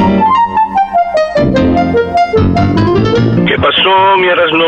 [0.00, 0.24] Thank
[2.80, 2.89] you.
[3.46, 4.64] ¿Qué pasó, mi Erasno?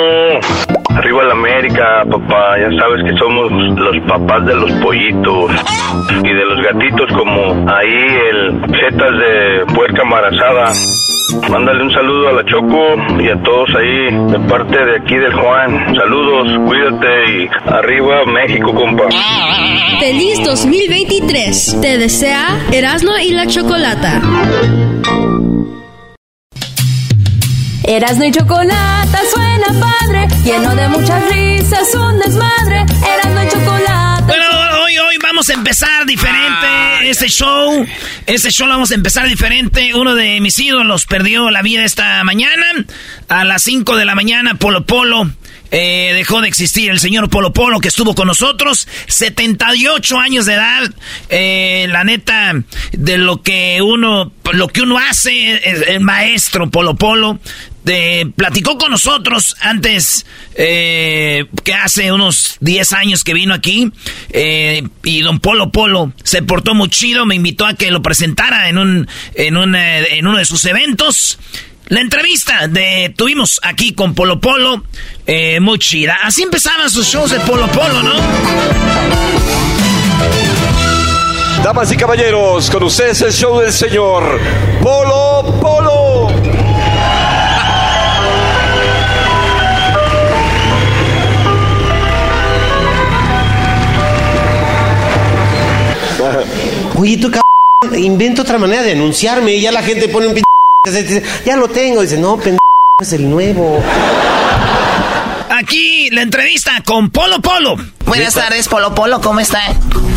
[0.96, 2.58] Arriba la América, papá.
[2.58, 5.50] Ya sabes que somos los papás de los pollitos
[6.22, 10.72] y de los gatitos como ahí el Zetas de puerca embarazada.
[11.50, 15.32] Mándale un saludo a la Choco y a todos ahí de parte de aquí del
[15.32, 15.96] Juan.
[15.96, 19.04] Saludos, cuídate y arriba México, compa.
[19.98, 21.78] Feliz 2023.
[21.80, 24.20] Te desea Erasmo y la Chocolata.
[27.84, 32.80] Erasmo y Chocolata suena padre, lleno de muchas risas, un desmadre.
[32.80, 34.24] Erasmo y Chocolata.
[34.26, 34.44] Bueno,
[34.84, 37.84] hoy, hoy vamos a empezar diferente este show.
[38.26, 39.94] Este show lo vamos a empezar diferente.
[39.94, 42.64] Uno de mis ídolos perdió la vida esta mañana.
[43.28, 45.30] A las 5 de la mañana, Polo Polo.
[45.74, 50.52] Eh, dejó de existir el señor Polo Polo que estuvo con nosotros, 78 años de
[50.52, 50.82] edad,
[51.30, 52.52] eh, la neta
[52.92, 57.38] de lo que uno, lo que uno hace, el, el maestro Polo Polo,
[57.84, 63.90] de, platicó con nosotros antes, eh, que hace unos 10 años que vino aquí,
[64.30, 68.68] eh, y don Polo Polo se portó muy chido, me invitó a que lo presentara
[68.68, 71.38] en un, en un, eh, en uno de sus eventos.
[71.88, 74.84] La entrevista de tuvimos aquí con Polo Polo,
[75.60, 76.20] muy chida.
[76.22, 78.14] Así empezaban sus shows de Polo Polo, ¿no?
[81.62, 84.40] Damas y caballeros, con ustedes el show del señor
[84.82, 86.61] Polo Polo.
[96.94, 100.42] Oye, tú cabrón, inventa otra manera de anunciarme y ya la gente pone un p...
[100.86, 102.02] dice, Ya lo tengo.
[102.02, 102.58] Dice, no, pendejo,
[103.00, 103.82] es el nuevo.
[105.50, 107.76] Aquí la entrevista con Polo Polo.
[108.06, 109.60] Buenas tardes, Polo Polo, ¿cómo está?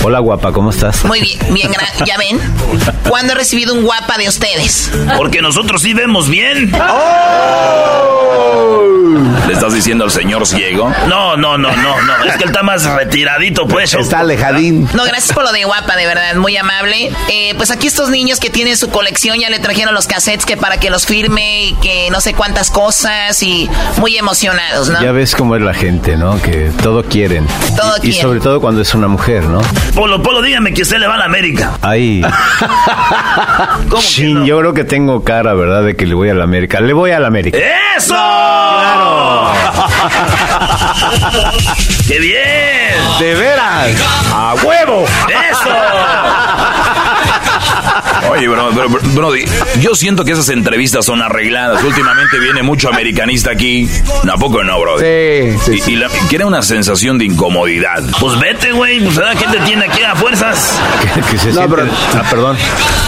[0.03, 1.03] Hola guapa, ¿cómo estás?
[1.05, 1.71] Muy bien, bien,
[2.05, 2.39] ¿ya ven?
[3.07, 4.91] ¿Cuándo he recibido un guapa de ustedes?
[5.17, 6.71] Porque nosotros sí vemos bien.
[9.47, 10.91] ¿Le estás diciendo al señor ciego?
[11.07, 12.25] No, no, no, no, no.
[12.25, 13.93] Es que él está más retiradito, pues.
[13.93, 14.89] Está alejadín.
[14.93, 17.11] No, gracias por lo de guapa, de verdad, muy amable.
[17.29, 20.57] Eh, pues aquí estos niños que tienen su colección ya le trajeron los cassettes que
[20.57, 25.01] para que los firme y que no sé cuántas cosas y muy emocionados, ¿no?
[25.01, 26.41] Ya ves cómo es la gente, ¿no?
[26.41, 27.45] Que todo quieren.
[27.77, 28.19] Todo y, quieren.
[28.19, 29.61] y sobre todo cuando es una mujer, ¿no?
[29.93, 31.77] Polo Polo, dígame que usted le va a la América.
[31.81, 32.21] Ay.
[33.89, 34.45] ¿Cómo que Chin, no?
[34.45, 35.83] yo creo que tengo cara, ¿verdad?
[35.83, 36.79] De que le voy a la América.
[36.81, 37.57] Le voy a la América.
[37.95, 38.13] ¡Eso!
[38.13, 39.34] ¡Claro!
[42.07, 42.95] ¡Qué bien!
[43.19, 43.91] ¡De veras!
[44.33, 45.03] ¡A huevo!
[45.27, 45.75] ¡Eso!
[48.29, 49.31] Oye, bro, bro,
[49.79, 51.83] yo siento que esas entrevistas son arregladas.
[51.83, 53.89] Últimamente viene mucho americanista aquí.
[54.31, 54.99] ¿A poco no, bro?
[54.99, 58.03] Sí, sí, Y, y la- crea una sensación de incomodidad.
[58.19, 58.99] Pues vete, güey.
[59.01, 59.33] Pues ¿verdad?
[59.37, 60.79] ¿quién te tiene aquí a fuerzas?
[61.13, 61.69] Que, que se No, sienten...
[61.69, 62.57] pero- Ah, perdón.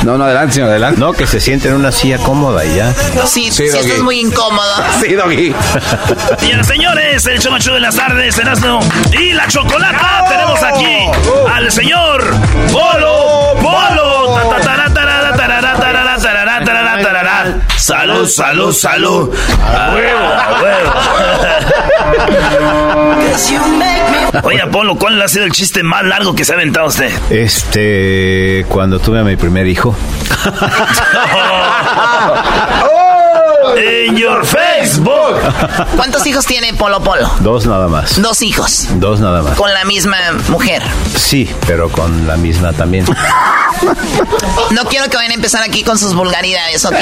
[0.03, 0.99] No, no, adelante, señor, adelante.
[0.99, 2.93] No, que se sienten en una silla cómoda y ya.
[3.25, 4.83] Sí, Sí, sí, esto es muy incómodo.
[5.01, 5.53] Sí, Doggy.
[6.39, 8.79] Señoras, señores, el chido de las tardes, Erasmo
[9.19, 10.23] y la chocolata.
[10.29, 11.05] Tenemos aquí
[11.51, 12.23] al señor
[12.71, 14.06] Polo Polo.
[17.77, 19.29] Salud, salud, salud.
[19.63, 20.91] A huevo, a huevo.
[24.43, 27.11] Oye, Polo, ¿cuál ha sido el chiste más largo que se ha aventado usted?
[27.29, 29.95] Este, cuando tuve a mi primer hijo.
[33.79, 35.39] En your Facebook.
[35.95, 37.29] ¿Cuántos hijos tiene Polo Polo?
[37.41, 38.19] Dos nada más.
[38.21, 38.87] Dos hijos.
[38.95, 39.55] Dos nada más.
[39.55, 40.17] Con la misma
[40.49, 40.81] mujer.
[41.15, 43.05] Sí, pero con la misma también.
[44.71, 46.95] No quiero que vayan a empezar aquí con sus vulgaridades, ¿ok?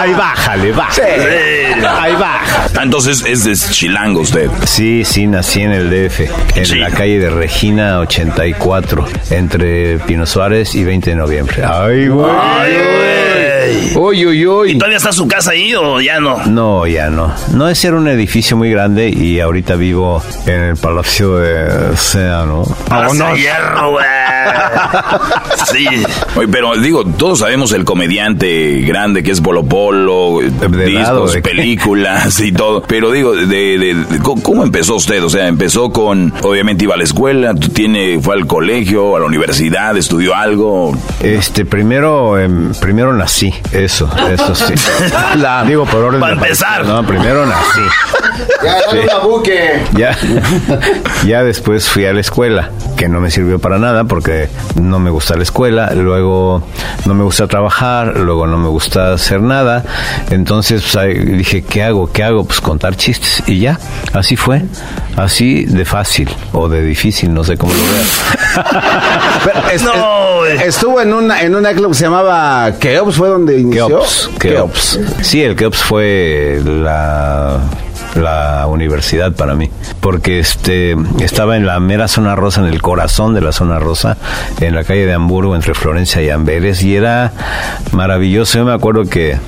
[0.00, 1.74] Ahí bájale, bájale.
[1.86, 2.68] Ahí baja.
[2.76, 4.50] Ah, Entonces es de chilango usted.
[4.66, 6.20] Sí, sí, nací en el DF,
[6.56, 6.76] en Sí.
[6.76, 11.62] la calle de Regina 84, entre Pino Suárez y 20 de noviembre.
[11.66, 12.30] Ay, güey.
[12.30, 13.53] Ay, güey.
[13.96, 14.70] Uy, uy, uy.
[14.72, 16.44] ¿Y todavía está su casa ahí o ya no?
[16.46, 17.32] No, ya no.
[17.52, 22.64] No es ser un edificio muy grande y ahorita vivo en el Palacio de Océano.
[22.88, 24.04] Palacio Hierro, güey.
[25.72, 25.86] Sí.
[26.36, 32.52] Oye, pero digo, todos sabemos el comediante grande que es Polo Polo, discos, películas y
[32.52, 32.82] todo.
[32.82, 35.22] Pero digo, de, de- de- ¿cómo- ¿cómo empezó usted?
[35.24, 39.20] O sea, empezó con, obviamente iba a la escuela, tú tiene, fue al colegio, a
[39.20, 40.96] la universidad, estudió algo.
[41.20, 44.74] Este, primero, em, primero nací, eso, eso sí.
[45.38, 46.84] La, digo por orden Para de empezar.
[46.84, 47.80] No, primero nací.
[48.62, 49.08] Ya, dale Sí.
[49.08, 49.82] una buque.
[49.96, 50.16] Ya,
[51.26, 54.33] ya después fui a la escuela, que no me sirvió para nada porque
[54.80, 56.62] no me gusta la escuela, luego
[57.06, 59.84] no me gusta trabajar, luego no me gusta hacer nada.
[60.30, 62.10] Entonces pues, ahí dije, ¿qué hago?
[62.12, 62.44] ¿Qué hago?
[62.44, 63.42] Pues contar chistes.
[63.46, 63.78] Y ya,
[64.12, 64.62] así fue.
[65.16, 68.22] Así de fácil o de difícil, no sé cómo lo veas.
[69.44, 69.92] Pero es- No,
[70.46, 70.68] es- güey.
[70.68, 73.86] estuvo en una, en una club que se llamaba Keops, fue donde inició.
[73.88, 75.00] Keops, Keops.
[75.22, 77.60] Sí, el Keops fue la
[78.14, 79.70] la universidad para mí.
[80.00, 84.16] Porque este estaba en la mera zona rosa en el corazón de la zona rosa
[84.60, 87.32] en la calle de Hamburgo entre Florencia y Amberes y era
[87.92, 88.58] maravilloso.
[88.58, 89.38] Yo me acuerdo que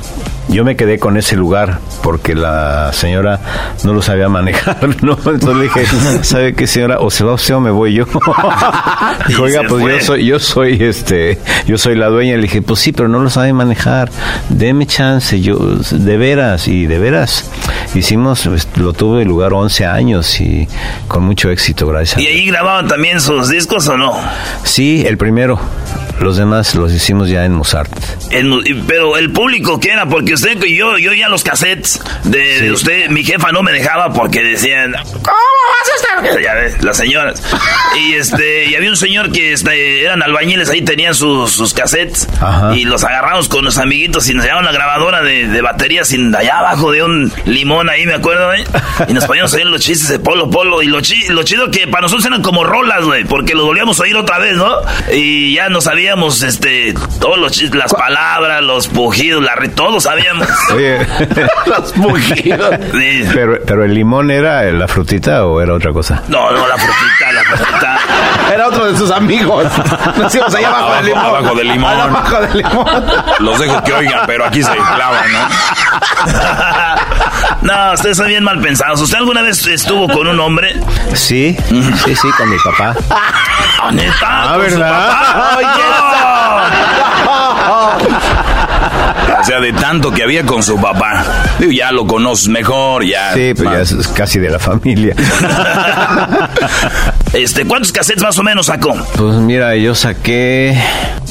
[0.49, 3.41] yo me quedé con ese lugar porque la señora
[3.85, 5.13] no lo sabía manejar, ¿no?
[5.13, 5.87] Entonces le dije,
[6.23, 6.99] ¿sabe qué señora?
[7.01, 8.05] O se va usted o me voy yo.
[8.05, 9.93] Dijo, oiga, pues fue.
[9.93, 12.37] yo soy, yo soy este, yo soy la dueña.
[12.37, 14.11] Le dije, pues sí, pero no lo sabe manejar.
[14.49, 17.51] Deme chance, yo, de veras, y de veras.
[17.95, 20.69] Hicimos, pues, lo tuve en lugar 11 años y
[21.09, 22.21] con mucho éxito, gracias.
[22.21, 24.13] ¿Y ahí grababan también sus discos o no?
[24.65, 25.59] Sí, el primero.
[26.21, 27.91] Los demás los hicimos ya en Mozart.
[28.31, 32.73] En- pero el público que era, porque usted yo, yo ya los cassettes de, de
[32.73, 36.43] usted, mi jefa no me dejaba porque decían, ¿cómo vas a estar?
[36.43, 37.43] Ya ves, las señoras.
[37.97, 42.29] Y este, y había un señor que este, eran albañiles, ahí tenían sus, sus cassettes.
[42.41, 42.75] Ajá.
[42.77, 46.35] Y los agarramos con los amiguitos y nos llevaban la grabadora de, de baterías sin
[46.35, 48.65] allá abajo de un limón ahí, me acuerdo, ¿eh?
[49.09, 50.83] Y nos poníamos a oír los chistes de Polo Polo.
[50.83, 53.99] Y lo, chi- lo chido que para nosotros eran como rolas, güey, porque los volvíamos
[54.01, 54.79] a oír otra vez, ¿no?
[55.13, 60.49] Y ya no sabíamos, este, todos los chistes, las palabras, los pujidos, la todos sabíamos.
[60.75, 60.99] Oye,
[61.67, 62.75] Los bujidos.
[62.97, 63.29] Sí.
[63.33, 66.23] pero, pero el limón era la frutita o era otra cosa?
[66.29, 67.99] No, no, la frutita, la frutita.
[68.53, 69.67] Era otro de sus amigos.
[70.17, 71.25] Nos íbamos allá abajo, del limón.
[71.25, 71.91] Abajo del limón.
[71.91, 72.87] Allá abajo del limón.
[73.41, 75.39] Los dejo que oigan, pero aquí se clavan, ¿no?
[77.63, 79.01] No, ustedes son bien mal pensados.
[79.01, 80.79] ¿Usted alguna vez estuvo con un hombre?
[81.15, 81.57] Sí,
[82.05, 82.95] sí, sí, con mi papá.
[83.11, 84.15] Ah, neta.
[84.23, 85.09] Ah, ¿Con su ¿verdad?
[85.09, 86.27] papá?
[89.41, 91.25] O sea, de tanto que había con su papá.
[91.59, 93.33] Digo, ya lo conoces mejor, ya.
[93.35, 95.15] Sí, pues ya es casi de la familia.
[97.33, 98.95] Este, ¿cuántos cassettes más o menos sacó?
[99.17, 100.81] Pues mira, yo saqué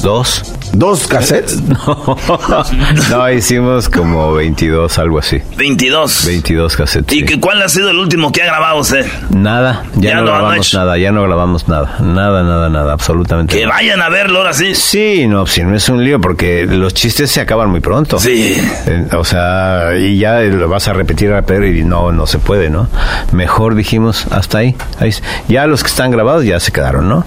[0.02, 0.44] dos.
[0.72, 1.60] ¿Dos cassettes?
[1.66, 2.16] No,
[3.10, 5.40] no, hicimos como 22, algo así.
[5.56, 6.26] 22.
[6.26, 7.14] 22 cassettes.
[7.16, 7.24] ¿Y sí.
[7.24, 9.06] que- cuál ha sido el último que ha grabado usted?
[9.30, 11.96] Nada, ya, Ya no, no grabamos nada, ya no grabamos nada.
[12.00, 13.76] Nada, nada, nada, absolutamente Que nada.
[13.76, 14.74] vayan a verlo ahora sí.
[14.74, 18.18] Sí, no, si no es un lío, porque los chistes se acaban muy pronto.
[18.18, 18.56] Sí.
[18.86, 22.38] Eh, O sea, y ya lo vas a repetir, a repetir, y no, no se
[22.38, 22.88] puede, ¿no?
[23.32, 24.74] Mejor dijimos, hasta ahí.
[25.00, 25.10] ahí
[25.48, 27.24] ya los que están grabados ya se quedaron, ¿no?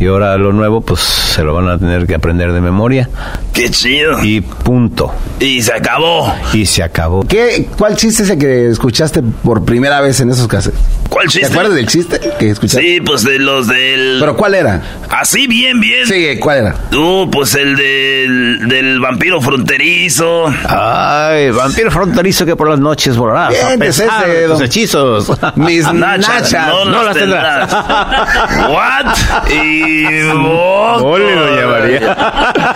[0.00, 2.77] Y ahora lo nuevo, pues se lo van a tener que aprender de memoria.
[3.52, 4.22] Qué chido.
[4.24, 5.12] Y punto.
[5.40, 6.32] Y se acabó.
[6.52, 7.24] Y se acabó.
[7.26, 10.78] ¿Qué, ¿Cuál chiste es el que escuchaste por primera vez en esos cassettes?
[11.08, 11.46] ¿Cuál ¿Te chiste?
[11.48, 12.82] acuerdas del chiste que escuchaste?
[12.82, 14.18] Sí, pues de los del...
[14.20, 14.82] ¿Pero cuál era?
[15.10, 16.06] Así bien, bien.
[16.06, 16.74] Sí, ¿cuál era?
[16.96, 20.46] Uh, pues el del, del vampiro fronterizo.
[20.68, 23.48] Ay, vampiro fronterizo que por las noches volará.
[23.48, 25.32] Bien, a es pesar ese, de tus don- hechizos.
[25.56, 26.68] Mis Nachas, nachas.
[26.68, 27.68] no, no las tendrás.
[27.70, 28.68] tendrás.
[28.70, 29.50] What?
[29.50, 30.04] Y.
[31.00, 32.67] Ole, doña María.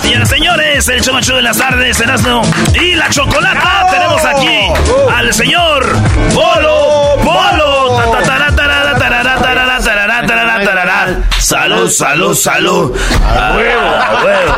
[0.00, 2.42] Señoras, señores, el show de las tardes, Erasmo
[2.74, 3.86] y la chocolata.
[3.90, 4.72] Tenemos aquí
[5.14, 5.96] al señor
[6.34, 7.68] Polo Polo.
[11.38, 12.96] Salud, salud, salud.
[13.24, 14.54] A huevo, a huevo.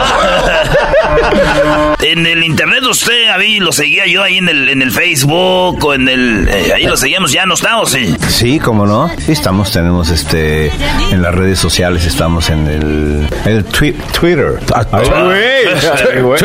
[2.03, 5.95] En el internet usted, ahí lo seguía yo ahí en el, en el Facebook o
[5.95, 6.49] en el...
[6.49, 8.15] eh, ahí lo seguíamos, ya no estamos, sí.
[8.29, 9.09] Sí, cómo no.
[9.19, 10.73] Sí, estamos, tenemos este,
[11.11, 14.59] en las redes sociales, estamos en el, el twi- Twitter.
[14.93, 16.13] Ay, güey.
[16.15, 16.41] Ay, güey.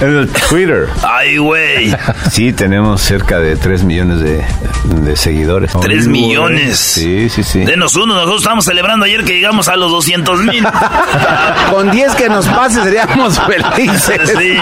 [0.00, 0.88] En el Twitter.
[1.02, 1.94] Ay, güey.
[2.30, 4.44] Sí, tenemos cerca de 3 millones de,
[4.84, 5.70] de seguidores.
[5.82, 6.22] Tres Ay, güey.
[6.22, 6.78] millones.
[6.78, 7.60] Sí, sí, sí.
[7.60, 10.64] Denos uno, nosotros estamos celebrando ayer que llegamos a los 200 mil.
[11.70, 14.03] Con 10 que nos pase seríamos felices.
[14.34, 14.58] Sí.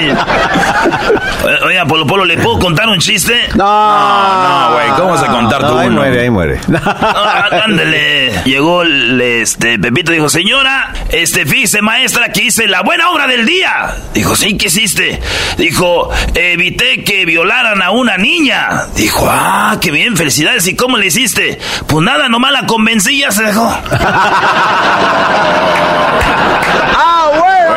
[1.64, 3.48] Oiga, Polo Polo, ¿le puedo contar un chiste?
[3.54, 6.00] No, no, güey, ¿cómo vas a contar tú No, ahí uno?
[6.00, 6.60] muere, ahí muere.
[6.84, 8.42] Ah, ándale.
[8.44, 13.46] Llegó el, este, Pepito dijo, señora, este, fíjese, maestra, que hice la buena obra del
[13.46, 13.94] día.
[14.14, 15.20] Dijo, sí, ¿qué hiciste?
[15.58, 18.86] Dijo, evité que violaran a una niña.
[18.94, 20.66] Dijo, ah, qué bien, felicidades.
[20.66, 21.58] ¿Y cómo le hiciste?
[21.86, 23.68] Pues nada, nomás la convencí y ya se dejó.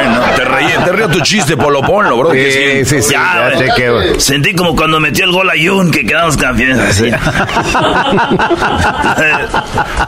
[0.09, 2.31] Bueno, te reí, te río tu chiste, Polo Polo, bro.
[2.31, 3.13] que Sí, sí, sí.
[3.13, 4.13] Ya, ya sé güey.
[4.13, 6.79] que- Sentí como cuando metió el gol a Jun, que quedamos campeones.
[6.79, 7.05] Así.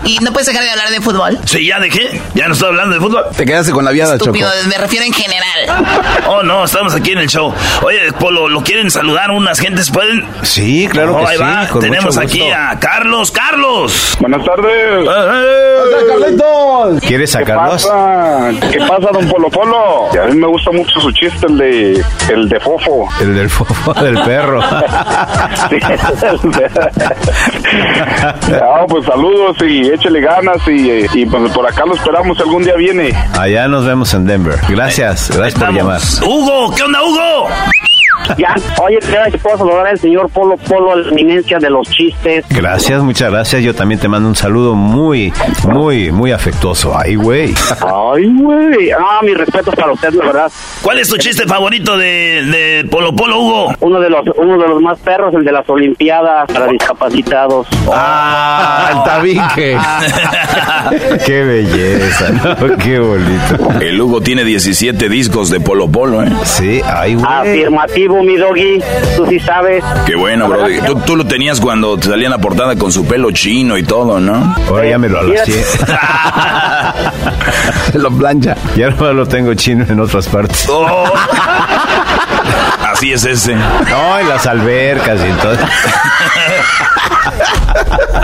[0.05, 1.37] ¿Y no puedes dejar de hablar de fútbol?
[1.45, 2.21] sí, ya dejé.
[2.33, 3.25] Ya no estoy hablando de fútbol.
[3.35, 4.35] Te quedaste con la viada, Choco.
[4.37, 5.85] Estúpido, me refiero en general.
[6.27, 7.53] Oh, no, estamos aquí en el show.
[7.83, 9.91] Oye, Polo, ¿lo quieren saludar unas gentes?
[9.91, 10.25] ¿Pueden?
[10.43, 11.43] Sí, claro Oh, que ahí sí.
[11.43, 11.67] va.
[11.67, 13.31] con Tenemos mucho aquí a Carlos.
[13.31, 14.17] ¡Carlos!
[14.19, 15.07] Buenas tardes.
[16.07, 16.99] ¡Carlitos!
[17.01, 17.85] ¿Quieres ¿Qué sacarlos?
[17.85, 18.51] pasa?
[18.71, 19.86] ¿Qué pasa, don Polo Polo?
[19.87, 23.07] A mí me gusta mucho su chiste, el de, el de Fofo.
[23.21, 24.61] El del fofo del perro.
[25.69, 25.77] Sí.
[28.61, 32.75] Ah, pues saludos y échele ganas y, y pues por acá lo esperamos, algún día
[32.75, 33.11] viene.
[33.37, 34.59] Allá nos vemos en Denver.
[34.69, 36.01] Gracias, gracias por llamar.
[36.25, 37.47] Hugo, ¿qué onda, Hugo?
[38.37, 42.45] Ya, oye, ¿crees que puedo saludar al señor Polo Polo, la eminencia de los chistes?
[42.49, 43.63] Gracias, muchas gracias.
[43.63, 45.31] Yo también te mando un saludo muy,
[45.67, 46.97] muy, muy afectuoso.
[46.97, 47.53] Ay, güey.
[47.81, 48.91] Ay, güey.
[48.91, 50.51] Ah, mis respetos para usted, la verdad.
[50.81, 53.73] ¿Cuál es tu chiste favorito de, de Polo Polo, Hugo?
[53.81, 57.67] Uno de los uno de los más perros, el de las Olimpiadas para discapacitados.
[57.91, 59.77] Ah, el tabique.
[61.25, 62.77] Qué belleza, ¿no?
[62.77, 63.79] Qué bonito.
[63.81, 66.31] El Hugo tiene 17 discos de Polo Polo, ¿eh?
[66.43, 67.25] Sí, ay, güey.
[67.27, 68.79] Afirmativo, mi doggy.
[69.15, 69.83] Tú sí sabes.
[70.05, 70.65] Qué bueno, bro.
[70.85, 73.83] Tú, tú lo tenías cuando te salía en la portada con su pelo chino y
[73.83, 74.55] todo, ¿no?
[74.67, 75.63] Ahora ya me lo alacié.
[77.91, 78.55] Se lo plancha.
[78.75, 80.67] Ya no lo tengo chino en otras partes.
[80.69, 80.87] Oh.
[82.91, 83.55] Así es ese.
[83.55, 85.65] No, en las albercas y entonces.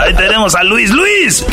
[0.00, 0.90] Ahí tenemos a Luis.
[0.90, 1.46] ¡Luis!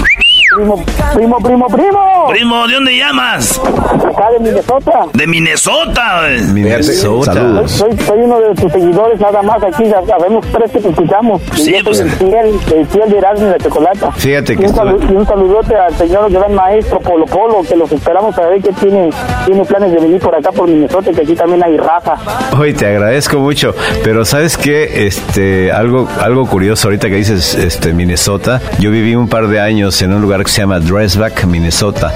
[0.53, 0.83] Primo,
[1.15, 2.27] primo, primo, primo.
[2.29, 3.57] Primo, ¿de dónde llamas?
[3.59, 5.05] Acá de Minnesota.
[5.13, 6.21] De Minnesota.
[6.51, 7.33] Minnesota.
[7.33, 7.71] Saludos.
[7.71, 9.63] Soy, soy uno de tus seguidores, nada más.
[9.63, 11.41] Aquí ya sabemos tres que te escuchamos.
[11.55, 12.01] Sí, pues.
[12.01, 14.11] el fiel, el fiel de Erasmo y la Chocolata.
[14.11, 17.61] Fíjate que Y un, estuve- salu- y un saludote al señor gran maestro Polo Polo,
[17.67, 19.09] que los esperamos a ver que tiene,
[19.45, 22.15] tiene planes de venir por acá por Minnesota, que aquí también hay raza.
[22.59, 27.93] Hoy te agradezco mucho, pero sabes qué, este, algo, algo curioso ahorita que dices, este,
[27.93, 28.59] Minnesota.
[28.79, 32.11] Yo viví un par de años en un lugar que se llama Dressback, Minnesota.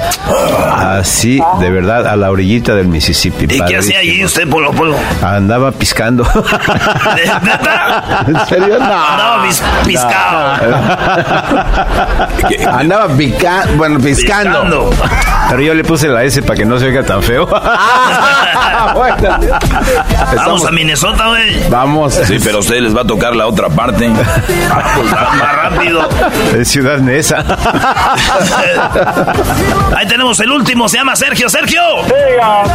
[0.77, 3.45] Así, de verdad, a la orillita del Mississippi.
[3.45, 4.95] ¿Y qué hacía allí usted, Polo Polo?
[5.21, 6.23] Andaba piscando.
[8.27, 8.79] ¿En serio?
[8.79, 9.17] No.
[9.17, 10.55] No, bis- piscado.
[12.71, 14.89] Andaba pica, bueno, piscando.
[14.89, 14.91] Piscando.
[15.49, 17.47] Pero yo le puse la S para que no se oiga tan feo.
[17.53, 19.15] Ah, bueno.
[20.35, 21.69] Vamos a Minnesota, güey.
[21.69, 22.13] Vamos.
[22.15, 24.09] Sí, pero a ustedes les va a tocar la otra parte.
[24.09, 26.07] Pues va más rápido.
[26.57, 27.43] Es Ciudad Neza.
[29.95, 31.49] Ahí tenemos el último, se llama Sergio.
[31.49, 31.81] ¡Sergio!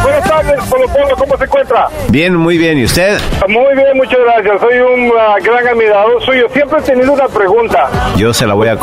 [0.03, 1.87] buenas tardes, Polo Polo, ¿cómo se encuentra?
[2.09, 2.77] Bien, muy bien.
[2.77, 3.19] ¿Y usted?
[3.47, 4.61] Muy bien, muchas gracias.
[4.61, 6.47] Soy un ah, gran admirador suyo.
[6.53, 7.89] Siempre he tenido una pregunta.
[8.15, 8.75] Yo se la voy a,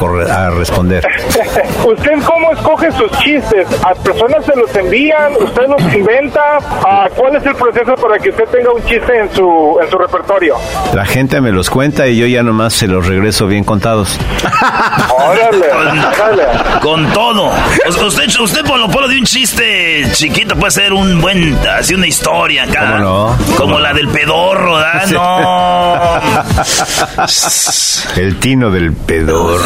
[0.51, 1.07] responder.
[1.85, 3.67] ¿Usted cómo escoge sus chistes?
[3.85, 5.33] ¿A personas se los envían?
[5.41, 6.59] ¿Usted los inventa?
[6.85, 9.99] Ah, ¿Cuál es el proceso para que usted tenga un chiste en su, en su
[9.99, 10.57] repertorio?
[10.95, 14.19] La gente me los cuenta y yo ya nomás se los regreso bien contados.
[15.11, 16.48] Órale, órale.
[16.81, 17.53] Con todo.
[18.07, 22.65] Usted, usted Polo Polo de un chiste chiquito puede ser un buen, así una historia
[22.65, 22.99] acá.
[22.99, 23.37] ¿Cómo no?
[23.57, 25.05] Como la del pedorro, ¿verdad?
[25.07, 25.15] Sí.
[25.15, 26.21] No.
[28.17, 29.65] El tino del pedorro.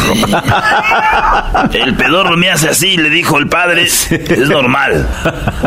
[1.73, 3.85] El pedorro me hace así, le dijo el padre.
[3.85, 5.07] Es normal.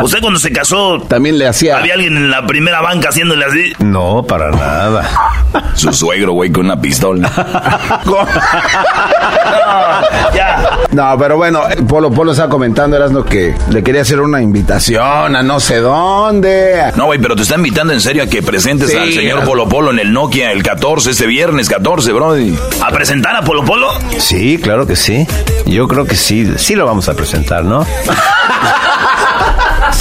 [0.02, 1.78] Usted cuando se casó, También le hacía.
[1.78, 3.72] había alguien en la primera banca haciéndole así.
[3.78, 5.08] No, para nada.
[5.74, 7.28] Su suegro, güey, con una pistola.
[10.34, 10.78] Ya.
[10.92, 15.36] No, pero bueno, Polo Polo estaba comentando, eras lo que le quería hacer una invitación
[15.36, 16.92] a no sé dónde.
[16.96, 18.96] No, güey, pero te está invitando en serio a que presentes Sí.
[18.96, 22.56] al señor Polo Polo en el Nokia el 14, este viernes 14, brody.
[22.84, 23.88] ¿A presentar a Polo Polo?
[24.18, 25.26] Sí, claro que sí.
[25.66, 27.86] Yo creo que sí, sí lo vamos a presentar, ¿no?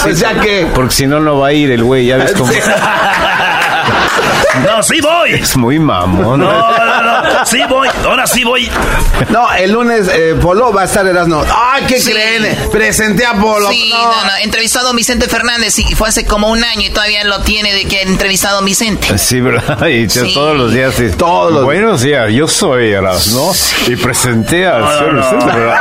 [0.04, 0.68] Pues ya que.
[0.74, 2.52] Porque si no, no va a ir el güey, ya ves cómo...
[4.64, 5.34] No, sí voy.
[5.34, 6.40] Es muy mamón.
[6.40, 7.46] No, no, no.
[7.46, 7.88] Sí voy.
[8.06, 8.70] Ahora sí voy.
[9.30, 11.44] No, el lunes eh, Polo va a estar Erasmo.
[11.54, 12.12] ¡Ay, qué Sí.
[12.12, 12.70] creen!
[12.72, 13.70] Presenté a Polo.
[13.70, 14.32] Sí, no, no.
[14.42, 17.74] Entrevistó a don Vicente Fernández y fue hace como un año y todavía lo tiene
[17.74, 19.18] de que ha entrevistado a don Vicente.
[19.18, 19.86] Sí, ¿verdad?
[19.88, 20.34] Y Sí.
[20.34, 20.94] todos los días.
[20.96, 21.10] sí.
[21.18, 23.52] Todos los- Buenos días, yo soy Eras, ¿no?
[23.92, 25.22] Y presenté al No, no.
[25.22, 25.46] Vicente,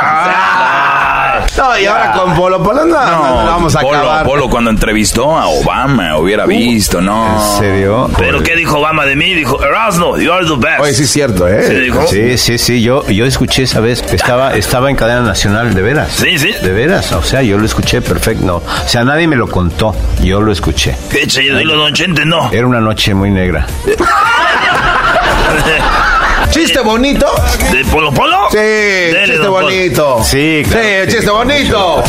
[1.57, 4.25] No, y ahora con Polo Polo no, no, no vamos a Polo, acabar.
[4.25, 7.35] Polo cuando entrevistó a Obama, hubiera visto, ¿no?
[7.35, 8.09] ¿En serio?
[8.17, 9.33] ¿Pero qué dijo Obama de mí?
[9.33, 10.79] Dijo, Erasmo, you are the best.
[10.79, 11.79] Oye, sí es cierto, Sí, ¿eh?
[11.79, 12.07] dijo.
[12.07, 16.11] Sí, sí, sí, yo, yo escuché esa vez, estaba, estaba en cadena nacional, de veras.
[16.11, 16.51] Sí, sí.
[16.61, 18.57] De veras, o sea, yo lo escuché perfecto.
[18.57, 20.95] O sea, nadie me lo contó, yo lo escuché.
[21.11, 22.51] Qué chido, y lo don Chente no.
[22.51, 23.65] Era una noche muy negra.
[26.51, 27.27] ¿Chiste bonito?
[27.71, 28.47] ¿De Polo Polo?
[28.51, 30.23] Sí, Dele, chiste bonito.
[30.23, 32.03] Sí, claro Sí, chiste bonito.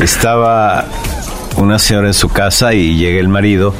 [0.00, 0.84] Estaba
[1.56, 3.74] una señora en su casa y llega el marido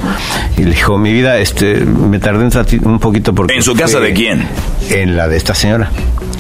[0.57, 2.49] y le dijo, mi vida, este, me tardé
[2.85, 3.55] un, poquito porque...
[3.55, 4.47] ¿En su casa de quién?
[4.91, 5.91] En la de esta señora,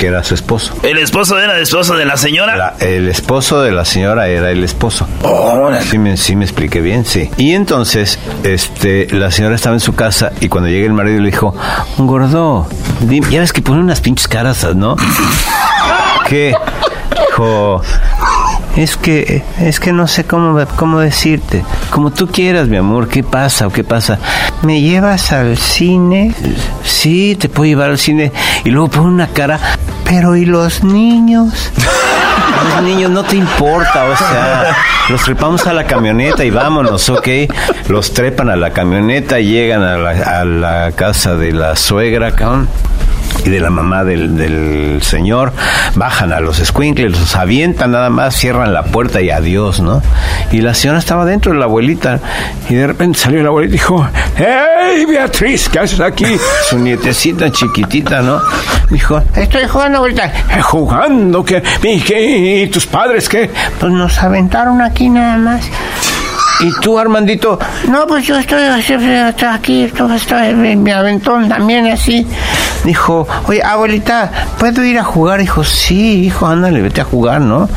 [0.00, 0.74] que era su esposo.
[0.82, 2.56] ¿El esposo era el esposo de la señora?
[2.56, 5.06] La- el esposo de la señora era el esposo.
[5.90, 7.30] Sí me, sí me expliqué bien, sí.
[7.36, 11.26] Y entonces, este, la señora estaba en su casa y cuando llega el marido le
[11.30, 11.54] dijo,
[11.98, 12.66] gordo,
[13.30, 14.96] ya ves que pone unas pinches caras, ¿no?
[16.28, 16.54] ¿Qué?
[17.28, 17.82] Dijo,
[18.82, 21.62] es que, es que no sé cómo, cómo decirte.
[21.90, 24.18] Como tú quieras, mi amor, ¿qué pasa o qué pasa?
[24.62, 26.34] ¿Me llevas al cine?
[26.82, 28.32] Sí, te puedo llevar al cine.
[28.64, 29.60] Y luego pone una cara,
[30.04, 31.70] pero ¿y los niños?
[32.74, 34.76] Los niños no te importa, o sea,
[35.08, 37.28] los trepamos a la camioneta y vámonos, ¿ok?
[37.88, 42.68] Los trepan a la camioneta llegan a la, a la casa de la suegra, cabrón
[43.44, 45.52] y de la mamá del, del señor,
[45.94, 50.02] bajan a los squinkles, los avientan nada más, cierran la puerta y adiós, ¿no?
[50.52, 52.20] Y la señora estaba dentro, la abuelita,
[52.68, 54.06] y de repente salió la abuelita y dijo,
[54.36, 56.26] ¡Hey, Beatriz, qué haces aquí!
[56.68, 58.40] Su nietecita chiquitita, ¿no?
[58.90, 60.26] Dijo, estoy jugando ahorita.
[60.26, 61.44] "Eh, ¿Jugando?
[61.44, 61.62] ¿Qué?
[61.82, 62.62] ¿Y, qué?
[62.64, 63.48] ¿Y tus padres qué?
[63.78, 65.64] Pues nos aventaron aquí nada más.
[66.62, 67.58] ¿Y tú, Armandito?
[67.88, 72.26] No, pues yo estoy, estoy aquí, estoy, estoy, mi aventón también así.
[72.84, 75.40] Dijo, oye, abuelita, ¿puedo ir a jugar?
[75.40, 77.68] Dijo, sí, hijo, ándale, vete a jugar, ¿no?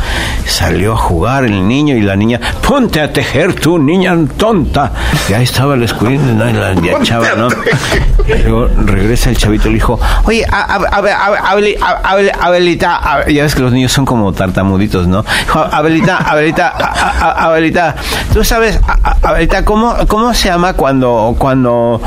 [0.45, 4.91] Salió a jugar el niño y la niña, ponte a tejer tú, niña tonta.
[5.29, 6.49] Y ahí estaba la escuela, ¿no?
[6.49, 7.47] Y la, la chava, ¿no?
[8.27, 11.77] Y luego regresa el chavito y le dijo, oye, a- a- a- a- a- Abeli-
[11.81, 15.23] a- Abel- Abelita, a- ya ves que los niños son como tartamuditos, ¿no?
[15.45, 17.95] Dijo, Abelita, Abelita, a- a- Abelita,
[18.33, 18.72] tú sabes,
[19.21, 22.01] Abelita, ¿cómo, cómo se llama cuando, cuando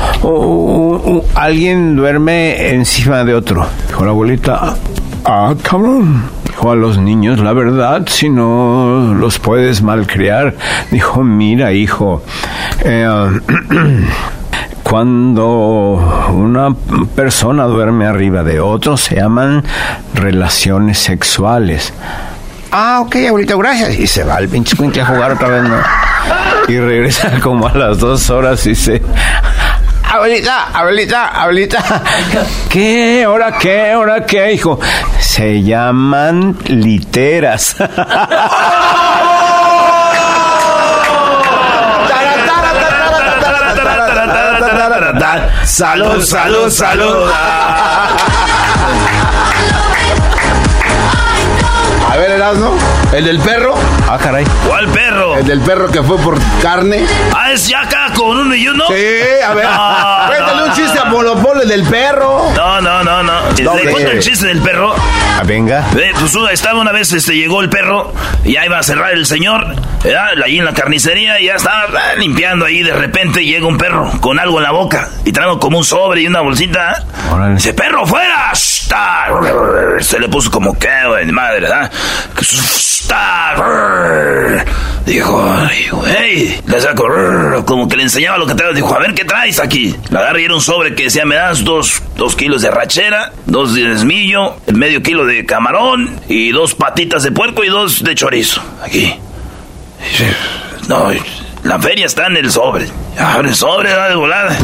[1.35, 3.65] alguien duerme encima de otro?
[3.87, 4.75] Dijo la abuelita,
[5.25, 6.23] ah, cabrón.
[6.45, 10.55] Dijo a los niños, la verdad, si no los puedes malcriar.
[10.91, 12.23] Dijo, mira, hijo,
[12.83, 13.07] eh,
[14.89, 16.73] Cuando una
[17.13, 19.61] persona duerme arriba de otro se llaman
[20.13, 21.93] relaciones sexuales.
[22.71, 23.97] Ah, ok, abuelita, gracias.
[23.97, 25.77] Y se va el pinche a jugar otra vez, ¿no?
[26.67, 29.01] Y regresa como a las dos horas y dice...
[30.03, 31.83] Abuelita, abuelita, abuelita.
[32.69, 33.23] ¿Qué?
[33.25, 33.91] ¿Ahora qué?
[33.91, 34.79] ¿Ahora qué, hijo?
[35.19, 37.75] Se llaman literas.
[45.65, 47.29] Salud, salud, salud.
[52.17, 52.71] A ver, Erasmo,
[53.13, 53.75] el del perro.
[54.09, 54.43] Ah, caray.
[54.67, 55.37] ¿Cuál perro?
[55.37, 57.05] El del perro que fue por carne.
[57.31, 58.85] Ah, es ya acá con uno y uno.
[58.87, 58.93] Sí,
[59.45, 59.65] a ver.
[59.65, 60.65] No, Cuéntale no.
[60.65, 62.51] un chiste a Polo Polo, el del perro.
[62.55, 63.41] No, no, no, no.
[63.63, 63.83] ¿Dónde?
[63.83, 64.95] ¿Le cuento el chiste del perro?
[64.95, 65.85] Ah, venga.
[65.95, 68.11] Eh, pues estaba una vez, este, llegó el perro
[68.43, 70.29] y ya iba a cerrar el señor, ¿verdad?
[70.43, 71.85] ahí en la carnicería, y ya estaba
[72.17, 75.77] limpiando ahí, de repente llega un perro con algo en la boca y trae como
[75.77, 77.05] un sobre y una bolsita.
[77.31, 77.55] Órale.
[77.55, 78.51] Dice, perro, fuera.
[79.99, 81.91] Se le puso como que, güey, madre, ¿verdad?
[85.07, 87.05] Dijo, ay, güey, le saco,
[87.65, 88.73] como que le enseñaba lo que trae.
[88.73, 89.95] Dijo, a ver, ¿qué traes aquí?
[90.09, 93.31] La agarré y era un sobre que decía, me das dos, dos kilos de rachera,
[93.45, 98.15] dos de desmillo, medio kilo de camarón y dos patitas de puerco y dos de
[98.15, 98.61] chorizo.
[98.83, 99.15] Aquí.
[100.89, 101.09] No,
[101.63, 102.87] la feria está en el sobre.
[103.17, 104.57] Abre el sobre, da de volada.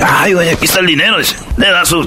[0.00, 1.16] Ay, güey, aquí está el dinero.
[1.56, 2.06] Le da su...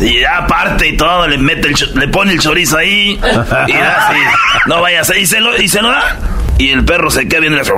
[0.00, 3.20] Y ya parte y todo, le mete el, le pone el chorizo ahí.
[3.66, 4.18] Y da así.
[4.66, 6.16] No vayas ahí, y se lo, y se lo da.
[6.60, 7.72] Y el perro se queda hace,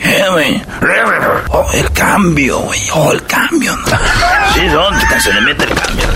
[0.00, 0.62] ¿Qué, güey?
[1.48, 2.80] Oh, el cambio, güey.
[2.92, 3.76] Oh, el cambio.
[3.76, 3.98] ¿no?
[4.54, 5.20] Sí, ¿dónde?
[5.20, 6.06] Se le mete el cambio.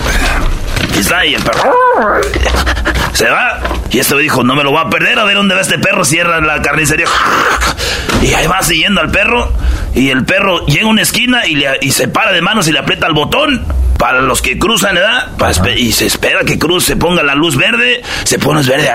[0.95, 1.73] Y está ahí el perro.
[3.11, 3.59] Se va.
[3.89, 5.19] Y este dijo, no me lo voy a perder.
[5.19, 6.05] A ver dónde va este perro.
[6.05, 7.07] Cierra la carnicería.
[8.21, 9.51] Y ahí va siguiendo al perro.
[9.97, 12.71] Y el perro llega a una esquina y, le, y se para de manos y
[12.71, 13.65] le aprieta el botón.
[13.97, 15.31] Para los que cruzan, ¿verdad?
[15.75, 18.03] Y se espera que cruce, ponga la luz verde.
[18.25, 18.91] Se pone verde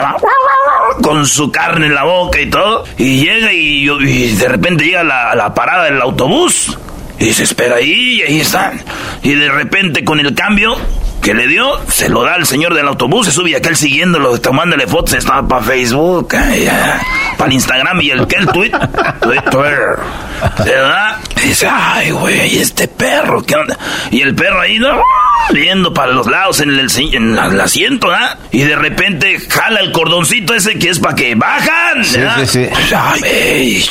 [1.02, 2.84] con su carne en la boca y todo.
[2.98, 3.88] Y llega y,
[4.36, 6.78] de repente llega a la, la parada del autobús.
[7.18, 8.80] Y se espera ahí y ahí están.
[9.24, 10.76] Y de repente con el cambio
[11.22, 14.86] que le dio, se lo da al señor del autobús, se sube aquel siguiéndolo, tomándole
[14.88, 16.34] fotos, estaba para Facebook,
[17.38, 18.72] para el Instagram y el que el tweet,
[19.20, 19.98] Twitter.
[20.64, 23.78] Se da, y dice, ay, güey, este perro, ¿qué onda?
[24.10, 25.00] Y el perro ahí, ¿no?
[25.50, 28.36] Viendo para los lados en el, en el asiento, ¿ah?
[28.50, 32.68] Y de repente jala el cordoncito ese que es para que bajan, Sí, sí, sí.
[32.94, 33.84] Ay,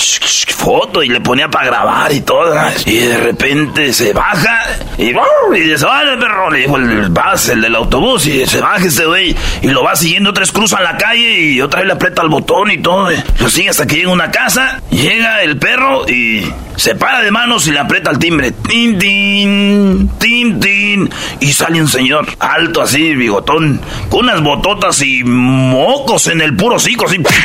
[0.55, 2.53] foto y le ponía para grabar y todo.
[2.85, 4.63] Y de repente se baja
[4.97, 5.11] y,
[5.55, 9.05] y dice, vale, perro, le dijo el, bus, el del autobús, y se baja ese
[9.05, 12.29] güey y lo va siguiendo, tres cruzan la calle y otra vez le aprieta el
[12.29, 13.11] botón y todo.
[13.11, 16.51] y Lo sigue hasta que llega a una casa, llega el perro y
[16.81, 18.51] se para de manos y le aprieta el timbre.
[18.51, 21.07] Tin, tin, tin, tin.
[21.39, 26.77] Y sale un señor alto así, bigotón, con unas bototas y mocos en el puro
[26.77, 27.19] hocico, así.
[27.19, 27.35] Pon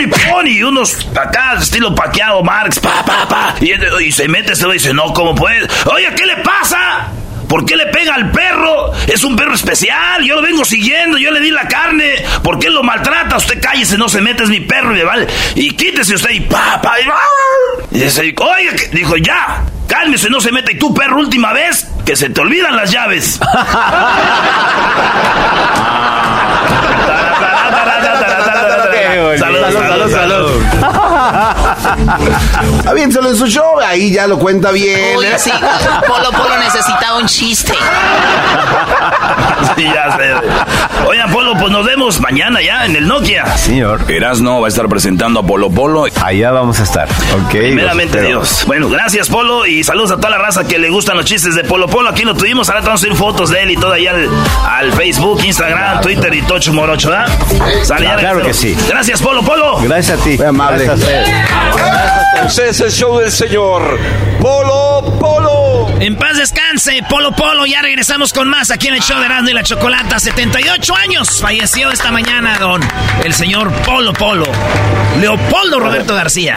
[0.00, 3.54] y pon y unos acá, estilo paqueado, Marx, pa, pa, pa.
[3.60, 5.68] Y, se mete este güey y dice, no, ¿cómo puede?
[5.92, 7.12] Oye, ¿qué le pasa?
[7.50, 8.92] ¿Por qué le pega al perro?
[9.08, 12.14] Es un perro especial, yo lo vengo siguiendo, yo le di la carne.
[12.44, 13.38] ¿Por qué lo maltrata?
[13.38, 15.26] Usted cállese, no se mete, es mi perro y le vale.
[15.56, 20.52] Y quítese usted y pa, pa, y, y dice, oiga, dijo, ya, cálmese, no se
[20.52, 20.70] meta.
[20.70, 23.40] Y tú, perro, última vez, que se te olvidan las llaves.
[29.38, 30.62] Salud, salud, salud.
[33.10, 35.16] Solo en su show, ahí ya lo cuenta bien.
[35.16, 35.34] Uy, ¿eh?
[35.36, 35.50] sí,
[36.06, 37.72] Polo Polo necesitaba un chiste.
[39.76, 41.06] Sí, ya sé.
[41.08, 43.56] Oigan, Polo, pues nos vemos mañana ya en el Nokia.
[43.58, 44.00] Señor.
[44.10, 46.04] Erasno va a estar presentando a Polo Polo.
[46.22, 47.50] Allá vamos a estar, ¿ok?
[47.50, 48.20] Primeramente.
[48.22, 48.64] Dios.
[48.66, 51.64] Bueno, gracias Polo y saludos a toda la raza que le gustan los chistes de
[51.64, 52.08] Polo Polo.
[52.10, 54.28] Aquí lo tuvimos, ahora vamos a subir fotos de él y todo ahí al,
[54.68, 57.28] al Facebook, Instagram, Twitter y Tocho Morocho, ¿verdad?
[57.86, 58.46] Claro regresó.
[58.46, 58.76] que sí.
[58.88, 59.78] Gracias Polo Polo.
[59.82, 60.36] Gracias a ti.
[60.36, 60.84] Muy amable.
[60.84, 62.19] Gracias a
[62.58, 63.98] es el show del señor
[64.40, 65.88] Polo Polo.
[66.00, 67.66] En paz descanse, Polo Polo.
[67.66, 70.18] Ya regresamos con más aquí en el show de Erasmo y la Chocolata.
[70.18, 72.80] 78 años falleció esta mañana, don
[73.24, 74.46] el señor Polo Polo.
[75.20, 76.56] Leopoldo Roberto García.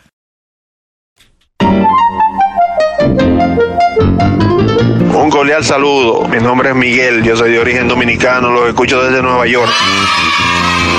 [5.13, 6.27] Un cordial saludo.
[6.27, 9.71] Mi nombre es Miguel, yo soy de origen dominicano, los escucho desde Nueva York.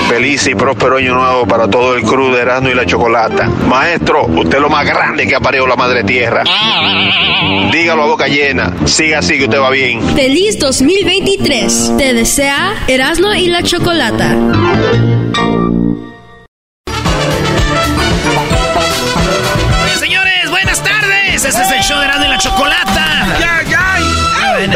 [0.09, 3.49] Feliz y próspero año nuevo para todo el crew de Erasmo y la Chocolata.
[3.67, 6.45] Maestro, usted es lo más grande que ha parido la madre tierra.
[7.73, 8.73] Dígalo a boca llena.
[8.85, 10.03] Siga así que usted va bien.
[10.15, 11.95] Feliz 2023.
[11.97, 14.37] Te desea Erasmo y la Chocolata.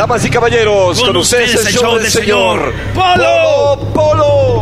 [0.06, 3.88] Damas y caballeros, con ustedes el show del señor Polo.
[3.92, 4.60] Polo Polo.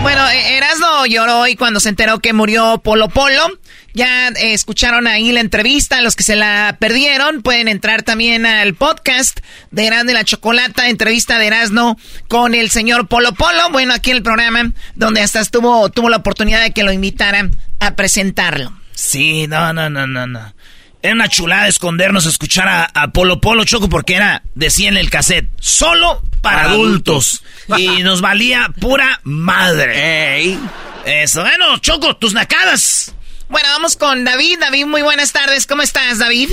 [0.00, 3.50] Bueno, eh, Erasno lloró hoy cuando se enteró que murió Polo Polo.
[3.92, 8.72] Ya eh, escucharon ahí la entrevista, los que se la perdieron pueden entrar también al
[8.72, 9.40] podcast
[9.72, 13.68] de Erasno y la Chocolata, entrevista de Erasno con el señor Polo Polo.
[13.72, 17.54] Bueno, aquí en el programa donde hasta estuvo, tuvo la oportunidad de que lo invitaran
[17.78, 18.72] a presentarlo.
[18.94, 20.54] Sí, no, no, no, no, no.
[21.02, 25.10] Era una chulada escondernos a escuchar a, Polo Polo Choco porque era, decía en el
[25.10, 27.42] cassette, solo para, adultos.
[27.76, 30.56] y nos valía pura madre.
[31.04, 33.14] Eso, bueno, Choco, tus nacadas.
[33.48, 34.60] Bueno, vamos con David.
[34.60, 35.66] David, muy buenas tardes.
[35.66, 36.50] ¿Cómo estás, David?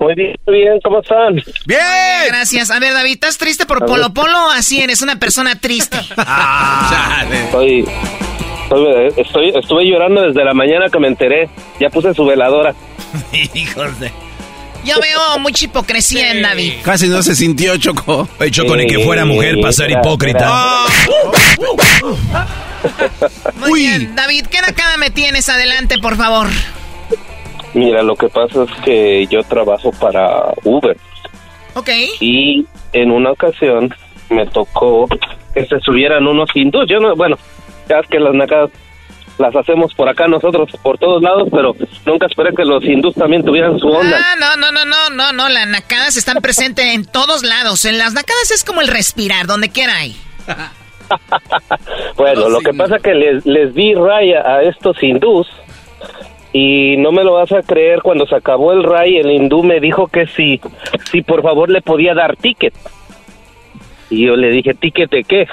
[0.00, 0.80] Muy bien, muy bien.
[0.84, 1.34] ¿Cómo están?
[1.66, 1.80] Bien.
[2.28, 2.70] Gracias.
[2.70, 4.50] A ver, David, ¿estás triste por Polo Polo?
[4.50, 5.98] Así eres una persona triste.
[6.18, 7.84] ah, estoy,
[9.16, 11.50] estoy, estuve llorando desde la mañana que me enteré.
[11.80, 12.74] Ya puse su veladora.
[13.54, 14.10] Hijos de...
[14.84, 16.74] Yo veo mucha hipocresía en David.
[16.82, 18.28] Casi no se sintió Choco.
[18.38, 20.86] Oye, Choco, ni que fuera mujer para ser hipócrita.
[23.56, 25.48] Muy bien, David, ¿qué nacada me tienes?
[25.48, 26.46] Adelante, por favor.
[27.74, 30.96] Mira, lo que pasa es que yo trabajo para Uber.
[31.74, 31.90] Ok.
[32.20, 33.94] Y en una ocasión
[34.30, 35.06] me tocó
[35.54, 36.86] que se subieran unos hindús.
[36.88, 37.36] Yo no, bueno,
[37.88, 38.70] ya es que las nacadas
[39.38, 41.74] las hacemos por acá nosotros, por todos lados, pero
[42.06, 44.18] nunca esperé que los hindús también tuvieran su onda.
[44.18, 47.84] Ah, no, no, no, no, no, no, las nacadas están presentes en todos lados.
[47.84, 50.16] En las nacadas es como el respirar, donde quiera hay.
[52.16, 55.46] bueno, lo que pasa es que les, les di raya a estos hindús
[56.52, 59.80] y no me lo vas a creer, cuando se acabó el ray, el hindú me
[59.80, 60.60] dijo que si,
[61.10, 62.74] si por favor le podía dar ticket.
[64.10, 65.46] Y yo le dije, ¿ticket de qué?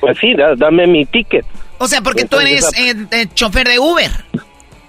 [0.00, 1.44] Pues sí, dame mi ticket.
[1.78, 4.10] O sea, porque tú eres eh, eh, chofer de Uber.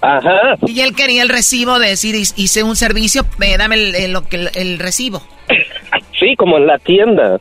[0.02, 0.56] Ajá.
[0.66, 4.50] Y él quería el recibo de decir, hice un servicio, eh, dame el, lo que,
[4.54, 5.22] el, recibo.
[6.20, 7.38] Sí, como en la tienda.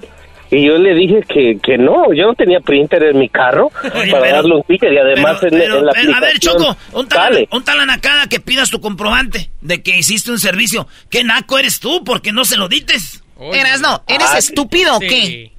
[0.52, 4.32] Y yo le dije que, que no, yo no tenía printer en mi carro para
[4.32, 8.28] darle un ticket y además en, la A ver, Choco, un tal, un tal anacada
[8.28, 10.86] que pidas tu comprobante de que hiciste un servicio.
[11.10, 12.04] ¿Qué naco eres tú?
[12.04, 13.22] porque no se lo dites?
[13.52, 15.52] Eras no, ¿eres ah, estúpido o qué?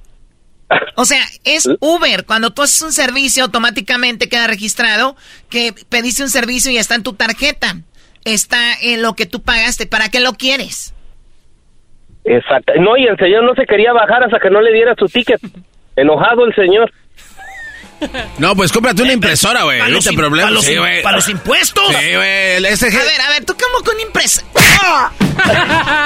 [0.96, 2.24] O sea, es Uber.
[2.26, 5.16] Cuando tú haces un servicio, automáticamente queda registrado
[5.48, 7.76] que pediste un servicio y está en tu tarjeta.
[8.24, 9.86] Está en lo que tú pagaste.
[9.86, 10.94] ¿Para qué lo quieres?
[12.24, 12.72] Exacto.
[12.78, 15.40] No, y el señor no se quería bajar hasta que no le diera su ticket.
[15.96, 16.92] Enojado el señor.
[18.38, 19.78] No, pues cómprate una impresora, güey.
[19.78, 20.48] Para, los, problema.
[20.48, 21.84] para, los, sí, para los impuestos.
[21.88, 22.56] Sí, güey.
[22.56, 24.46] A ver, a ver, ¿tú cómo con impresora?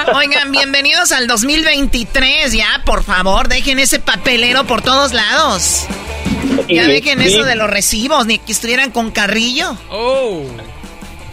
[0.15, 2.51] Oigan, bienvenidos al 2023.
[2.53, 5.85] Ya, por favor, dejen ese papelero por todos lados.
[6.67, 9.77] Ya dejen eso de los recibos, ni que estuvieran con carrillo.
[9.89, 10.43] Oh.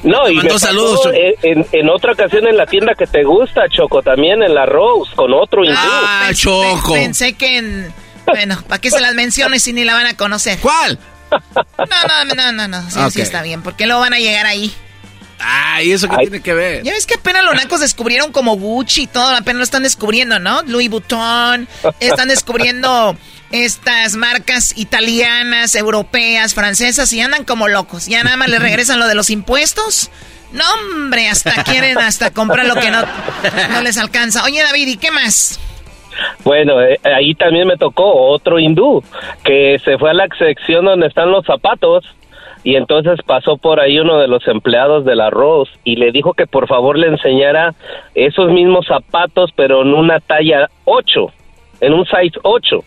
[0.02, 1.00] No, y me saludos.
[1.42, 5.14] En, en, otra ocasión en la tienda que te gusta, Choco, también en la Rose,
[5.14, 6.94] con otro Ah, Choco.
[6.94, 10.58] Pensé que en bueno, ¿para qué se las menciones si ni la van a conocer?
[10.58, 10.98] ¿Cuál?
[11.30, 12.90] No, no, no, no, no.
[12.90, 13.62] Sí, sí está bien.
[13.62, 14.74] ¿Por qué lo van a llegar ahí?
[15.38, 16.82] Ay, ¿eso qué tiene que ver?
[16.84, 20.38] Ya ves que apenas los nacos descubrieron como Gucci y todo, apenas lo están descubriendo,
[20.38, 20.62] ¿no?
[20.62, 23.16] Louis Vuitton, están descubriendo
[23.50, 28.06] estas marcas italianas, europeas, francesas y andan como locos.
[28.06, 30.10] Ya nada más le regresan lo de los impuestos.
[30.52, 33.04] No, hombre, hasta quieren hasta comprar lo que no,
[33.70, 34.44] no les alcanza.
[34.44, 35.58] Oye, David, ¿y qué más?
[36.44, 39.02] Bueno, eh, ahí también me tocó otro hindú
[39.44, 42.04] que se fue a la sección donde están los zapatos
[42.64, 46.46] y entonces pasó por ahí uno de los empleados del arroz y le dijo que
[46.46, 47.74] por favor le enseñara
[48.14, 51.26] esos mismos zapatos pero en una talla 8,
[51.80, 52.78] en un size 8.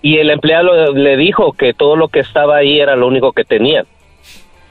[0.00, 3.44] Y el empleado le dijo que todo lo que estaba ahí era lo único que
[3.44, 3.84] tenía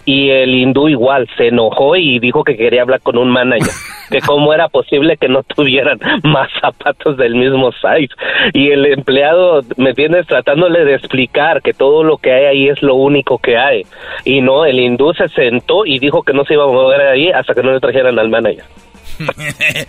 [0.08, 3.74] y el hindú igual se enojó y dijo que quería hablar con un manager,
[4.10, 8.16] que cómo era posible que no tuvieran más zapatos del mismo size.
[8.54, 10.26] Y el empleado, ¿me entiendes?
[10.26, 13.86] Tratándole de explicar que todo lo que hay ahí es lo único que hay.
[14.24, 17.30] Y no, el hindú se sentó y dijo que no se iba a mover ahí
[17.30, 18.64] hasta que no le trajeran al manager.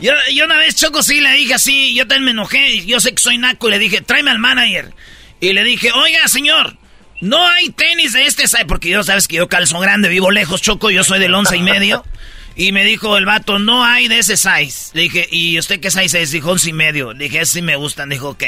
[0.00, 3.10] yo, yo una vez, Choco, sí le dije así, yo también me enojé, yo sé
[3.10, 4.92] que soy naco, y le dije, tráeme al manager.
[5.40, 6.74] Y le dije, oiga, señor,
[7.20, 10.62] no hay tenis de este size, porque yo sabes que yo calzo grande, vivo lejos,
[10.62, 12.04] choco, yo soy del once y medio.
[12.58, 14.90] Y me dijo el vato, no hay de ese size.
[14.94, 16.30] Le dije, ¿y usted qué size es?
[16.30, 17.12] Dijo once y medio.
[17.12, 18.08] Le dije, sí me gustan.
[18.08, 18.44] Dijo, ok,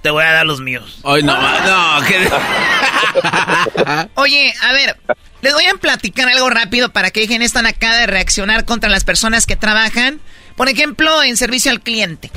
[0.00, 0.98] te voy a dar los míos.
[1.04, 1.98] Ay, no, no,
[4.14, 4.96] Oye, a ver,
[5.42, 9.04] les voy a platicar algo rápido para que dejen esta acá de reaccionar contra las
[9.04, 10.18] personas que trabajan.
[10.56, 12.30] Por ejemplo, en servicio al cliente.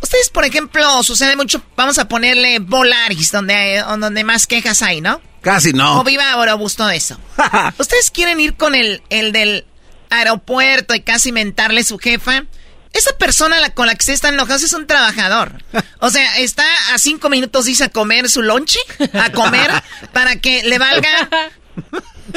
[0.00, 5.20] Ustedes, por ejemplo, sucede mucho, vamos a ponerle Volaris, donde, donde más quejas hay, ¿no?
[5.40, 6.00] Casi no.
[6.00, 7.18] O Viva Aerobús, todo eso.
[7.78, 9.64] ¿Ustedes quieren ir con el, el del
[10.10, 12.44] aeropuerto y casi mentarle su jefa?
[12.92, 15.62] Esa persona con la que se están enojados es un trabajador.
[16.00, 18.78] O sea, está a cinco minutos, dice, a comer su lonche,
[19.12, 19.70] a comer,
[20.12, 21.28] para que le valga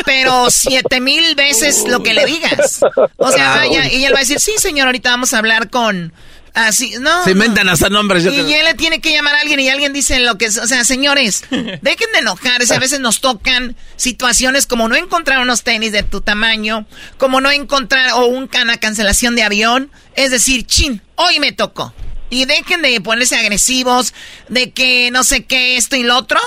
[0.05, 2.81] pero siete mil veces lo que le digas.
[3.17, 6.13] O sea, vaya, y él va a decir, sí, señor, ahorita vamos a hablar con
[6.53, 7.23] Así, no.
[7.23, 8.25] Se inventan hasta nombres.
[8.25, 10.57] y él le tiene que llamar a alguien y alguien dice lo que es.
[10.57, 12.73] O sea, señores, dejen de enojarse.
[12.75, 16.85] A veces nos tocan situaciones como no encontrar unos tenis de tu tamaño,
[17.17, 19.91] como no encontrar o una cancelación de avión.
[20.15, 21.93] Es decir, chin, hoy me tocó.
[22.29, 24.13] Y dejen de ponerse agresivos,
[24.49, 26.39] de que no sé qué, esto y lo otro.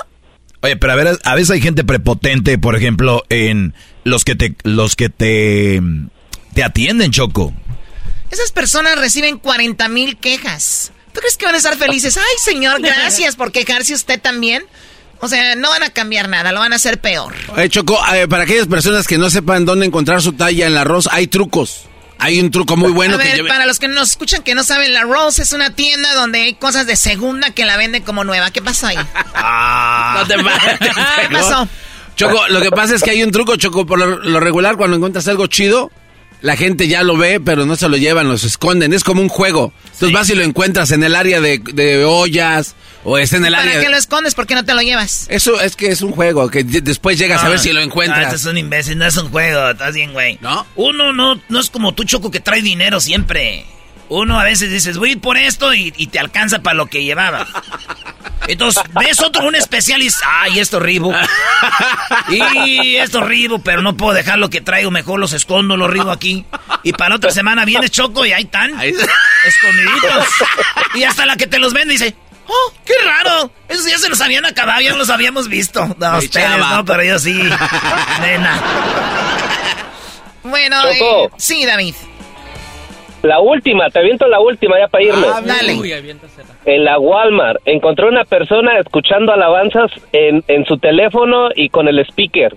[0.61, 4.55] Oye, pero a ver, a veces hay gente prepotente, por ejemplo, en los que te,
[4.62, 5.83] los que te,
[6.55, 7.53] te atienden, Choco.
[8.33, 10.90] Esas personas reciben 40 mil quejas.
[11.12, 12.16] ¿Tú crees que van a estar felices?
[12.16, 14.64] Ay, señor, gracias por quejarse usted también.
[15.21, 17.33] O sea, no van a cambiar nada, lo van a hacer peor.
[17.68, 21.09] Choco, eh, para aquellas personas que no sepan dónde encontrar su talla en el arroz,
[21.12, 21.85] hay trucos.
[22.18, 24.95] Hay un truco muy bueno a ver, Para los que nos escuchan que no saben,
[24.95, 28.51] la Rose es una tienda donde hay cosas de segunda que la venden como nueva.
[28.51, 28.97] ¿Qué pasa ahí?
[29.35, 30.37] Ah, no te
[31.21, 31.68] ¿Qué pasó?
[32.14, 35.27] Choco, lo que pasa es que hay un truco, Choco, por lo, regular, cuando encuentras
[35.27, 35.90] algo chido,
[36.43, 38.93] la gente ya lo ve, pero no se lo llevan, los esconden.
[38.93, 39.73] Es como un juego.
[39.85, 42.75] Entonces vas y lo encuentras en el área de, de ollas
[43.05, 43.73] o es en el área.
[43.73, 44.35] ¿Para qué lo escondes?
[44.35, 45.27] ¿Por qué no te lo llevas?
[45.29, 48.29] Eso es que es un juego, que después llegas a ver si lo encuentras.
[48.29, 50.39] No, es un imbécil, no es un juego, estás bien, güey.
[50.41, 50.67] ¿No?
[50.77, 53.65] Uno no, no es como tú, Choco, que trae dinero siempre.
[54.09, 57.47] Uno a veces dices, voy por esto y, te alcanza para lo que llevaba.
[58.49, 61.12] Entonces, ves otro, un especial y dices, ay, esto ribo.
[62.29, 66.11] Y esto ribo, pero no puedo dejar lo que traigo, mejor los escondo, los ribo
[66.11, 66.45] aquí.
[66.83, 70.27] Y para otra semana viene Choco y ahí están, escondiditos.
[70.95, 73.53] Y hasta la que te los vende dice, ¡Oh, qué raro!
[73.69, 75.97] Esos ya se los habían acabado, ya los habíamos visto.
[75.99, 77.35] No, ustedes no, pero yo sí.
[78.21, 78.61] Nena.
[80.43, 81.95] Bueno, eh, sí, David.
[83.23, 85.27] La última, te aviento la última ya para irme.
[85.33, 85.75] Ah, dale.
[86.65, 92.01] en la Walmart encontré una persona escuchando alabanzas en, en su teléfono y con el
[92.01, 92.57] speaker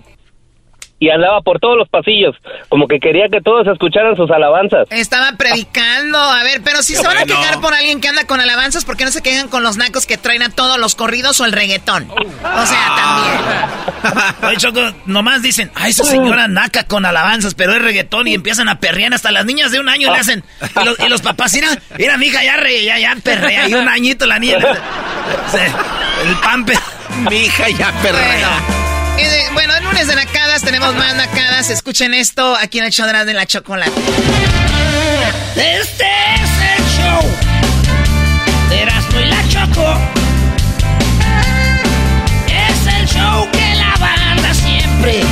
[0.98, 2.34] y andaba por todos los pasillos,
[2.68, 4.88] como que quería que todos escucharan sus alabanzas.
[4.90, 8.40] Estaba predicando, a ver, pero si se van a quejar por alguien que anda con
[8.40, 11.40] alabanzas, ¿por qué no se quejan con los nacos que traen a todos los corridos
[11.40, 12.08] o el reggaetón?
[12.10, 14.46] O sea, también.
[14.48, 18.68] Oye, Choco, nomás dicen, ay, esa señora naca con alabanzas, pero es reggaetón y empiezan
[18.68, 20.44] a perrear, hasta las niñas de un año le hacen,
[21.04, 24.24] y los, papás, mira, mira, mi hija ya, re, ya, ya perrea, y un añito
[24.26, 24.56] la niña,
[26.24, 26.74] el pampe.
[27.30, 28.85] Mi hija ya perrea.
[29.18, 31.70] Eh, bueno, el lunes de nacadas tenemos más nacadas.
[31.70, 33.92] Escuchen esto aquí en el show de la chocolate.
[35.56, 37.22] Este es el show
[38.68, 39.98] de Erasmo y la Choco.
[42.48, 45.22] Es el show que la banda siempre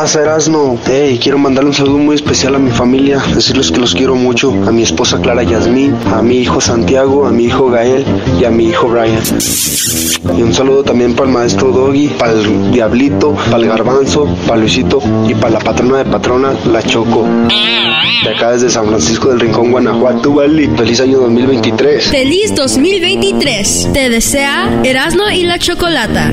[0.00, 0.78] pasa, Erasmo?
[0.84, 4.50] Hey, quiero mandarle un saludo muy especial a mi familia, decirles que los quiero mucho,
[4.66, 8.04] a mi esposa Clara Yasmín, a mi hijo Santiago, a mi hijo Gael
[8.38, 9.22] y a mi hijo Brian.
[10.36, 14.58] Y un saludo también para el maestro Doggy, para el Diablito, para el Garbanzo, para
[14.58, 17.26] Luisito y para la patrona de patrona, la Choco.
[18.22, 20.68] De acá desde San Francisco del Rincón, Guanajuato, ¿vale?
[20.76, 22.04] Feliz año 2023.
[22.04, 23.88] Feliz 2023.
[23.94, 26.32] Te desea Erasmo y la Chocolata.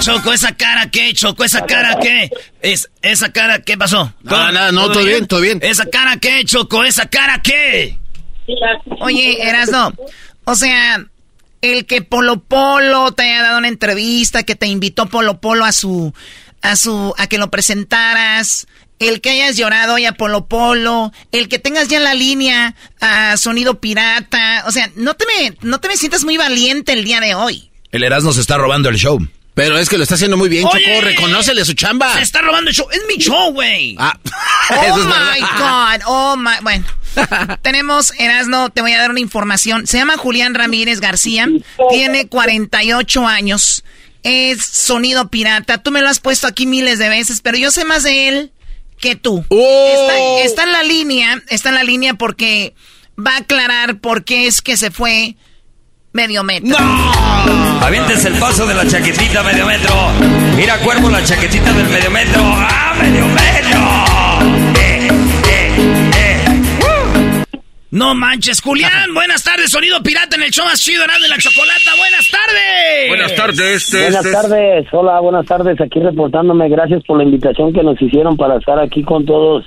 [0.00, 0.32] Choco?
[0.32, 1.44] ¿Esa cara qué, Choco?
[1.44, 2.30] ¿Esa cara qué?
[2.62, 4.12] Es, ¿Esa cara qué pasó?
[4.22, 5.60] No, no, no, todo bien, todo bien.
[5.62, 6.84] ¿Esa cara qué, Choco?
[6.84, 7.98] ¿Esa cara qué?
[9.00, 9.92] Oye, Erasno,
[10.44, 11.06] o sea,
[11.60, 15.72] el que Polo Polo te haya dado una entrevista, que te invitó Polo Polo a
[15.72, 16.12] su,
[16.62, 18.66] a su, a que lo presentaras,
[18.98, 22.74] el que hayas llorado hoy a Polo Polo, el que tengas ya en la línea
[23.00, 27.04] a Sonido Pirata, o sea, no te me, no te me sientas muy valiente el
[27.04, 27.70] día de hoy.
[27.92, 29.18] El Erasmo se está robando el show.
[29.60, 31.00] Pero es que lo está haciendo muy bien, Choco.
[31.02, 32.14] Reconócele su chamba.
[32.14, 32.88] Se está robando el show.
[32.90, 33.94] Es mi show, güey.
[33.98, 34.18] Ah.
[34.70, 36.00] oh my God.
[36.06, 36.52] Oh my.
[36.62, 36.86] Bueno.
[37.62, 39.86] Tenemos, Erasno, te voy a dar una información.
[39.86, 41.46] Se llama Julián Ramírez García,
[41.90, 43.84] tiene 48 años,
[44.22, 45.78] es sonido pirata.
[45.78, 48.52] Tú me lo has puesto aquí miles de veces, pero yo sé más de él
[48.98, 49.44] que tú.
[49.48, 50.40] ¡Oh!
[50.42, 52.74] Está, en la línea, está en la línea porque
[53.18, 55.36] va a aclarar por qué es que se fue
[56.12, 56.76] medio metro.
[56.78, 57.84] ¡No!
[57.84, 59.94] Avientes el paso de la chaquetita medio metro.
[60.56, 62.40] Mira, cuervo, la chaquetita del medio metro.
[62.44, 64.80] ¡Ah, medio metro!
[64.80, 65.08] Eh,
[65.48, 65.76] eh,
[66.16, 67.44] eh.
[67.90, 69.12] No manches, Julián.
[69.14, 71.96] Buenas tardes, sonido pirata en el show más chido de la chocolata.
[71.96, 73.08] Buenas tardes.
[73.08, 73.84] Buenas tardes.
[73.84, 74.32] Este, buenas este.
[74.32, 74.86] tardes.
[74.92, 75.80] Hola, buenas tardes.
[75.80, 76.68] Aquí reportándome.
[76.68, 79.64] Gracias por la invitación que nos hicieron para estar aquí con todos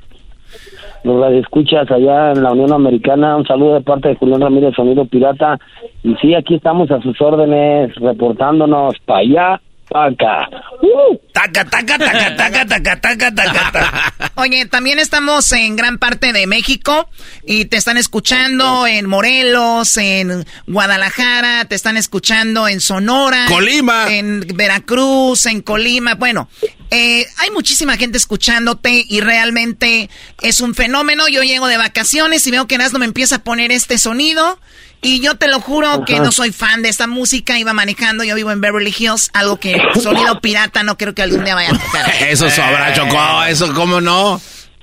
[1.03, 3.35] los escuchas allá en la Unión Americana.
[3.35, 5.59] Un saludo de parte de Julián Ramírez, Sonido Pirata.
[6.03, 9.61] Y sí, aquí estamos a sus órdenes, reportándonos para allá,
[9.93, 11.17] ¡Uh!
[11.31, 17.09] Taca, taca, taca, taca, taca, taca, taca, Oye, también estamos en gran parte de México
[17.45, 24.41] y te están escuchando en Morelos, en Guadalajara, te están escuchando en Sonora, Colima, en
[24.55, 26.15] Veracruz, en Colima.
[26.15, 26.49] Bueno,
[26.89, 30.09] eh, hay muchísima gente escuchándote y realmente
[30.41, 31.27] es un fenómeno.
[31.27, 34.59] Yo llego de vacaciones y veo que Erasmo me empieza a poner este sonido.
[35.03, 37.59] Y yo te lo juro que no soy fan de esta música.
[37.59, 41.43] Iba manejando, yo vivo en Beverly Hills, algo que sonido pirata no creo que algún
[41.43, 42.09] día vaya a tocar.
[42.29, 44.39] Eso sobra, Chocó, eso cómo no.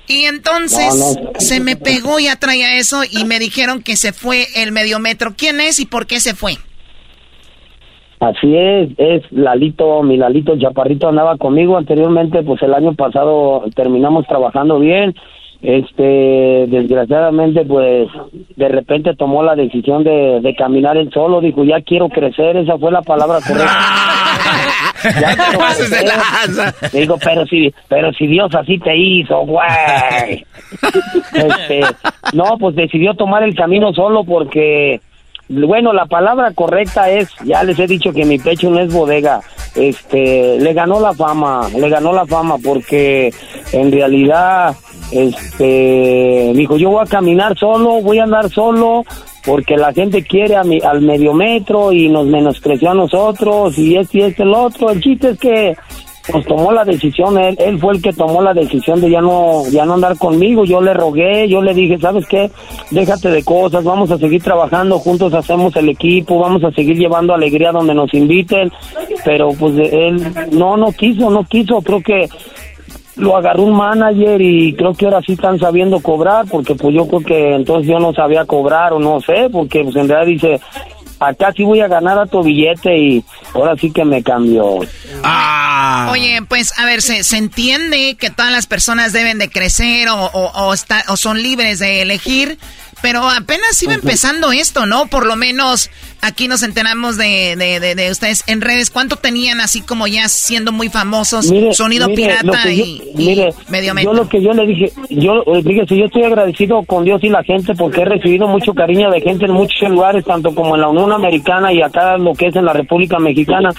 [0.07, 4.71] Y entonces se me pegó, ya traía eso y me dijeron que se fue el
[4.73, 5.33] mediometro.
[5.37, 6.53] ¿Quién es y por qué se fue?
[8.19, 14.27] Así es, es Lalito, mi Lalito Chaparrito andaba conmigo anteriormente, pues el año pasado terminamos
[14.27, 15.15] trabajando bien,
[15.61, 18.07] este, desgraciadamente pues
[18.55, 22.77] de repente tomó la decisión de, de caminar él solo, dijo ya quiero crecer, esa
[22.77, 23.77] fue la palabra correcta.
[25.21, 26.89] ya.
[26.91, 30.45] Digo, pero si, pero si Dios así te hizo, güey.
[31.33, 31.81] Este,
[32.33, 34.99] no, pues decidió tomar el camino solo porque
[35.51, 39.41] bueno, la palabra correcta es, ya les he dicho que mi pecho no es bodega.
[39.75, 43.33] Este, le ganó la fama, le ganó la fama porque
[43.73, 44.73] en realidad,
[45.11, 49.03] este, dijo, yo voy a caminar solo, voy a andar solo
[49.45, 53.97] porque la gente quiere a mi, al medio metro y nos menospreció a nosotros y
[53.97, 54.91] este y este el otro.
[54.91, 55.75] El chiste es que
[56.31, 59.67] pues tomó la decisión, él, él fue el que tomó la decisión de ya no,
[59.69, 62.51] ya no andar conmigo, yo le rogué, yo le dije, ¿sabes qué?
[62.91, 67.33] Déjate de cosas, vamos a seguir trabajando, juntos hacemos el equipo, vamos a seguir llevando
[67.33, 68.71] alegría donde nos inviten,
[69.25, 72.29] pero pues él no, no quiso, no quiso, creo que
[73.21, 77.07] lo agarró un manager y creo que ahora sí están sabiendo cobrar, porque pues yo
[77.07, 80.61] creo que entonces yo no sabía cobrar o no sé, porque pues en realidad dice,
[81.19, 84.79] acá sí voy a ganar a tu billete y ahora sí que me cambió.
[85.23, 86.09] Ah.
[86.11, 90.15] Oye, pues a ver, se, se entiende que todas las personas deben de crecer o,
[90.15, 92.57] o, o, o son libres de elegir,
[93.01, 95.07] pero apenas iba empezando esto, ¿no?
[95.07, 95.89] Por lo menos
[96.21, 98.89] aquí nos enteramos de, de, de, ustedes en redes.
[98.89, 101.51] ¿Cuánto tenían así como ya siendo muy famosos?
[101.73, 106.23] sonido pirata y, mire, medio Yo lo que yo le dije, yo, fíjese, yo estoy
[106.23, 109.89] agradecido con Dios y la gente porque he recibido mucho cariño de gente en muchos
[109.89, 113.19] lugares, tanto como en la Unión Americana y acá lo que es en la República
[113.19, 113.71] Mexicana.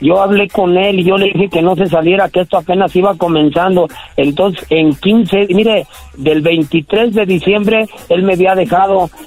[0.00, 2.94] Yo hablé con él y yo le dije que no se saliera, que esto apenas
[2.94, 3.88] iba comenzando.
[4.16, 8.67] Entonces, en 15, mire, del 23 de diciembre, él me había dejado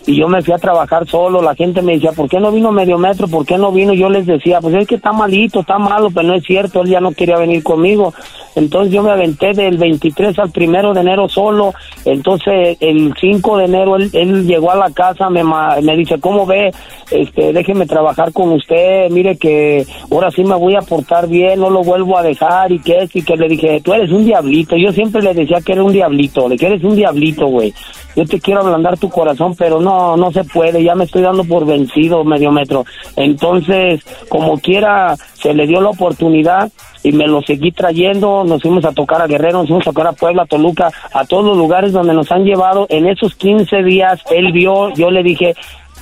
[0.06, 1.42] y yo me fui a trabajar solo.
[1.42, 3.28] La gente me decía, ¿por qué no vino medio metro?
[3.28, 3.94] ¿Por qué no vino?
[3.94, 6.90] Yo les decía, pues es que está malito, está malo, pero no es cierto, él
[6.90, 8.14] ya no quería venir conmigo.
[8.56, 11.74] Entonces yo me aventé del 23 al primero de enero solo.
[12.06, 16.46] Entonces el 5 de enero él, él llegó a la casa, me, me dice, ¿cómo
[16.46, 16.72] ve?
[17.12, 21.70] Este, déjeme trabajar con usted, mire que ahora sí me voy a portar bien, no
[21.70, 24.78] lo vuelvo a dejar y que es, y que le dije, tú eres un diablito.
[24.78, 27.74] Yo siempre le decía que era un diablito, le que eres un diablito, güey.
[28.16, 31.44] Yo te quiero ablandar tu corazón, pero no, no se puede, ya me estoy dando
[31.44, 32.86] por vencido medio metro.
[33.16, 36.72] Entonces, como quiera, se le dio la oportunidad
[37.04, 40.08] y me lo seguí trayendo, nos fuimos a tocar a Guerrero, nos fuimos a tocar
[40.08, 42.86] a Puebla, Toluca, a todos los lugares donde nos han llevado.
[42.90, 45.56] En esos 15 días, él vio, yo le dije,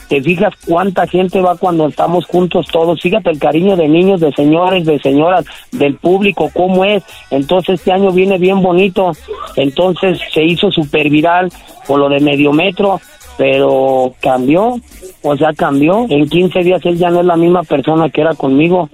[0.10, 4.34] te fijas cuánta gente va cuando estamos juntos todos, fíjate el cariño de niños, de
[4.34, 7.04] señores, de señoras, del público, cómo es.
[7.30, 9.12] Entonces este año viene bien bonito,
[9.56, 11.52] entonces se hizo super viral
[11.88, 13.00] por lo de medio metro,
[13.38, 14.78] pero cambió,
[15.22, 16.08] o sea, cambió.
[16.10, 18.90] En 15 días él ya no es la misma persona que era conmigo.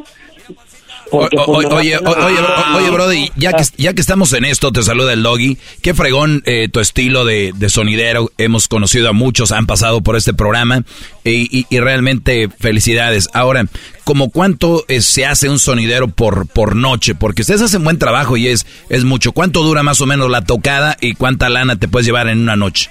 [1.11, 2.37] Porque, pues, oye, oye, oye,
[2.75, 5.57] oye, Brody, ya que, ya que estamos en esto, te saluda el Doggy.
[5.81, 8.31] Qué fregón eh, tu estilo de, de, sonidero.
[8.37, 10.83] Hemos conocido a muchos, han pasado por este programa
[11.23, 13.29] y, y, y realmente felicidades.
[13.33, 13.65] Ahora,
[14.03, 17.15] ¿como cuánto eh, se hace un sonidero por, por noche?
[17.15, 19.31] Porque ustedes hacen buen trabajo y es, es mucho.
[19.31, 22.55] ¿Cuánto dura más o menos la tocada y cuánta lana te puedes llevar en una
[22.55, 22.89] noche?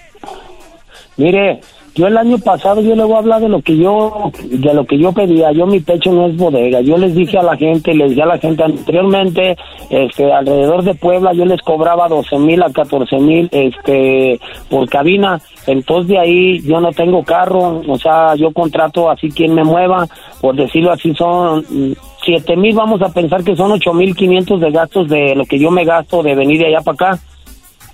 [1.16, 1.60] Mire,
[1.94, 4.84] yo el año pasado yo le voy a hablar de lo que yo de lo
[4.84, 5.52] que yo pedía.
[5.52, 6.80] Yo mi pecho no es bodega.
[6.80, 9.56] Yo les dije a la gente, les dije a la gente anteriormente,
[9.90, 15.40] este, alrededor de Puebla yo les cobraba 12 mil a 14 mil, este, por cabina.
[15.68, 20.06] Entonces de ahí yo no tengo carro, o sea, yo contrato así quien me mueva,
[20.40, 21.64] por decirlo así son
[22.24, 25.58] siete mil, vamos a pensar que son ocho mil quinientos de gastos de lo que
[25.58, 27.22] yo me gasto de venir de allá para acá.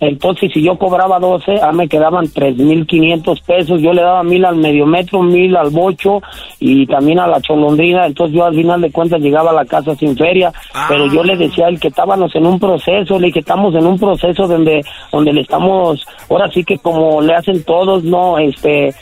[0.01, 3.83] Entonces, si yo cobraba 12, a me quedaban 3.500 pesos.
[3.83, 6.23] Yo le daba mil al medio metro, mil al bocho
[6.59, 8.07] y también a la cholondrina.
[8.07, 10.53] Entonces, yo al final de cuentas llegaba a la casa sin feria.
[10.89, 13.75] Pero yo le decía a él que estábamos en un proceso, le dije que estamos
[13.75, 14.83] en un proceso donde,
[15.13, 18.39] donde le estamos, ahora sí que como le hacen todos, ¿no?
[18.39, 18.95] Este,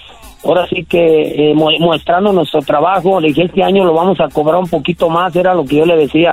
[0.45, 3.21] ahora sí que eh, mostrando nuestro trabajo.
[3.21, 5.87] Le dije, este año lo vamos a cobrar un poquito más, era lo que yo
[5.87, 6.33] le decía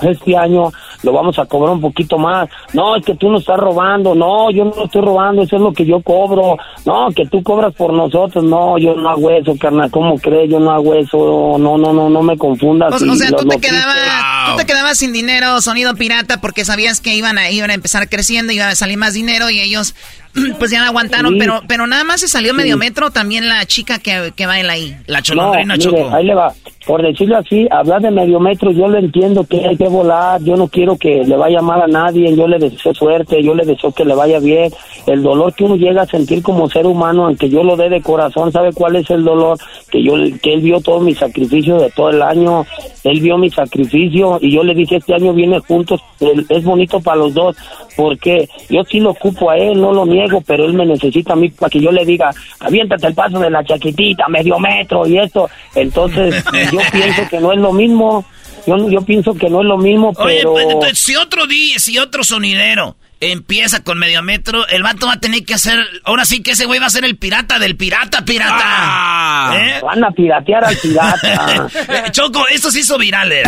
[0.00, 0.72] este año
[1.02, 2.48] lo vamos a cobrar un poquito más.
[2.72, 4.14] No, es que tú no estás robando.
[4.14, 6.56] No, yo no estoy robando, eso es lo que yo cobro.
[6.84, 8.42] No, que tú cobras por nosotros.
[8.44, 9.90] No, yo no hago eso, carnal.
[9.90, 10.50] ¿Cómo crees?
[10.50, 11.56] Yo no hago eso.
[11.58, 12.94] No, no, no, no me confundas.
[12.94, 17.14] O, sea, tú te, quedabas, tú te quedabas sin dinero, sonido pirata, porque sabías que
[17.14, 19.94] iban a, iban a empezar creciendo, iba a salir más dinero y ellos
[20.58, 23.98] pues ya no aguantaron, pero pero nada más se salió medio metro también la chica
[23.98, 24.96] que, que baila ahí.
[25.06, 26.52] La cholondrina no, Ahí le va.
[26.86, 30.56] Por decirlo así, hablar de medio metro, yo lo entiendo que hay que volar, yo
[30.56, 33.92] no quiero que le vaya mal a nadie, yo le deseo suerte, yo le deseo
[33.92, 34.72] que le vaya bien.
[35.06, 38.02] El dolor que uno llega a sentir como ser humano, aunque yo lo dé de
[38.02, 39.58] corazón, ¿sabe cuál es el dolor?
[39.90, 42.66] Que yo que él vio todo mi sacrificio de todo el año,
[43.04, 46.00] él vio mi sacrificio y yo le dije, este año viene juntos,
[46.48, 47.56] es bonito para los dos,
[47.96, 51.36] porque yo sí lo ocupo a él, no lo niego pero él me necesita a
[51.36, 55.18] mí para que yo le diga, aviéntate el paso de la chaquitita, medio metro y
[55.18, 55.48] esto.
[55.74, 58.24] Entonces, yo pienso que no es lo mismo.
[58.66, 60.52] Yo, yo pienso que no es lo mismo, pero...
[60.52, 65.14] Oye, pues, si otro día, si otro sonidero empieza con medio metro, el vato va
[65.14, 67.76] a tener que hacer, ahora sí que ese güey va a ser el pirata del
[67.76, 68.62] pirata, pirata.
[68.64, 69.56] Ah.
[69.58, 69.80] ¿Eh?
[69.82, 71.68] Van a piratear al pirata.
[72.10, 73.42] Choco, esto se hizo viral, ¿eh?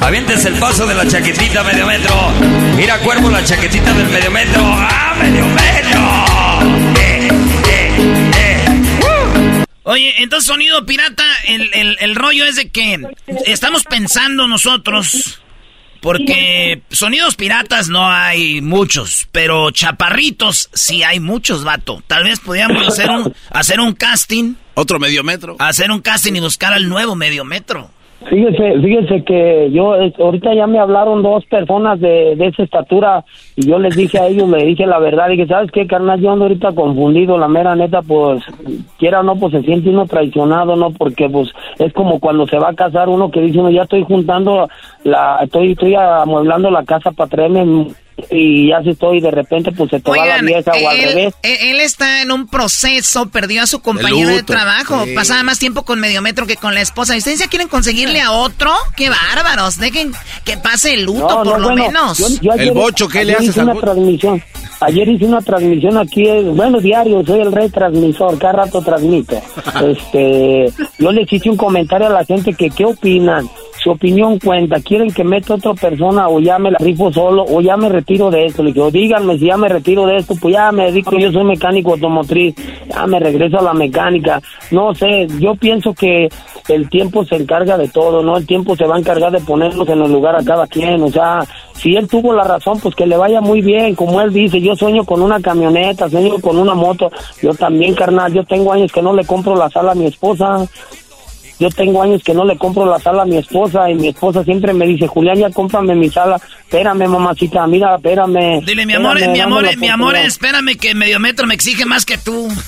[0.00, 2.14] Avientes el paso de la chaquetita medio metro.
[2.76, 4.62] Mira, cuervo, la chaquetita del medio metro.
[4.64, 7.00] ¡Ah, medio metro!
[7.00, 7.28] Eh,
[7.68, 9.64] eh, eh.
[9.82, 13.00] Oye, entonces sonido pirata, el, el rollo es de que
[13.46, 15.40] estamos pensando nosotros
[16.06, 22.00] porque sonidos piratas no hay muchos, pero chaparritos sí hay muchos, vato.
[22.06, 24.54] Tal vez podríamos hacer un, hacer un casting.
[24.74, 25.56] Otro medio metro.
[25.58, 27.90] Hacer un casting y buscar al nuevo medio metro.
[28.24, 33.68] Fíjese, fíjese que yo ahorita ya me hablaron dos personas de, de esa estatura y
[33.68, 36.20] yo les dije a ellos, le dije la verdad, dije, ¿sabes qué, carnal?
[36.20, 38.42] Yo ando ahorita confundido, la mera neta, pues,
[38.98, 40.90] quiera o no, pues se siente uno traicionado, ¿no?
[40.90, 44.02] Porque, pues, es como cuando se va a casar uno que dice uno, ya estoy
[44.02, 44.66] juntando
[45.04, 47.88] la, estoy, estoy amueblando la casa para traerme
[48.30, 51.34] y ya se estoy de repente pues se te va la vieja o al revés.
[51.42, 56.00] Él está en un proceso, perdió a su compañero de, trabajo, pasaba más tiempo con
[56.00, 57.14] Mediometro que con la esposa.
[57.14, 58.72] ¿Y ustedes ya quieren conseguirle a otro?
[58.96, 59.78] ¡Qué bárbaros!
[59.78, 60.12] Dejen
[60.44, 62.18] que pase el luto por lo menos.
[62.20, 64.42] el bocho, ¿qué le haces una transmisión.
[64.80, 69.40] Ayer hice una transmisión aquí, bueno, diario, soy el rey transmisor, cada rato transmito.
[69.86, 73.48] este, yo les hice un comentario a la gente que qué opinan
[73.86, 77.60] su opinión cuenta, quieren que meta otra persona o ya me la rifo solo o
[77.60, 78.64] ya me retiro de esto.
[78.64, 81.44] Le digo, díganme si ya me retiro de esto, pues ya me dedico, yo soy
[81.44, 82.56] mecánico automotriz,
[82.88, 84.42] ya me regreso a la mecánica.
[84.72, 86.28] No sé, yo pienso que
[86.68, 88.36] el tiempo se encarga de todo, ¿no?
[88.38, 91.08] El tiempo se va a encargar de ponernos en el lugar a cada quien, o
[91.08, 94.60] sea, si él tuvo la razón, pues que le vaya muy bien, como él dice,
[94.60, 97.08] yo sueño con una camioneta, sueño con una moto,
[97.40, 100.66] yo también, carnal, yo tengo años que no le compro la sala a mi esposa,
[101.58, 104.44] yo tengo años que no le compro la sala a mi esposa y mi esposa
[104.44, 106.40] siempre me dice, Julián, ya cómprame mi sala.
[106.60, 108.60] Espérame, mamacita, mira, espérame.
[108.64, 112.18] Dile, mi amor, mi amor, mi amor, espérame que medio metro me exige más que
[112.18, 112.48] tú.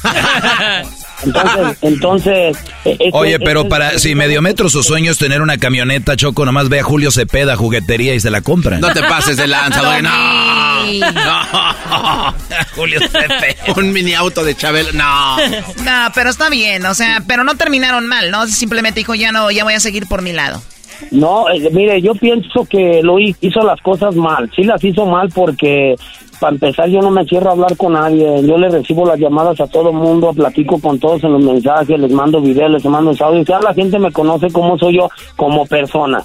[1.24, 2.56] Entonces, entonces...
[2.84, 6.16] E-, este, Oye, pero este para si medio metro su sueño es tener una camioneta,
[6.16, 8.78] Choco, nomás ve a Julio Cepeda, juguetería y se la compra.
[8.78, 11.12] No te pases de lanza, güey, no.
[11.12, 12.34] no.
[12.74, 13.74] Julio Cepeda.
[13.76, 15.36] Un mini auto de Chabel, no.
[15.84, 18.46] No, pero está bien, o sea, pero no terminaron mal, ¿no?
[18.46, 20.62] Simplemente dijo, ya no, ya voy a seguir por mi lado.
[21.10, 24.50] No, eh, mire, yo pienso que lo hizo las cosas mal.
[24.54, 25.94] Sí las hizo mal porque
[26.38, 28.42] para empezar, yo no me cierro a hablar con nadie.
[28.46, 32.10] Yo le recibo las llamadas a todo mundo, platico con todos en los mensajes, les
[32.12, 33.46] mando videos, les mando audios.
[33.46, 36.22] Ya la gente me conoce cómo soy yo como persona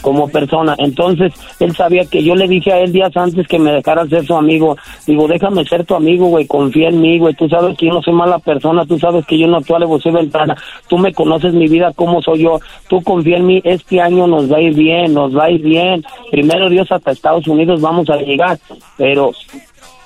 [0.00, 0.74] como persona.
[0.78, 4.24] Entonces, él sabía que yo le dije a él días antes que me dejara ser
[4.26, 4.76] su amigo.
[5.06, 7.34] Digo, déjame ser tu amigo, güey, confía en mí, güey.
[7.34, 10.12] Tú sabes que yo no soy mala persona, tú sabes que yo no actúo soy
[10.12, 10.56] ventana.
[10.88, 12.60] Tú me conoces mi vida, cómo soy yo.
[12.88, 15.62] Tú confía en mí, este año nos va a ir bien, nos va a ir
[15.62, 16.04] bien.
[16.30, 18.58] Primero Dios, hasta Estados Unidos vamos a llegar.
[18.96, 19.32] Pero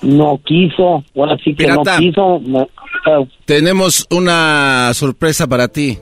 [0.03, 2.41] no quiso, ahora sí que no quiso.
[3.45, 5.99] Tenemos una sorpresa para ti.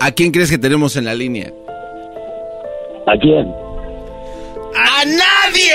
[0.00, 1.52] ¿A quién crees que tenemos en la línea?
[3.06, 3.52] ¿A quién?
[4.76, 5.74] ¡A nadie!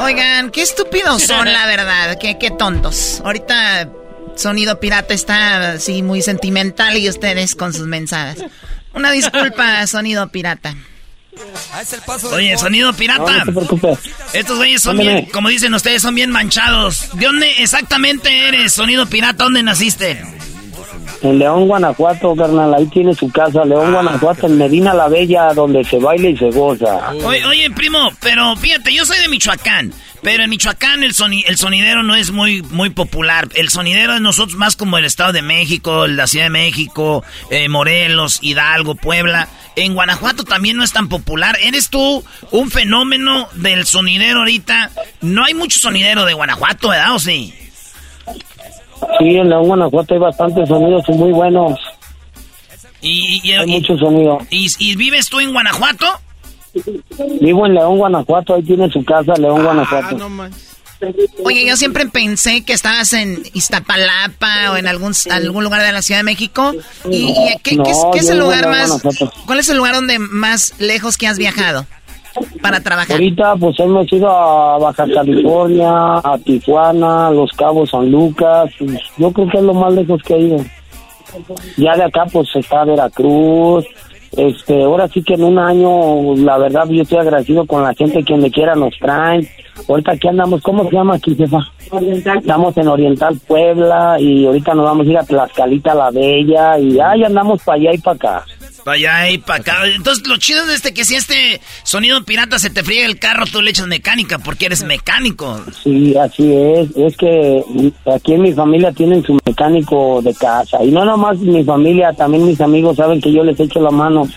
[0.04, 2.18] Oigan, qué estúpidos son, la verdad.
[2.18, 3.20] Qué, qué tontos.
[3.24, 3.88] Ahorita
[4.34, 8.44] Sonido Pirata está así muy sentimental y ustedes con sus mensajes.
[8.94, 10.74] Una disculpa, Sonido Pirata.
[12.32, 13.44] Oye, sonido pirata.
[14.32, 17.10] Estos güeyes son bien, como dicen ustedes, son bien manchados.
[17.12, 19.44] ¿De dónde exactamente eres, sonido pirata?
[19.44, 20.24] ¿Dónde naciste?
[21.22, 25.52] En León, Guanajuato, carnal, ahí tiene su casa, León, ah, Guanajuato, en Medina la Bella,
[25.54, 27.10] donde se baila y se goza.
[27.24, 29.92] Oye, oye, primo, pero fíjate, yo soy de Michoacán,
[30.22, 31.14] pero en Michoacán el,
[31.46, 33.48] el sonidero no es muy, muy popular.
[33.54, 37.68] El sonidero de nosotros más como el Estado de México, la Ciudad de México, eh,
[37.68, 39.48] Morelos, Hidalgo, Puebla.
[39.76, 41.56] En Guanajuato también no es tan popular.
[41.62, 44.90] ¿Eres tú un fenómeno del sonidero ahorita?
[45.20, 47.14] No hay mucho sonidero de Guanajuato, ¿verdad?
[47.14, 47.54] ¿O sí?
[49.18, 51.78] Sí, en León, Guanajuato hay bastantes sonidos muy buenos.
[53.00, 54.38] Y, hay mucho sonido.
[54.50, 56.06] Y, vives tú en Guanajuato?
[57.40, 58.54] Vivo en León, Guanajuato.
[58.54, 60.16] Ahí tiene su casa, León, ah, Guanajuato.
[61.44, 66.00] Oye, yo siempre pensé que estabas en Iztapalapa o en algún algún lugar de la
[66.00, 66.72] Ciudad de México.
[67.10, 67.76] ¿Y, ¿qué,
[68.14, 69.02] es, el lugar más?
[69.44, 71.86] ¿Cuál es el lugar donde más lejos que has viajado?
[72.60, 73.12] Para trabajar?
[73.12, 78.70] Ahorita pues hemos ido a Baja California, a Tijuana, Los Cabos, San Lucas.
[78.78, 80.58] Pues, yo creo que es lo más lejos que he ido.
[81.76, 83.84] Ya de acá pues está Veracruz.
[84.36, 88.22] Este, ahora sí que en un año, la verdad, yo estoy agradecido con la gente
[88.22, 89.48] que me quiera nos traen.
[89.88, 91.58] Ahorita aquí andamos, ¿cómo se llama aquí, jefa?
[91.90, 92.38] Oriental.
[92.38, 96.98] Estamos en Oriental Puebla y ahorita nos vamos a ir a Tlaxcalita la Bella y
[96.98, 98.44] ahí andamos para allá y para acá.
[98.86, 99.78] Para allá y para acá.
[99.88, 103.44] Entonces, lo chido es este que si este sonido pirata se te friega el carro,
[103.44, 105.60] tú le echas mecánica porque eres mecánico.
[105.82, 106.96] Sí, así es.
[106.96, 107.64] Es que
[108.14, 110.84] aquí en mi familia tienen su mecánico de casa.
[110.84, 114.28] Y no nomás mi familia, también mis amigos saben que yo les echo la mano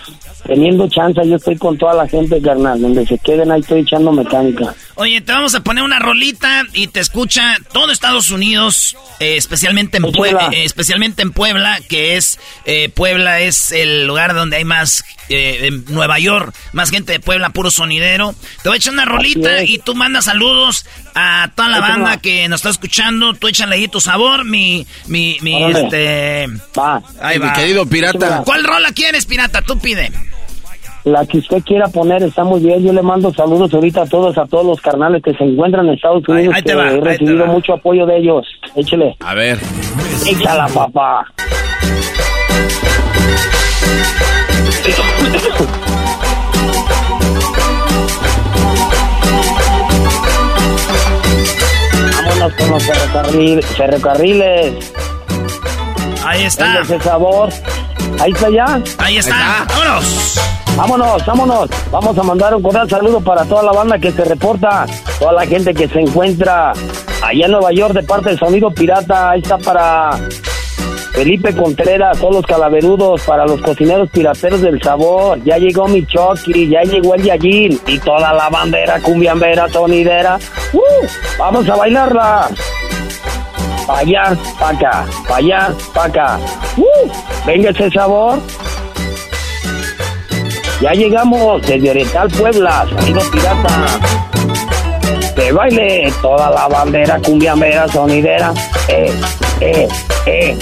[0.46, 2.80] teniendo chance, yo estoy con toda la gente, carnal.
[2.80, 4.74] Donde se queden, ahí estoy echando mecánica.
[4.96, 9.98] Oye, te vamos a poner una rolita y te escucha todo Estados Unidos, eh, especialmente,
[9.98, 10.50] en Puebla.
[10.52, 15.84] Eh, especialmente en Puebla, que es, eh, Puebla es el lugar donde hay más, en
[15.86, 18.34] Nueva York, más gente de Puebla, puro sonidero.
[18.62, 22.48] Te voy a echar una rolita y tú mandas saludos a toda la banda que
[22.48, 23.34] nos está escuchando.
[23.34, 26.48] Tú échale ahí tu sabor, mi, mi, mi, este...
[27.20, 27.46] Ahí va.
[27.46, 28.42] Mi querido pirata.
[28.44, 29.62] ¿Cuál rola quieres, pirata?
[29.62, 30.10] Tú pide.
[31.04, 32.84] La que usted quiera poner está muy bien.
[32.84, 35.94] Yo le mando saludos ahorita a todos, a todos los carnales que se encuentran en
[35.94, 36.54] Estados Unidos.
[36.62, 38.46] que he recibido mucho apoyo de ellos.
[38.76, 39.16] Échele.
[39.20, 39.58] A ver.
[40.26, 41.26] Échala, papá.
[52.16, 52.82] Vámonos con los
[53.76, 54.92] ferrocarriles.
[56.24, 56.80] Ahí está.
[56.80, 57.50] Ese sabor.
[58.18, 58.82] Ahí está ya.
[58.98, 59.66] Ahí está.
[59.68, 60.40] Vámonos.
[60.76, 61.70] Vámonos, vámonos.
[61.90, 64.86] Vamos a mandar un cordial saludo para toda la banda que se reporta,
[65.18, 66.72] toda la gente que se encuentra
[67.22, 69.30] allá en Nueva York de parte del Sonido Pirata.
[69.30, 70.18] Ahí está para
[71.12, 75.42] Felipe Contreras, todos los calaverudos, para los cocineros pirateros del sabor.
[75.44, 80.38] Ya llegó mi Chucky, ya llegó el Yajin y toda la bandera cumbiambera, sonidera.
[80.72, 81.06] ¡Uh!
[81.38, 82.48] Vamos a bailarla.
[83.86, 85.04] Pa' allá, pa' acá,
[85.34, 86.38] allá, pa' acá.
[86.76, 87.10] ¡Uh!
[87.46, 88.38] Venga ese sabor.
[90.80, 94.00] Ya llegamos desde Oriental Puebla, sonido pirata.
[95.34, 98.54] Que baile toda la bandera cumbiamera sonidera.
[98.88, 99.12] Eh,
[99.60, 99.88] eh,
[100.26, 100.58] eh,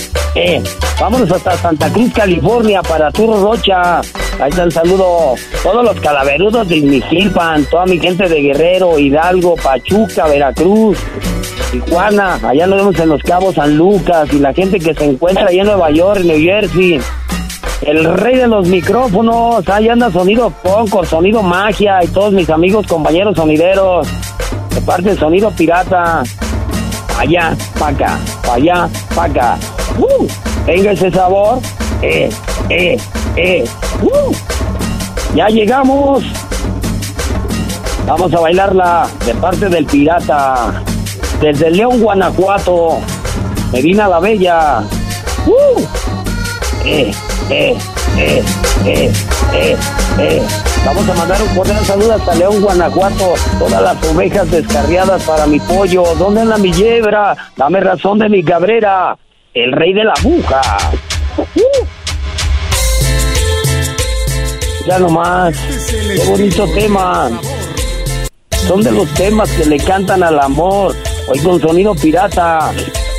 [1.00, 4.00] Vámonos hasta Santa Cruz, California, para Turro Rocha.
[4.40, 5.34] Ahí está el saludo.
[5.62, 10.98] Todos los calaverudos de Izmijilpan, toda mi gente de Guerrero, Hidalgo, Pachuca, Veracruz,
[11.70, 12.38] Tijuana.
[12.42, 14.32] Allá nos vemos en Los Cabos, San Lucas.
[14.32, 17.00] Y la gente que se encuentra allá en Nueva York, New Jersey
[17.82, 22.86] el rey de los micrófonos, ahí anda sonido Concord, sonido magia y todos mis amigos,
[22.86, 24.08] compañeros sonideros,
[24.74, 26.22] de parte sonido pirata,
[27.18, 29.58] allá, pa' acá, pa' allá, pa' acá.
[29.98, 30.26] Uh,
[30.66, 31.58] venga ese sabor,
[32.02, 32.30] eh,
[32.68, 32.96] eh,
[33.36, 33.64] eh,
[34.02, 34.32] uh,
[35.34, 36.24] ya llegamos.
[38.06, 40.82] Vamos a bailarla de parte del pirata,
[41.40, 43.00] desde León, Guanajuato,
[43.72, 44.82] Medina la Bella.
[45.46, 45.80] Uh,
[46.84, 47.12] eh,
[47.50, 47.76] eh,
[48.16, 48.42] eh,
[48.86, 49.12] eh,
[49.52, 49.76] eh,
[50.18, 50.42] eh.
[50.86, 53.34] Vamos a mandar un cordial saludo hasta León, Guanajuato.
[53.58, 56.04] Todas las ovejas descarriadas para mi pollo.
[56.14, 57.36] ¿Dónde anda mi yebra?
[57.56, 59.18] Dame razón de mi cabrera.
[59.58, 60.60] El rey de la aguja.
[61.36, 61.86] Uh.
[64.86, 65.56] Ya nomás.
[65.90, 67.28] Qué bonito tema.
[68.68, 70.94] son de los temas que le cantan al amor.
[71.26, 72.70] Hoy con sonido pirata.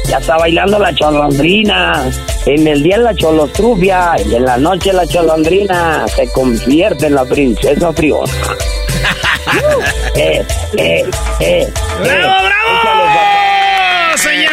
[0.08, 2.10] Ya está bailando la cholondrina.
[2.46, 7.26] En el día la cholostrufia y en la noche la cholondrina se convierte en la
[7.26, 8.32] princesa friona.
[10.16, 10.46] eh,
[10.78, 11.04] eh,
[11.42, 12.99] eh, ¡Bravo, bravo!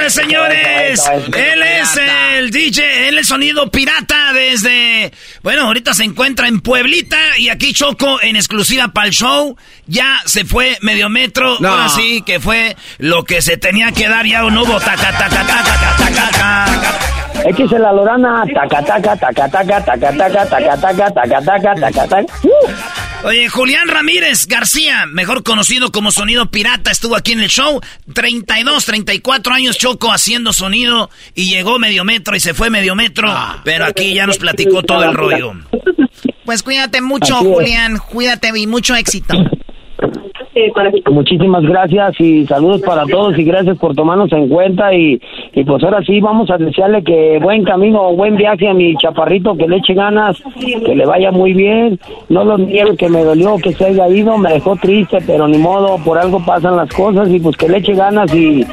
[0.08, 2.00] Señores, señores, él es
[2.36, 7.72] el DJ, él es sonido pirata desde, bueno, ahorita se encuentra en Pueblita y aquí
[7.72, 9.56] Choco en exclusiva para el show.
[9.86, 11.68] Ya se fue medio metro, no.
[11.68, 15.28] ahora sí que fue lo que se tenía que dar, ya no hubo taca, taca,
[15.28, 17.15] taca, taca, taca, taca.
[17.44, 22.26] X la Lorana, taca, taca, taca, taca, taca, taca, taca, taca, taca, taca, taca, taca.
[23.24, 27.80] Oye, Julián Ramírez García, mejor conocido como Sonido Pirata, estuvo aquí en el show.
[28.12, 33.34] 32, 34 años Choco haciendo sonido y llegó medio metro y se fue medio metro.
[33.64, 35.54] Pero aquí ya nos platicó todo el rollo.
[36.44, 37.98] Pues cuídate mucho, Julián.
[37.98, 39.34] Cuídate y mucho éxito.
[41.10, 45.20] Muchísimas gracias y saludos para todos y gracias por tomarnos en cuenta y,
[45.52, 49.54] y pues ahora sí vamos a desearle que buen camino, buen viaje a mi chaparrito,
[49.54, 50.42] que le eche ganas,
[50.84, 52.00] que le vaya muy bien.
[52.30, 55.58] No lo niego que me dolió que se haya ido, me dejó triste, pero ni
[55.58, 58.64] modo, por algo pasan las cosas y pues que le eche ganas y,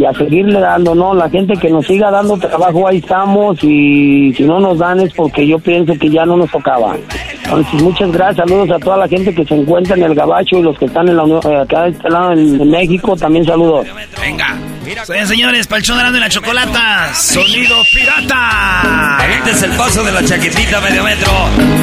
[0.00, 1.12] y a seguirle dando, ¿no?
[1.12, 5.12] La gente que nos siga dando trabajo, ahí estamos y si no nos dan es
[5.12, 6.96] porque yo pienso que ya no nos tocaba.
[7.44, 10.62] Entonces, muchas gracias, saludos a toda la gente que se encuentra en el Gabacho y
[10.62, 13.86] los que están en la eh, acá de este lado en, México, también saludos.
[14.20, 14.56] Venga.
[15.04, 19.18] Soy señores, Palchón grande de la chocolata, sonido pirata.
[19.46, 21.30] es el paso de la chaquetita medio metro.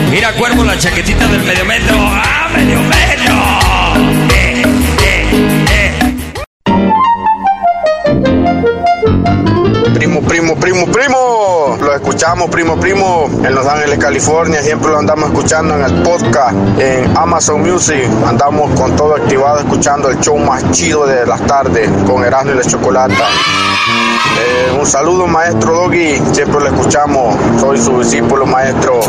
[0.09, 1.95] Mira, cuervo, la chaquetita del medio metro.
[1.99, 3.77] ¡Ah, medio metro!
[9.98, 11.76] Primo, primo, primo, primo.
[11.82, 14.62] Lo escuchamos, primo, primo, en Los Ángeles, California.
[14.62, 18.08] Siempre lo andamos escuchando en el podcast, en Amazon Music.
[18.28, 22.56] Andamos con todo activado escuchando el show más chido de las tardes con Erasmo y
[22.58, 23.28] la Chocolata.
[24.39, 26.22] Eh, un saludo, maestro Doggy.
[26.32, 27.36] Siempre lo escuchamos.
[27.60, 29.00] Soy su discípulo, maestro.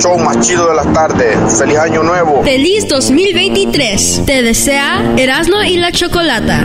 [0.00, 1.38] Show más chido de las tardes.
[1.56, 2.42] Feliz año nuevo.
[2.42, 4.22] Feliz 2023.
[4.26, 6.64] Te desea Erasmo y la Chocolata.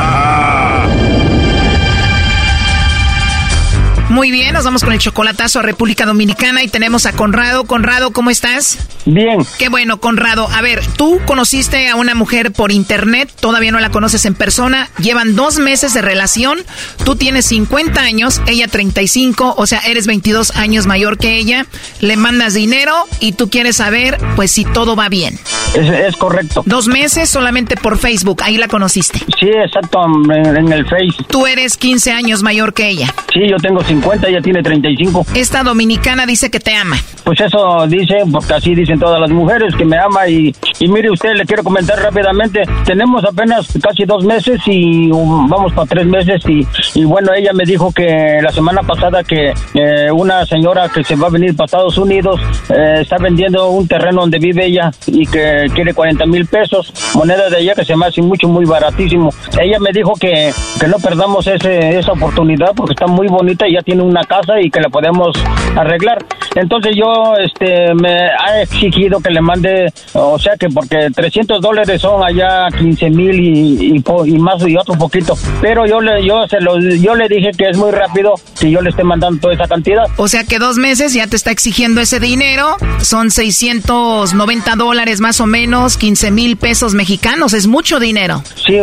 [4.11, 7.63] Muy bien, nos vamos con el chocolatazo a República Dominicana y tenemos a Conrado.
[7.63, 8.77] Conrado, ¿cómo estás?
[9.05, 9.39] Bien.
[9.57, 10.49] Qué bueno, Conrado.
[10.49, 14.89] A ver, tú conociste a una mujer por internet, todavía no la conoces en persona,
[14.99, 16.59] llevan dos meses de relación,
[17.05, 21.65] tú tienes 50 años, ella 35, o sea, eres 22 años mayor que ella,
[22.01, 25.39] le mandas dinero y tú quieres saber, pues, si todo va bien.
[25.73, 26.63] Es, es correcto.
[26.65, 29.19] Dos meses solamente por Facebook, ahí la conociste.
[29.39, 31.23] Sí, exacto, en, en el Face.
[31.29, 33.13] Tú eres 15 años mayor que ella.
[33.33, 35.25] Sí, yo tengo 50, ella tiene 35.
[35.35, 36.97] Esta dominicana dice que te ama.
[37.23, 40.27] Pues eso dicen, porque así dicen todas las mujeres, que me ama.
[40.27, 45.47] Y, y mire usted, le quiero comentar rápidamente, tenemos apenas casi dos meses y um,
[45.47, 46.41] vamos para tres meses.
[46.47, 51.03] Y, y bueno, ella me dijo que la semana pasada que eh, una señora que
[51.03, 52.39] se va a venir para Estados Unidos
[52.69, 57.49] eh, está vendiendo un terreno donde vive ella y que quiere 40 mil pesos, moneda
[57.49, 59.29] de ella que se me hace mucho, muy baratísimo.
[59.59, 63.73] Ella me dijo que, que no perdamos ese, esa oportunidad porque está muy bonita y
[63.73, 65.35] ya tiene una casa y que la podemos
[65.75, 66.23] arreglar.
[66.55, 72.01] Entonces yo este me ha exigido que le mande, o sea que porque 300 dólares
[72.01, 75.37] son allá 15 mil y, y, po- y más y otro poquito.
[75.61, 78.81] Pero yo le, yo se lo, yo le dije que es muy rápido si yo
[78.81, 80.03] le esté mandando toda esa cantidad.
[80.17, 82.75] O sea que dos meses ya te está exigiendo ese dinero.
[83.01, 87.53] Son 690 dólares más o menos, 15 mil pesos mexicanos.
[87.53, 88.43] Es mucho dinero.
[88.67, 88.77] Sí,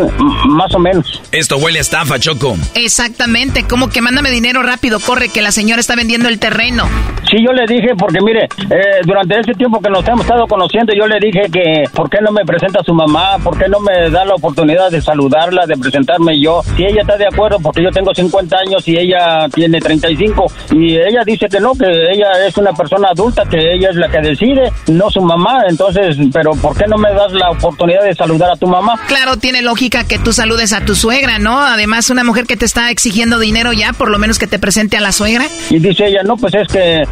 [0.46, 1.20] más o menos.
[1.32, 2.56] Esto huele a estafa, Choco.
[2.74, 3.64] Exactamente.
[3.64, 6.84] Como que mándame dinero rápido, corre, que la señora está vendiendo el terreno.
[7.30, 10.46] Sí, yo le le dije, porque mire, eh, durante ese tiempo que nos hemos estado
[10.46, 13.36] conociendo, yo le dije que, ¿por qué no me presenta a su mamá?
[13.42, 16.62] ¿Por qué no me da la oportunidad de saludarla, de presentarme yo?
[16.76, 20.96] Si ella está de acuerdo, porque yo tengo 50 años y ella tiene 35, y
[20.96, 24.20] ella dice que no, que ella es una persona adulta, que ella es la que
[24.20, 25.62] decide, no su mamá.
[25.68, 28.94] Entonces, pero ¿por qué no me das la oportunidad de saludar a tu mamá?
[29.08, 31.60] Claro, tiene lógica que tú saludes a tu suegra, ¿no?
[31.60, 34.87] Además, una mujer que te está exigiendo dinero ya, por lo menos que te presente
[34.96, 35.46] a la suegra.
[35.70, 37.02] Y dice ella, no, pues es que...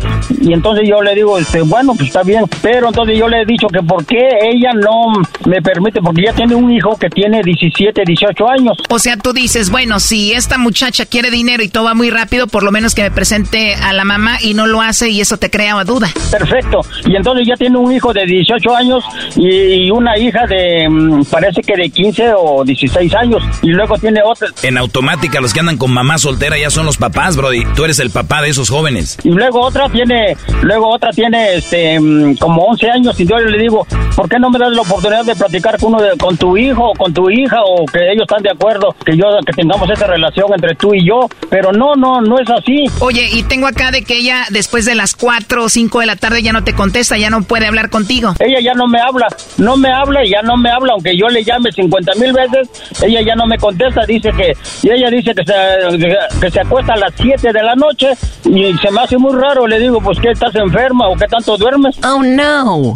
[0.40, 2.44] Y entonces yo le digo, este, bueno, pues está bien.
[2.62, 5.12] Pero entonces yo le he dicho que por qué ella no
[5.46, 8.76] me permite, porque ella tiene un hijo que tiene 17, 18 años.
[8.88, 12.46] O sea, tú dices, bueno, si esta muchacha quiere dinero y todo va muy rápido,
[12.46, 15.36] por lo menos que me presente a la mamá y no lo hace y eso
[15.36, 16.08] te crea duda.
[16.30, 16.80] Perfecto.
[17.04, 19.04] Y entonces ya tiene un hijo de 18 años
[19.36, 23.42] y una hija de, mm, parece que de 15 o 16 años.
[23.62, 24.48] Y luego tiene otra.
[24.62, 27.65] En automática, los que andan con mamá soltera ya son los papás, Brody.
[27.74, 29.18] Tú eres el papá de esos jóvenes.
[29.24, 33.18] Y luego otra tiene, luego otra tiene, este, mm, como 11 años.
[33.20, 36.02] Y yo le digo, ¿por qué no me das la oportunidad de platicar con uno
[36.02, 39.16] de, con tu hijo o con tu hija o que ellos están de acuerdo que
[39.16, 41.28] yo, que tengamos esa relación entre tú y yo?
[41.50, 42.84] Pero no, no, no es así.
[43.00, 46.16] Oye, y tengo acá de que ella después de las 4 o 5 de la
[46.16, 48.34] tarde ya no te contesta, ya no puede hablar contigo.
[48.38, 51.28] Ella ya no me habla, no me habla y ya no me habla, aunque yo
[51.28, 52.68] le llame 50 mil veces,
[53.02, 54.52] ella ya no me contesta, dice que,
[54.82, 58.12] y ella dice que se, que se acuesta a las 7 de la noche
[58.44, 61.56] y se me hace muy raro, le digo, pues que estás enferma o qué tanto
[61.56, 61.96] duermes.
[62.04, 62.94] Oh no.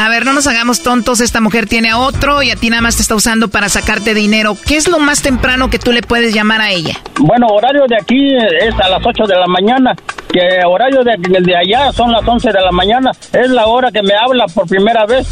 [0.00, 2.80] A ver, no nos hagamos tontos, esta mujer tiene a otro y a ti nada
[2.80, 4.56] más te está usando para sacarte dinero.
[4.66, 6.94] ¿Qué es lo más temprano que tú le puedes llamar a ella?
[7.18, 9.94] Bueno, horario de aquí es a las 8 de la mañana,
[10.32, 14.02] que horario de, de allá son las 11 de la mañana, es la hora que
[14.02, 15.28] me habla por primera vez.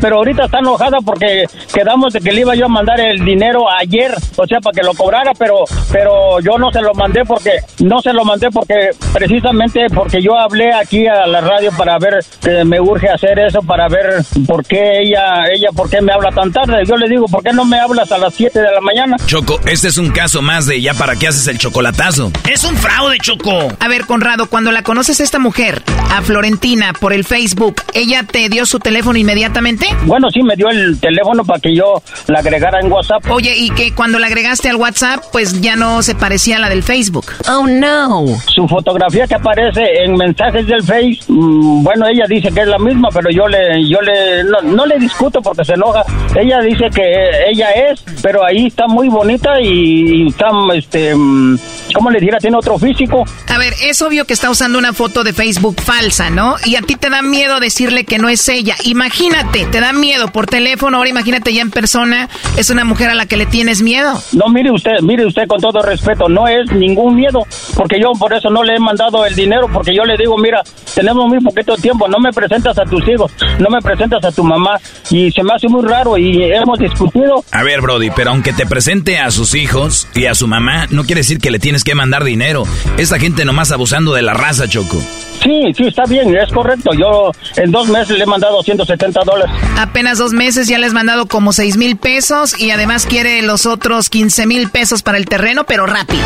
[0.00, 3.70] Pero ahorita está enojada porque quedamos de que le iba yo a mandar el dinero
[3.70, 7.52] ayer, o sea, para que lo cobrara, pero pero yo no se lo mandé porque
[7.80, 12.24] no se lo mandé porque precisamente porque yo hablé aquí a la radio para ver
[12.42, 16.30] que me urge hacer eso para ver por qué ella ella por qué me habla
[16.30, 16.82] tan tarde.
[16.86, 19.60] Yo le digo, "¿Por qué no me hablas a las 7 de la mañana?" Choco,
[19.66, 22.30] este es un caso más de ya para qué haces el chocolatazo.
[22.50, 23.68] Es un fraude, Choco.
[23.80, 28.22] A ver, Conrado, cuando la conoces a esta mujer, a Florentina por el Facebook, ¿ella
[28.22, 29.86] te dio su teléfono inmediatamente?
[30.04, 33.24] Bueno, sí, me dio el teléfono para que yo la agregara en WhatsApp.
[33.30, 36.82] Oye, y que cuando la agregaste al WhatsApp, pues ya no se parecía la del
[36.82, 37.26] Facebook.
[37.48, 38.24] Oh, no.
[38.46, 42.78] Su fotografía que aparece en mensajes del Face, mm, bueno, ella dice que es la
[42.78, 46.04] misma, pero yo le, yo le, no, le discuto porque se enoja.
[46.34, 47.02] Ella dice que
[47.50, 51.58] ella es, pero ahí está muy bonita y, está, este, mm,
[51.94, 52.38] ¿cómo le diría?
[52.38, 53.24] Tiene otro físico.
[53.48, 56.56] A ver, es obvio que está usando una foto de Facebook falsa, ¿no?
[56.64, 58.74] Y a ti te da miedo decirle que no es ella.
[58.84, 63.14] Imagínate, te da miedo por teléfono, ahora imagínate ya en persona, es una mujer a
[63.14, 64.20] la que le tienes miedo.
[64.32, 68.32] No, mire usted, mire usted con todo respeto, no es ningún miedo, porque yo por
[68.32, 70.62] eso no le he mandado el dinero, porque yo le digo, mira,
[70.94, 74.44] tenemos muy poquito tiempo, no me presentas a tus hijos, no me presentas a tu
[74.44, 74.78] mamá,
[75.10, 77.44] y se me hace muy raro y hemos discutido.
[77.50, 81.04] A ver, Brody, pero aunque te presente a sus hijos y a su mamá, no
[81.04, 82.64] quiere decir que le tienes que mandar dinero.
[82.96, 84.98] Esta gente nomás abusando de la raza, Choco.
[85.42, 86.90] Sí, sí, está bien, es correcto.
[86.98, 89.54] Yo en dos meses le he mandado 170 dólares.
[89.78, 93.66] Apenas dos meses ya le has mandado como 6 mil pesos y además quiere los
[93.66, 96.22] otros 15 mil pesos para el terreno, pero rápido.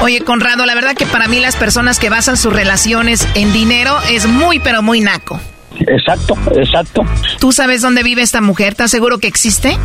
[0.00, 3.98] Oye, Conrado, la verdad que para mí las personas que basan sus relaciones en dinero
[4.10, 5.38] es muy, pero muy naco.
[5.78, 7.02] Exacto, exacto.
[7.38, 8.68] ¿Tú sabes dónde vive esta mujer?
[8.68, 9.76] ¿Estás seguro que existe?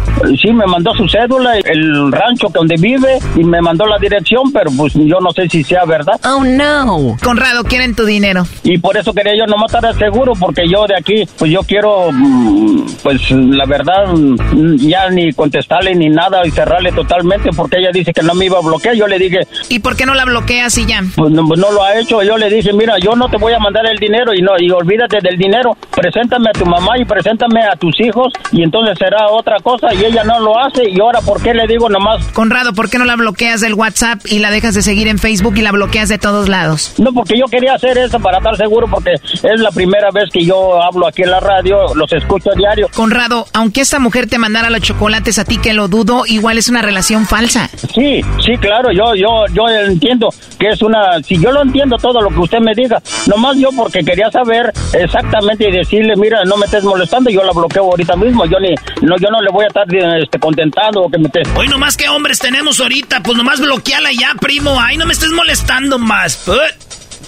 [0.41, 4.71] Sí, me mandó su cédula, el rancho donde vive y me mandó la dirección, pero
[4.75, 6.19] pues yo no sé si sea verdad.
[6.25, 7.17] Oh, no.
[7.23, 8.45] Conrado, quieren tu dinero.
[8.63, 12.11] Y por eso quería yo no estar seguro, porque yo de aquí, pues yo quiero,
[12.11, 17.91] mm, pues la verdad, mm, ya ni contestarle ni nada y cerrarle totalmente, porque ella
[17.91, 18.95] dice que no me iba a bloquear.
[18.95, 19.47] Yo le dije...
[19.69, 21.03] ¿Y por qué no la bloqueas y ya?
[21.15, 22.21] Pues no, pues, no lo ha hecho.
[22.23, 24.69] Yo le dije, mira, yo no te voy a mandar el dinero y no, y
[24.71, 29.27] olvídate del dinero preséntame a tu mamá y preséntame a tus hijos y entonces será
[29.31, 32.25] otra cosa y ella no lo hace y ahora ¿por qué le digo nomás?
[32.33, 35.53] Conrado, ¿por qué no la bloqueas del WhatsApp y la dejas de seguir en Facebook
[35.57, 36.93] y la bloqueas de todos lados?
[36.97, 40.43] No, porque yo quería hacer eso para estar seguro porque es la primera vez que
[40.43, 42.89] yo hablo aquí en la radio, los escucho a diario.
[42.93, 46.69] Conrado, aunque esta mujer te mandara los chocolates a ti que lo dudo, igual es
[46.69, 47.69] una relación falsa.
[47.93, 52.21] Sí, sí, claro, yo yo yo entiendo que es una si yo lo entiendo todo
[52.21, 56.57] lo que usted me diga, nomás yo porque quería saber exactamente y decirle, mira, no
[56.57, 59.65] me estés molestando, yo la bloqueo ahorita mismo, yo ni, no, yo no le voy
[59.65, 61.47] a estar este, contentando o que me estés...
[61.55, 65.31] Hoy nomás que hombres tenemos ahorita, pues nomás bloqueala ya, primo, ay, no me estés
[65.31, 66.45] molestando más.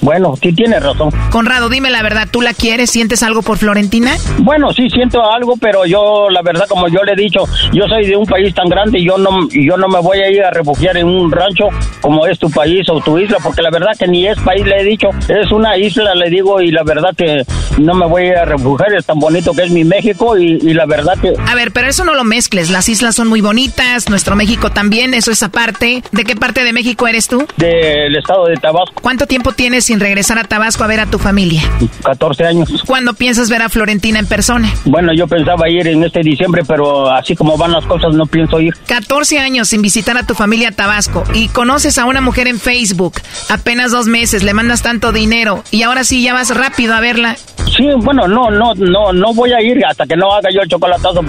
[0.02, 1.10] Bueno, sí tienes razón.
[1.32, 2.92] Conrado, dime la verdad, ¿tú la quieres?
[2.92, 4.16] ¿Sientes algo por Florentina?
[4.40, 7.44] Bueno, sí siento algo, pero yo, la verdad, como yo le he dicho,
[7.74, 10.30] yo soy de un país tan grande y yo no, yo no me voy a
[10.30, 11.70] ir a refugiar en un rancho
[12.02, 14.82] como es tu país o tu isla, porque la verdad que ni es país, le
[14.82, 17.44] he dicho, es una isla, le digo, y la verdad que
[17.78, 20.58] no me voy a ir a refugiar, es tan bonito que es mi México y,
[20.62, 21.34] y la verdad que...
[21.48, 25.14] A ver, pero eso no lo mezcles, las islas son muy bonitas, nuestro México también,
[25.14, 26.04] eso es aparte.
[26.12, 27.46] ¿De qué parte de México eres tú?
[27.58, 29.02] Del estado de Tabasco.
[29.02, 31.64] ¿Cuánto tiempo tienes sin regresar a Tabasco a ver a tu familia?
[32.04, 32.84] 14 años.
[32.86, 34.70] ¿Cuándo piensas ver a Florentina en persona?
[34.84, 38.60] Bueno, yo pensaba ir en este diciembre, pero así como van las cosas no pienso
[38.60, 38.74] ir.
[38.86, 42.60] 14 años sin visitar a tu familia a Tabasco y conoces a una mujer en
[42.60, 47.00] Facebook, apenas dos meses, le mandas tanto dinero y ahora sí ya vas rápido a
[47.00, 47.38] verla.
[47.78, 50.68] Sí, bueno, no, no, no, no voy a ir hasta que no haga yo el
[50.68, 51.22] chocolatazo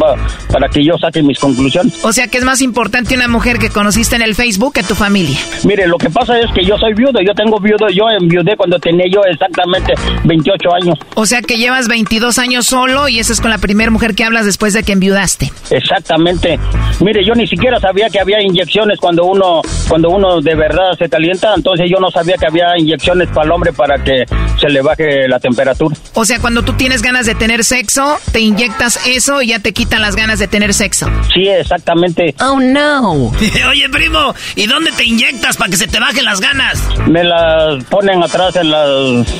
[0.51, 2.03] para que yo saque mis conclusiones.
[2.03, 4.95] O sea que es más importante una mujer que conociste en el Facebook que tu
[4.95, 5.39] familia.
[5.65, 8.79] Mire, lo que pasa es que yo soy viudo, yo tengo viudo, yo enviudé cuando
[8.79, 9.93] tenía yo exactamente
[10.25, 10.99] 28 años.
[11.15, 14.25] O sea que llevas 22 años solo y esa es con la primera mujer que
[14.25, 15.53] hablas después de que enviudaste.
[15.71, 16.59] Exactamente.
[17.01, 21.09] Mire, yo ni siquiera sabía que había inyecciones cuando uno cuando uno de verdad se
[21.09, 24.25] calienta, entonces yo no sabía que había inyecciones para el hombre para que
[24.61, 25.95] se le baje la temperatura.
[26.15, 29.73] O sea, cuando tú tienes ganas de tener sexo, te inyectas eso y ya te
[29.73, 31.11] quitan las ganas de tener sexo.
[31.35, 32.35] Sí, exactamente.
[32.41, 33.33] Oh no.
[33.69, 36.81] Oye, primo, ¿y dónde te inyectas para que se te bajen las ganas?
[37.07, 38.89] Me las ponen atrás en las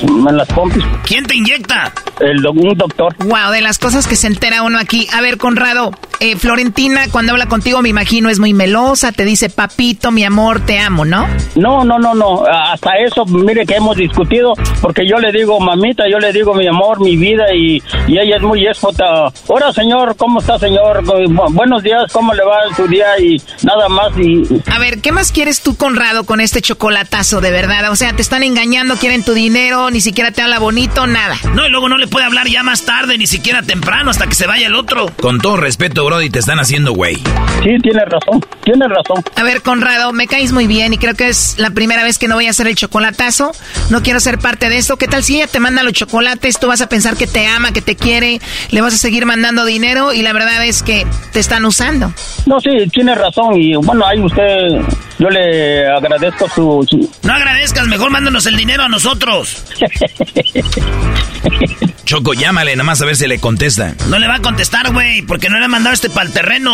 [0.03, 0.83] en las pompis.
[1.05, 1.93] ¿Quién te inyecta?
[2.19, 3.15] El un doctor.
[3.19, 5.07] Wow, de las cosas que se entera uno aquí.
[5.13, 9.49] A ver, Conrado, eh, Florentina cuando habla contigo me imagino es muy melosa, te dice
[9.49, 11.27] papito, mi amor, te amo, ¿no?
[11.55, 12.43] No, no, no, no.
[12.45, 16.67] Hasta eso, mire que hemos discutido, porque yo le digo mamita, yo le digo mi
[16.67, 19.31] amor, mi vida y, y ella es muy esfota.
[19.47, 21.03] Hola, señor, ¿cómo está, señor?
[21.51, 23.19] Buenos días, ¿cómo le va en su día?
[23.19, 24.11] Y nada más.
[24.17, 27.91] y A ver, ¿qué más quieres tú, Conrado, con este chocolatazo, de verdad?
[27.91, 31.37] O sea, te están engañando, quieren tu dinero, ni siquiera te habla bonito, nada.
[31.53, 34.35] No, y luego no le puede hablar ya más tarde, ni siquiera temprano, hasta que
[34.35, 35.07] se vaya el otro.
[35.21, 37.17] Con todo respeto, Brody, te están haciendo güey.
[37.17, 39.23] Sí, tienes razón, tienes razón.
[39.35, 42.27] A ver, Conrado, me caes muy bien y creo que es la primera vez que
[42.27, 43.51] no voy a hacer el chocolatazo.
[43.91, 44.97] No quiero ser parte de esto.
[44.97, 46.59] ¿Qué tal si ella te manda los chocolates?
[46.59, 48.41] Tú vas a pensar que te ama, que te quiere,
[48.71, 52.11] le vas a seguir mandando dinero y la verdad es que te están usando.
[52.47, 54.81] No, sí, tiene razón y bueno, ahí usted,
[55.19, 57.07] yo le agradezco su...
[57.23, 59.63] No agradezcas, mejor mándanos el dinero a nosotros.
[62.05, 63.93] Choco, llámale nada más a ver si le contesta.
[64.07, 66.73] No le va a contestar, güey, porque no le ha mandado este para el terreno.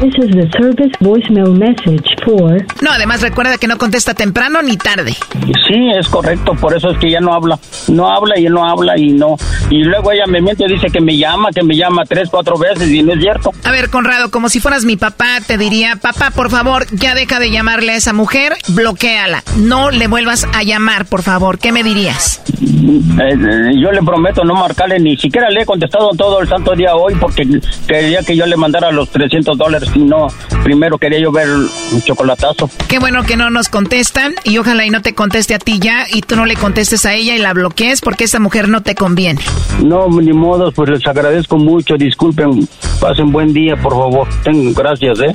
[0.00, 2.64] This is the service voicemail message for...
[2.80, 5.14] No, además recuerda que no contesta temprano ni tarde.
[5.68, 7.58] Sí, es correcto, por eso es que ella no habla.
[7.88, 9.36] No habla y no habla y no.
[9.68, 12.88] Y luego ella me miente, dice que me llama, que me llama tres, cuatro veces
[12.88, 13.52] y no es cierto.
[13.62, 17.29] A ver, Conrado, como si fueras mi papá, te diría, papá, por favor, ya deja
[17.38, 19.42] de llamarle a esa mujer, bloqueala.
[19.56, 21.58] No le vuelvas a llamar, por favor.
[21.58, 22.40] ¿Qué me dirías?
[22.60, 26.96] Eh, yo le prometo no marcarle, ni siquiera le he contestado todo el santo día
[26.96, 27.46] hoy porque
[27.86, 30.28] quería que yo le mandara los 300 dólares y no,
[30.64, 32.70] primero quería yo ver un chocolatazo.
[32.88, 36.06] Qué bueno que no nos contestan y ojalá y no te conteste a ti ya
[36.12, 38.94] y tú no le contestes a ella y la bloquees porque esa mujer no te
[38.94, 39.40] conviene.
[39.82, 42.68] No, ni modo, pues les agradezco mucho, disculpen,
[43.00, 44.28] pasen buen día, por favor.
[44.42, 45.34] Ten, gracias, ¿eh?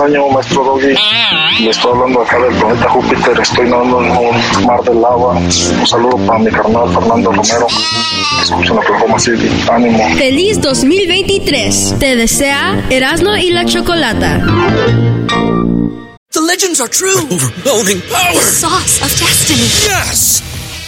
[0.00, 0.94] año, maestro Doggy.
[1.60, 3.40] Le estoy hablando acá del planeta Júpiter.
[3.40, 5.34] Estoy nadando en un mar del lava.
[5.34, 7.66] Un saludo para mi carnal Fernando Romero.
[8.42, 9.48] Escuchen Oklahoma City.
[9.70, 10.08] Ánimo.
[10.16, 11.96] Feliz 2023.
[11.98, 14.40] Te desea Erasno y la Chocolata.
[16.32, 17.18] The legends are true.
[17.30, 18.32] Overwhelming power!
[18.32, 19.68] The sauce of destiny.
[19.84, 20.51] Yes!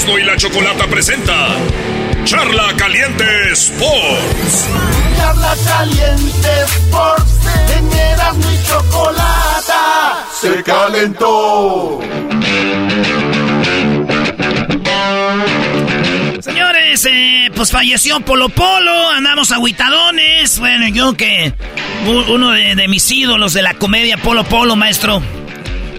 [0.00, 1.48] Erasmo y la Chocolata presenta
[2.24, 4.68] Charla Caliente Sports.
[5.14, 7.32] Charla Caliente Sports.
[7.76, 10.26] En Erasmo y Chocolata.
[10.40, 12.00] Se calentó.
[16.40, 17.08] Señores,
[17.54, 20.58] pues falleció Polo Polo, andamos aguitadones.
[20.58, 21.52] Bueno, yo que
[22.06, 25.22] uno de, mis ídolos de la comedia Polo Polo, maestro.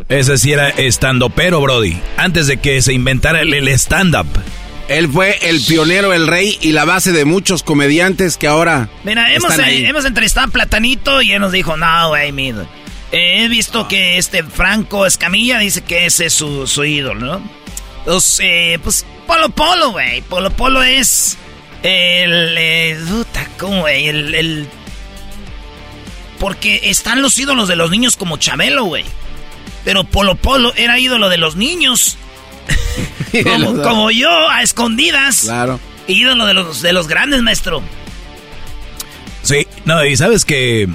[0.10, 1.98] Ese sí era estando pero, Brody.
[2.18, 4.28] Antes de que se inventara el, stand-up.
[4.88, 8.90] Él fue el pionero, el rey y la base de muchos comediantes que ahora.
[9.04, 12.66] Mira, hemos, eh, hemos entrevistado a Platanito y él nos dijo, no, güey, mira.
[13.12, 17.42] he visto que este Franco Escamilla dice que ese es su, su ídolo, ¿no?
[18.00, 20.22] Entonces, eh, pues Polo Polo, güey.
[20.22, 21.38] Polo Polo es
[21.84, 22.56] el...
[22.58, 22.98] Eh,
[23.58, 24.08] ¿Cómo, güey?
[24.08, 24.68] El, el...
[26.40, 29.06] Porque están los ídolos de los niños como Chabelo, güey.
[29.84, 32.18] Pero Polo Polo era ídolo de los niños.
[33.84, 35.42] como, yo, a escondidas.
[35.42, 35.80] Claro.
[36.08, 37.82] Ídolo de los, de los grandes, maestro.
[39.44, 40.88] Sí, no, y sabes que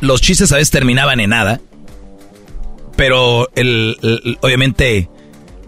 [0.00, 1.60] los chistes a veces terminaban en nada.
[2.96, 3.96] Pero el
[4.42, 5.08] obviamente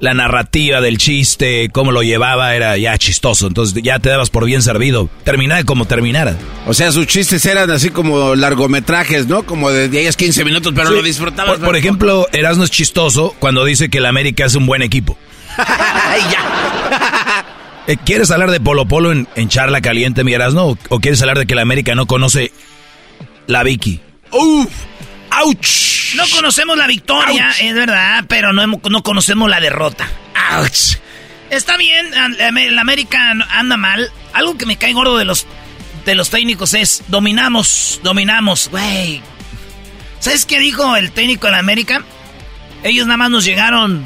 [0.05, 3.47] la narrativa del chiste, cómo lo llevaba, era ya chistoso.
[3.47, 5.09] Entonces ya te dabas por bien servido.
[5.25, 6.37] Terminaba como terminara.
[6.67, 9.45] O sea, sus chistes eran así como largometrajes, ¿no?
[9.45, 11.59] Como de 10, 15 minutos, pero lo disfrutabas.
[11.59, 15.17] Por, ejemplo, Erasmo es chistoso cuando dice que el América es un buen equipo.
[17.87, 20.79] Eh, ¿Quieres hablar de Polo Polo en, charla caliente, mi Erasmo?
[20.89, 22.51] ¿O, quieres hablar de que el América no conoce
[23.47, 24.01] la Vicky?
[24.33, 24.71] ¡Uf!
[25.41, 26.15] ¡Auch!
[26.17, 30.09] No conocemos la victoria, es verdad, pero no, no conocemos la derrota.
[30.53, 30.97] ¡Auch!
[31.51, 34.11] Está bien, el América anda mal.
[34.33, 35.47] Algo que me cae gordo de los,
[36.05, 39.23] de los técnicos es dominamos, dominamos, güey.
[40.21, 42.03] ¿Sabes qué dijo el técnico de la América?
[42.83, 44.05] Ellos nada más nos llegaron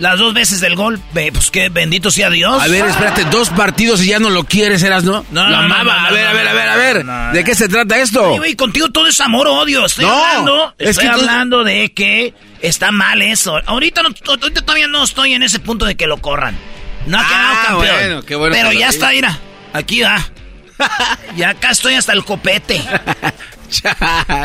[0.00, 2.60] las dos veces del gol, pues que bendito sea Dios.
[2.60, 5.26] A ver, espérate, dos partidos y ya no lo quieres, ¿eras, no?
[5.30, 6.06] No, no, amaba.
[6.06, 7.04] a ver, a ver, a ver, a ver.
[7.34, 8.36] ¿De qué se trata esto?
[8.36, 9.84] güey, contigo todo es amor odio.
[9.84, 12.32] Estoy hablando, estoy hablando de que
[12.62, 13.60] está mal eso.
[13.66, 14.02] Ahorita,
[14.64, 16.56] todavía no estoy en ese punto de que lo corran.
[17.06, 17.96] No ha quedado ah, campeón.
[17.98, 19.38] Bueno, qué bueno pero ya está, mira.
[19.74, 20.18] Aquí va.
[21.36, 22.82] ya acá estoy hasta el copete.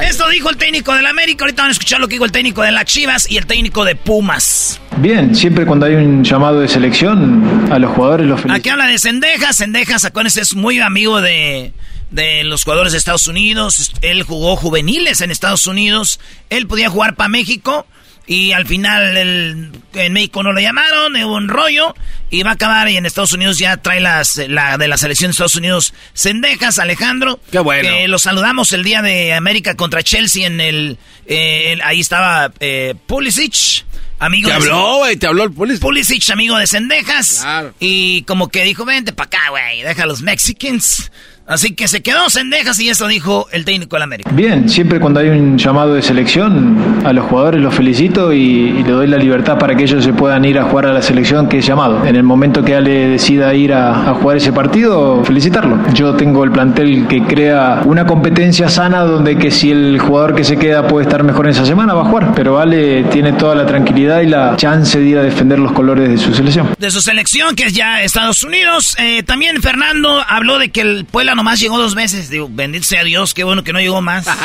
[0.04, 1.46] Esto dijo el técnico del América.
[1.46, 3.84] Ahorita van a escuchar lo que dijo el técnico de las Chivas y el técnico
[3.86, 4.80] de Pumas.
[4.98, 8.60] Bien, siempre cuando hay un llamado de selección, a los jugadores los felicito.
[8.60, 9.58] Aquí habla de Sendejas.
[9.58, 11.74] Sendejas, acuérdense, es muy amigo de,
[12.12, 13.94] de los jugadores de Estados Unidos.
[14.02, 16.20] Él jugó juveniles en Estados Unidos.
[16.50, 17.86] Él podía jugar para México.
[18.28, 21.94] Y al final el, en México no lo llamaron, hubo un rollo
[22.32, 25.30] y va a acabar y en Estados Unidos ya trae las, la de la selección
[25.30, 27.40] de Estados Unidos Cendejas, Alejandro.
[27.52, 27.88] Qué bueno.
[27.88, 30.98] Que lo saludamos el día de América contra Chelsea en el,
[31.28, 33.86] eh, ahí estaba eh, Pulisic.
[34.18, 35.82] Amigo te habló, güey, te habló el Pulisic.
[35.82, 37.42] Pulisic, amigo de Cendejas.
[37.42, 37.74] Claro.
[37.80, 41.12] Y como que dijo, vente para acá, güey, deja a los Mexicans.
[41.48, 44.32] Así que se quedó Sendejas y eso dijo el técnico del América.
[44.34, 46.76] Bien, siempre cuando hay un llamado de selección,
[47.06, 50.44] a los jugadores los felicito y, le doy la libertad para que ellos se puedan
[50.44, 52.04] ir a jugar a la selección que es llamado.
[52.06, 55.78] En el momento que Ale decida ir a, jugar ese partido, felicitarlo.
[55.94, 60.44] Yo tengo el plantel que crea una competencia sana donde que si el jugador que
[60.44, 62.34] se queda puede estar mejor en esa semana, va a jugar.
[62.36, 66.10] Pero Ale tiene toda la tranquilidad y la chance de ir a defender los colores
[66.10, 66.70] de su selección.
[66.80, 68.96] De su selección, que es ya Estados Unidos.
[68.98, 72.30] Eh, también Fernando habló de que el Puebla nomás llegó dos veces.
[72.30, 74.28] Digo, bendito sea Dios, qué bueno que no llegó más.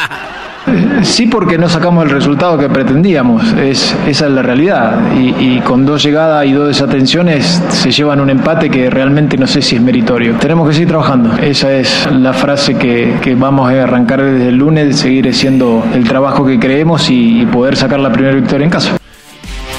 [1.02, 3.52] Sí, porque no sacamos el resultado que pretendíamos.
[3.54, 5.00] Es, esa es la realidad.
[5.16, 9.62] Y, con dos llegadas y dos desatenciones se llevan un empate que realmente no sé
[9.62, 10.34] si es meritorio.
[10.36, 11.36] Tenemos que seguir trabajando.
[11.38, 16.46] Esa es la frase que, vamos a arrancar desde el lunes, seguir haciendo el trabajo
[16.46, 18.96] que creemos y, poder sacar la primera victoria en casa.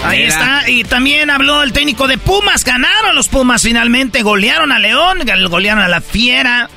[0.03, 4.79] Ahí está, y también habló el técnico de Pumas, ganaron los Pumas finalmente, golearon a
[4.79, 6.69] León, golearon a la Fiera,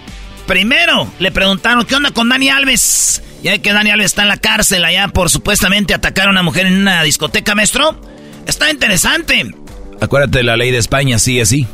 [0.46, 3.22] Primero, le preguntaron, ¿qué onda con Dani Alves?
[3.42, 6.66] Ya que Dani Alves está en la cárcel allá por supuestamente atacar a una mujer
[6.66, 7.98] en una discoteca, maestro.
[8.46, 9.54] Está interesante.
[10.00, 11.66] Acuérdate, la ley de España sigue así.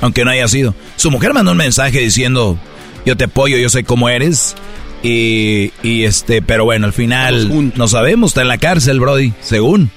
[0.00, 0.74] Aunque no haya sido.
[0.96, 2.58] Su mujer mandó un mensaje diciendo,
[3.06, 4.54] yo te apoyo, yo sé cómo eres.
[5.02, 9.90] Y, y este, pero bueno, al final no sabemos, está en la cárcel, Brody, según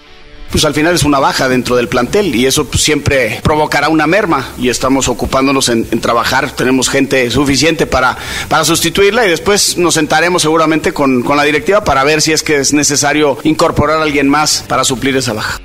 [0.56, 4.08] pues al final es una baja dentro del plantel y eso pues, siempre provocará una
[4.08, 9.96] merma y estamos ocupándonos en, trabajar, tenemos gente suficiente para, para sustituirla y después nos
[9.96, 14.04] sentaremos seguramente con, con la directiva para ver si es que es necesario incorporar a
[14.04, 15.60] alguien más para suplir esa baja.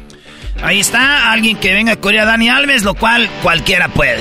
[0.62, 4.20] Ahí está, alguien que venga a Corea, Dani Alves, lo cual cualquiera puede.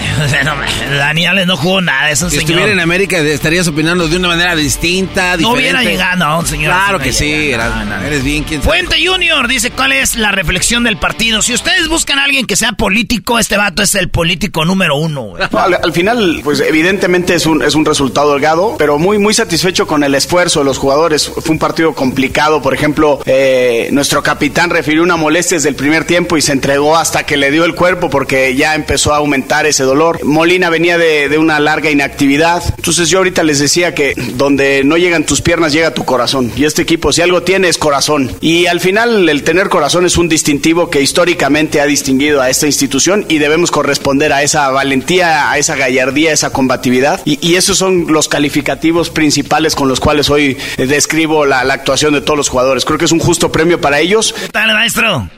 [0.97, 4.29] Dani Alves no jugó nada, es un si estuviera en América estarías opinando de una
[4.29, 5.43] manera distinta, diferente.
[5.43, 6.73] No hubiera llegado, no, señor.
[6.73, 11.41] Claro que sí, eres bien quien Fuente Junior dice cuál es la reflexión del partido.
[11.41, 15.33] Si ustedes buscan a alguien que sea político, este vato es el político número uno.
[15.37, 20.03] al, final, pues evidentemente es un, es un resultado holgado, pero muy, muy satisfecho con
[20.03, 21.29] el esfuerzo de los jugadores.
[21.29, 26.05] Fue un partido complicado, por ejemplo, eh, nuestro capitán refirió una molestia desde el primer
[26.05, 29.65] tiempo y se entregó hasta que le dio el cuerpo porque ya empezó a aumentar
[29.65, 30.23] ese dolor.
[30.23, 32.63] Molina venía de, de una larga inactividad.
[32.77, 36.51] Entonces yo ahorita les decía que donde no llegan tus piernas llega tu corazón.
[36.55, 38.31] Y este equipo si algo tiene es corazón.
[38.41, 42.65] Y al final el tener corazón es un distintivo que históricamente ha distinguido a esta
[42.65, 47.21] institución y debemos corresponder a esa valentía, a esa gallardía, a esa combatividad.
[47.25, 52.21] Y, esos son los calificativos principales con los cuales hoy describo la, la actuación de
[52.21, 52.85] todos los jugadores.
[52.85, 54.33] Creo que es un justo premio para ellos.
[54.33, 55.29] ¿Qué tal, maestro?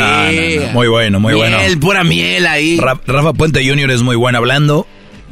[0.00, 0.72] Ah, no, no.
[0.72, 1.58] Muy bueno, muy bueno.
[1.58, 2.78] Miel, pura miel ahí.
[2.78, 3.90] Ra- Rafa Puente Jr.
[3.90, 4.86] es muy bueno hablando,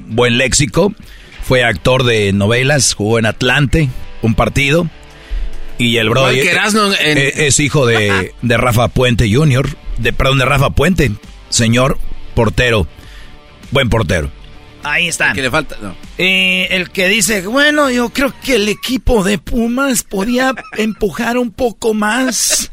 [0.07, 0.93] buen léxico.
[1.43, 3.89] Fue actor de novelas, jugó en Atlante,
[4.23, 4.89] un partido.
[5.79, 6.09] Y el
[7.01, 11.11] en- eh, es hijo de, de Rafa Puente Jr., de, perdón, de Rafa Puente,
[11.49, 11.99] señor
[12.35, 12.87] portero,
[13.71, 14.31] buen portero.
[14.83, 15.33] Ahí está.
[15.33, 15.77] Que le falta.
[15.83, 15.95] No.
[16.19, 21.51] Eh, el que dice, bueno, yo creo que el equipo de Pumas podía empujar un
[21.51, 22.71] poco más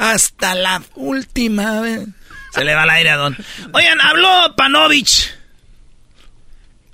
[0.00, 2.08] hasta la última vez.
[2.54, 3.36] Se le va al aire a Don.
[3.72, 5.30] Oigan, habló Panovich.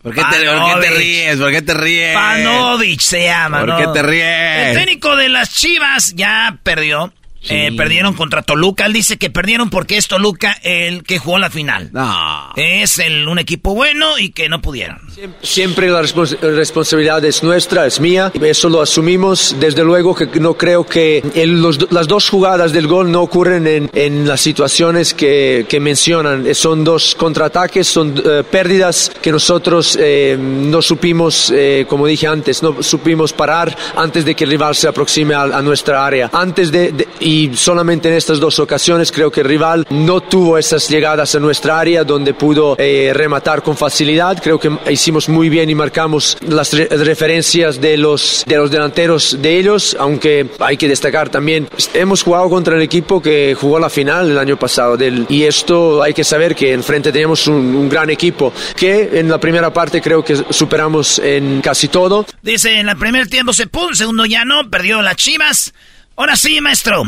[0.03, 1.37] ¿Por qué, te, ¿Por qué te ríes?
[1.39, 2.15] ¿Por qué te ríes?
[2.15, 3.79] Panovich se llama, ¿Por ¿no?
[3.79, 4.69] qué te ríes?
[4.69, 7.13] El técnico de las Chivas ya perdió.
[7.49, 8.87] Eh, perdieron contra Toluca.
[8.87, 11.91] Él dice que perdieron porque es Toluca el que jugó la final.
[11.93, 12.53] No.
[12.57, 14.99] Es el, un equipo bueno y que no pudieron.
[15.43, 18.33] Siempre la respons- responsabilidad es nuestra, es mía.
[18.43, 19.57] Eso lo asumimos.
[19.61, 23.67] Desde luego que no creo que el- los las dos jugadas del gol no ocurren
[23.67, 26.47] en, en las situaciones que, que mencionan.
[26.47, 32.27] Eh, Son dos contraataques, son eh, pérdidas que nosotros eh, no supimos, eh, como dije
[32.27, 36.31] antes, no supimos parar antes de que el rival se aproxime a, a nuestra área.
[36.33, 40.59] Antes de, de- y solamente en estas dos ocasiones creo que el rival no tuvo
[40.59, 44.41] esas llegadas a nuestra área donde pudo eh, rematar con facilidad.
[44.43, 49.41] Creo que hicimos muy bien y marcamos las re- referencias de los, de los delanteros
[49.41, 53.91] de ellos, aunque hay que destacar también, hemos jugado contra el equipo que jugó la
[53.91, 58.11] final el año pasado del, y esto hay que saber que enfrente tenemos un, gran
[58.11, 62.27] equipo que en la primera parte creo que superamos en casi todo.
[62.43, 65.73] Dice, en el primer tiempo se pudo, segundo ya no, perdió las Chivas.
[66.17, 67.03] Ahora sí, maestro.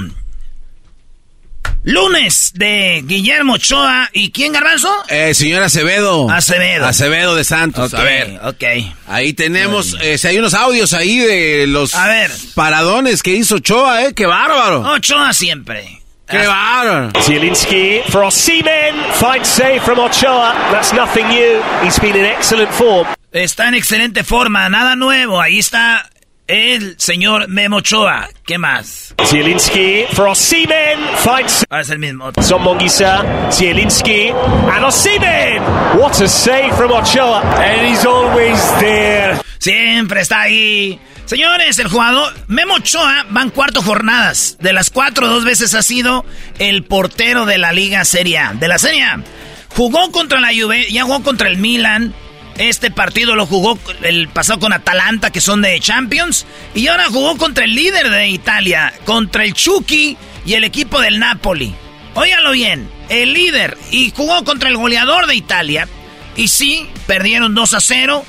[1.85, 4.93] Lunes de Guillermo Ochoa y ¿quién, Garbanzo?
[5.09, 6.29] Eh, señor Acevedo.
[6.31, 6.85] Acevedo.
[6.87, 7.95] Acevedo de Santos.
[7.95, 8.41] Ok, A ver.
[8.45, 8.65] ok.
[9.07, 12.31] Ahí tenemos, eh, si hay unos audios ahí de los A ver.
[12.55, 14.13] paradones que hizo Ochoa, ¿eh?
[14.15, 14.81] ¡Qué bárbaro!
[14.83, 16.03] Ochoa siempre.
[16.29, 17.11] ¡Qué bárbaro!
[17.23, 18.95] Zielinski for Osimhen.
[19.15, 20.53] Fine save from Ochoa.
[20.71, 21.63] That's nothing new.
[21.83, 23.07] He's been in excellent form.
[23.33, 25.41] Está en excelente forma, nada nuevo.
[25.41, 26.11] Ahí está
[26.49, 28.29] el señor Memo Ochoa.
[28.45, 29.15] ¿Qué más?
[29.27, 30.99] Zielinski for Osimhen.
[31.23, 31.67] Fine save.
[31.71, 32.33] Ah, es el mismo.
[32.41, 35.63] Son Mongisa, Zielinski, and Osimhen.
[35.99, 37.43] What a save from Ochoa.
[37.43, 39.39] And he's always there.
[39.59, 40.99] Siempre está ahí.
[41.27, 44.57] Señores, el jugador Memo Ochoa van cuatro jornadas.
[44.61, 46.25] De las cuatro, dos veces ha sido
[46.59, 48.55] el portero de la Liga Serie A.
[48.55, 49.23] De la Serie A.
[49.69, 52.15] Jugó contra la Juve, ya jugó contra el Milan.
[52.59, 56.45] Este partido lo jugó el pasado con Atalanta, que son de Champions.
[56.75, 61.19] Y ahora jugó contra el líder de Italia, contra el Chucky y el equipo del
[61.19, 61.75] Napoli.
[62.15, 63.79] Óyalo bien, el líder.
[63.93, 65.89] Y jugó contra el goleador de Italia.
[66.37, 68.25] Y sí, perdieron 2 a 0.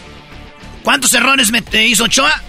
[0.84, 2.42] ¿Cuántos errores me- hizo Ochoa?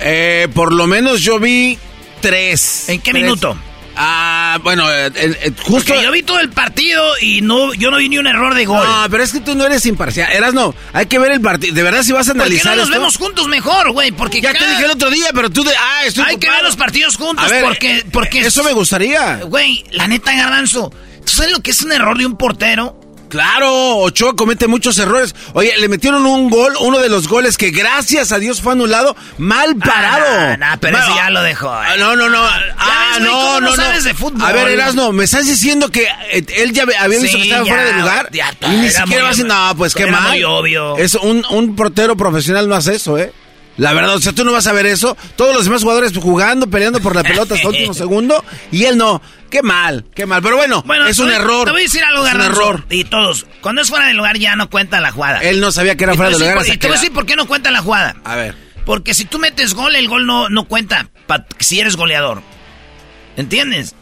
[0.00, 1.78] Eh, por lo menos yo vi
[2.20, 2.88] tres.
[2.88, 3.22] ¿En qué Tres.
[3.22, 3.56] minuto?
[3.96, 5.92] Ah, bueno, eh, eh, eh, justo...
[5.92, 8.64] Porque yo vi todo el partido y no, yo no vi ni un error de
[8.66, 8.84] gol.
[8.86, 10.32] No, pero es que tú no eres imparcial.
[10.32, 11.74] Eras no, hay que ver el partido.
[11.74, 14.10] De verdad, si vas a ¿Por qué analizar no nos esto- vemos juntos mejor, güey?
[14.12, 15.72] Porque Ya te dije el otro día, pero tú de...
[15.76, 18.40] Ah, estoy Hay que ver los partidos juntos ver, porque, porque...
[18.40, 19.36] Eso me gustaría.
[19.44, 20.92] Güey, la neta, Garbanzo,
[21.24, 23.00] ¿tú sabes lo que es un error de un portero?
[23.34, 25.34] Claro, Ochoa comete muchos errores.
[25.54, 29.16] Oye, le metieron un gol, uno de los goles que gracias a Dios fue anulado,
[29.38, 30.24] mal parado.
[30.52, 31.66] Ah, nah, pero Ma- ese ya lo dejó.
[31.66, 31.86] eh.
[31.88, 32.38] Ah, No, no, no.
[32.44, 33.74] Ah, ves, no, no no, no.
[33.74, 34.40] sabes de fútbol.
[34.48, 37.64] A ver, Erasno, ¿me estás diciendo que eh, él ya había visto Sí, que estaba
[37.66, 38.28] ya, fuera de lugar?
[38.30, 40.28] ya y ni era siquiera va a decir, no, pues qué mal.
[40.28, 40.96] muy obvio.
[40.96, 43.32] Es un, un portero profesional no hace eso, ¿eh?
[43.76, 45.16] La verdad, o sea, tú no vas a ver eso.
[45.36, 48.44] Todos los demás jugadores jugando, peleando por la pelota hasta el último segundo.
[48.70, 49.20] Y él no.
[49.50, 50.42] Qué mal, qué mal.
[50.42, 51.64] Pero bueno, Bueno, es un te- error.
[51.66, 52.62] Te voy a decir algo, Es un Garbanzo.
[52.62, 52.86] error.
[52.90, 55.40] Y todos, cuando es fuera de lugar ya no cuenta la jugada.
[55.40, 57.34] Él no sabía que era fuera de lugar Y te voy a decir por qué
[57.36, 58.16] no cuenta la jugada.
[58.24, 58.54] A ver.
[58.86, 62.42] Porque si tú metes gol, el gol no, no cuenta pa- si eres goleador.
[63.36, 63.94] ¿Entiendes?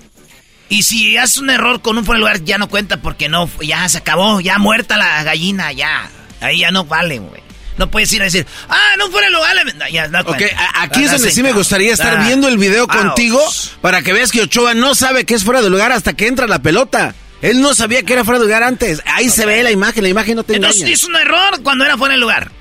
[0.69, 3.49] Y si haces un error con un fuera de lugar, ya no cuenta porque no,
[3.61, 6.09] ya se acabó, ya muerta la gallina, ya.
[6.41, 7.42] Ahí ya no vale, güey.
[7.79, 9.57] No puedes ir a decir, ah, no fuera de lugar.
[9.91, 10.47] Ya, no Ok, cuenta.
[10.59, 13.41] a- aquí es Ah, donde sí, me gustaría estar ah, viendo el video contigo
[13.81, 16.47] para que veas que Ochoa no sabe que es fuera de lugar hasta que entra
[16.47, 17.15] la pelota.
[17.41, 19.01] Él no sabía que era fuera de lugar antes.
[19.07, 20.95] Ahí se ve la imagen, la imagen no te Entonces engaña.
[20.95, 22.53] hizo un error cuando era fuera de lugar.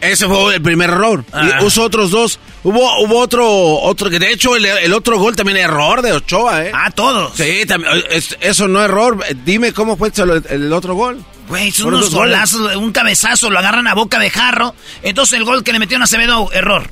[0.00, 1.24] Ese fue el primer error.
[1.32, 1.58] Ah.
[1.60, 2.38] Y usó otros dos.
[2.62, 3.46] Hubo, hubo otro,
[3.80, 6.72] otro, que de hecho el, el otro gol también es error de Ochoa, ¿eh?
[6.74, 7.32] Ah, todos.
[7.36, 9.18] Sí, también, es- eso no es error.
[9.44, 11.22] Dime cómo fue el, el otro gol.
[11.48, 12.32] Güey, son unos goles.
[12.32, 14.74] golazos, un cabezazo, lo agarran a boca de jarro.
[15.02, 16.90] Entonces el gol que le metieron a Acevedo, error.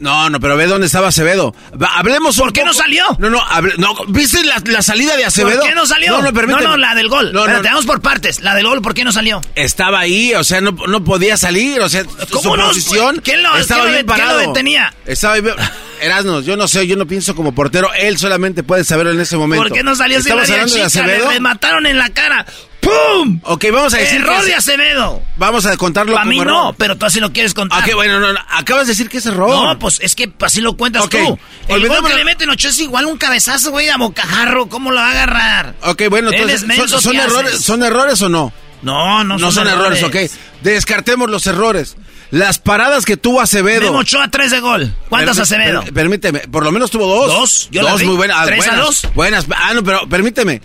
[0.00, 1.54] No, no, pero ve dónde estaba Acevedo.
[1.80, 3.04] Va, hablemos ¿Por qué no salió?
[3.18, 5.60] No, no, hable- no, ¿viste la, la salida de Acevedo?
[5.60, 6.12] ¿Por qué no salió?
[6.12, 6.66] No, no, permíteme.
[6.66, 7.26] no, la del gol.
[7.32, 8.40] No, no, Espérate, vamos por partes.
[8.40, 9.40] La del gol, ¿por qué no salió?
[9.54, 12.68] Estaba ahí, o sea, no, no podía salir, o sea, su ¿Cómo no?
[12.68, 14.48] posición ¿Quién lo- estaba quién lo bien de- quién lo parado.
[14.52, 14.94] detenía?
[15.04, 15.54] Estaba bien.
[16.00, 19.36] Erasnos, yo no sé, yo no pienso como portero, él solamente puede saberlo en ese
[19.36, 19.64] momento.
[19.68, 20.82] ¿Por qué no salió ¿Estamos hablando de?
[20.82, 21.28] Acevedo?
[21.28, 22.46] Le, le mataron en la cara.
[22.80, 23.40] ¡Pum!
[23.44, 25.22] Ok, vamos a decir Error de Acevedo.
[25.36, 26.46] Vamos a contarlo Para mí error.
[26.52, 27.82] no, pero tú así lo quieres contar.
[27.86, 29.50] Ok, bueno, no, no, acabas de decir que es error.
[29.50, 31.38] No, pues es que así lo cuentas Ok, tú.
[31.68, 34.68] El gol que le meten ocho es igual un cabezazo, güey, a bocajarro.
[34.68, 35.74] ¿Cómo lo va a agarrar?
[35.82, 37.64] Ok, bueno, entonces, menso, ¿son, son ¿qué errores, haces?
[37.64, 38.52] ¿son errores o no?
[38.82, 40.16] No, no, No son errores, ok.
[40.62, 41.96] Descartemos los errores.
[42.30, 43.80] Las paradas que tuvo Acevedo.
[43.82, 44.94] Memo Ochoa, tres de gol.
[45.08, 45.82] ¿Cuántos Permi- Acevedo?
[45.82, 47.26] per- permíteme, por lo menos tuvo dos.
[47.28, 47.68] ¿Dos?
[47.72, 48.36] Yo dos muy buenas.
[48.40, 49.08] ah, ¿Tres a buenas, dos?
[49.14, 49.46] Buenas.
[49.54, 50.62] Ah, no, pero permíteme.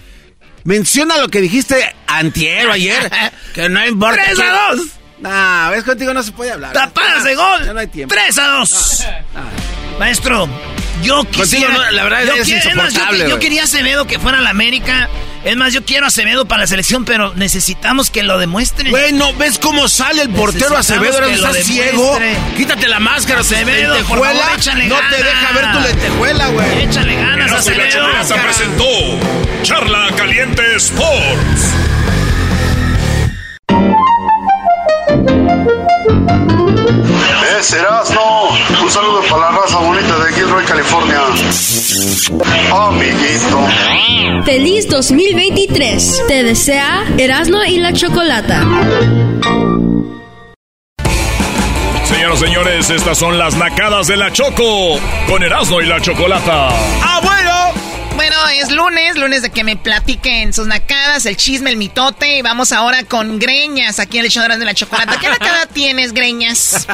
[0.65, 3.11] Menciona lo que dijiste antier o ayer.
[3.53, 4.21] que no importa.
[4.23, 4.81] ¡Tres a dos!
[5.19, 6.73] Nah, ves contigo no se puede hablar.
[6.73, 7.73] Tapadas de Ya gol.
[7.73, 8.13] no hay tiempo.
[8.13, 9.05] ¡Tres a dos!
[9.99, 10.49] Maestro,
[11.01, 11.73] yo quisiera...
[11.73, 12.93] no, la verdad, yo es quiero- más,
[13.27, 15.09] yo- quería a Acevedo que fuera a la América.
[15.43, 18.89] Es más, yo quiero a Acevedo para la selección, pero necesitamos que lo demuestren.
[18.89, 21.13] Güey, ¿no ves cómo sale el portero Acevedo?
[21.13, 22.01] Ahora estás ciego.
[22.17, 22.35] demuestre.
[22.57, 24.39] Quítate la máscara, Acevedo, por lentejuela.
[24.43, 26.83] favor, échale no te deja ver tu lentejuela, güey.
[26.83, 27.89] Échale ganas, y la Acevedo.
[27.91, 28.85] Chocolata presentó
[29.61, 31.61] Charla Caliente Sports.
[37.59, 38.49] Es Erasmo.
[38.83, 41.21] Un saludo para la raza bonita de Gilroy, California.
[42.71, 43.67] Amiguito.
[44.45, 46.23] Feliz 2023.
[46.27, 48.63] Te desea Erasno y la Chocolata.
[52.03, 56.69] Señoras y señores, estas son las nacadas de la Choco con Erasmo y la Chocolata.
[57.01, 57.19] ¡Ah,
[58.15, 58.35] bueno!
[58.53, 62.37] Es lunes, lunes de que me platiquen sus nacadas, el chisme, el mitote.
[62.37, 65.17] Y vamos ahora con Greñas, aquí en el Echadores de la Chocolata.
[65.19, 66.87] ¿Qué nacada tienes, Greñas?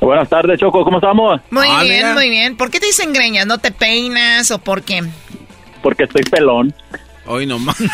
[0.00, 1.40] Buenas tardes, Choco, ¿cómo estamos?
[1.50, 2.14] Muy Ah, bien, mira.
[2.14, 2.56] muy bien.
[2.56, 3.46] ¿Por qué te dicen Greñas?
[3.46, 5.02] ¿No te peinas o por qué?
[5.82, 6.74] Porque estoy pelón.
[7.26, 7.76] Hoy no más.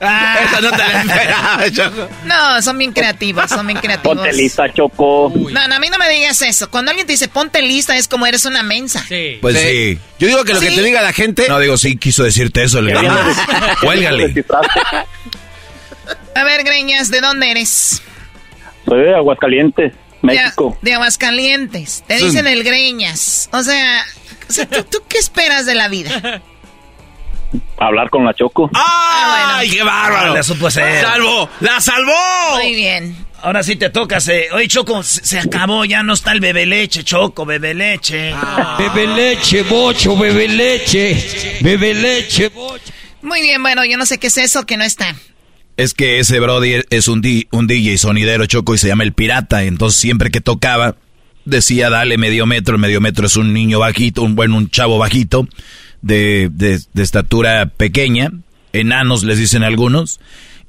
[0.00, 2.08] Esa no te la esperaba, Choco.
[2.24, 4.16] No, son bien creativos, son bien creativos.
[4.16, 5.32] Ponte lista, Choco.
[5.50, 6.70] No, no, a mí no me digas eso.
[6.70, 9.04] Cuando alguien te dice ponte lista es como eres una mensa.
[9.08, 9.38] Sí.
[9.40, 9.94] Pues Sí.
[9.94, 9.98] sí.
[10.18, 11.46] Yo digo que lo que te diga la gente.
[11.48, 13.36] No digo, sí quiso decirte eso el Greñas.
[13.80, 14.44] Cuélgale.
[16.34, 18.02] A ver, Greñas, ¿de dónde eres?
[18.86, 19.92] Soy de Aguascalientes,
[20.22, 20.76] México.
[20.82, 22.04] De, de Aguascalientes.
[22.06, 22.26] Te Sí.
[22.26, 23.48] dicen el Greñas.
[23.52, 24.04] O sea,
[24.48, 26.42] o sea, ¿tú, tú qué esperas de la vida?
[27.78, 28.70] Hablar con la Choco.
[28.74, 30.32] ¡Ay, qué bárbaro!
[30.32, 31.00] Ah, la supo hacer.
[31.02, 31.48] ¡Salvó!
[31.60, 32.56] ¡La salvó!
[32.62, 33.16] Muy bien.
[33.42, 34.20] Ahora sí te toca.
[34.20, 34.48] Se...
[34.52, 35.84] Oye, Choco, se, se acabó.
[35.84, 38.32] Ya no está el bebé leche, Choco, bebé leche.
[38.34, 38.76] Ah.
[38.78, 42.92] Bebe leche, bocho, bebe leche, bebe leche, bocho.
[43.22, 45.14] Muy bien, bueno, yo no sé qué es eso que no está.
[45.76, 49.12] Es que ese Brody es un, di- un DJ sonidero choco y se llama El
[49.12, 49.64] Pirata.
[49.64, 50.96] Entonces siempre que tocaba
[51.44, 52.76] decía dale medio metro.
[52.76, 55.46] El medio metro es un niño bajito, un bueno, un chavo bajito
[56.04, 58.30] de, de, de estatura pequeña.
[58.72, 60.20] Enanos les dicen algunos.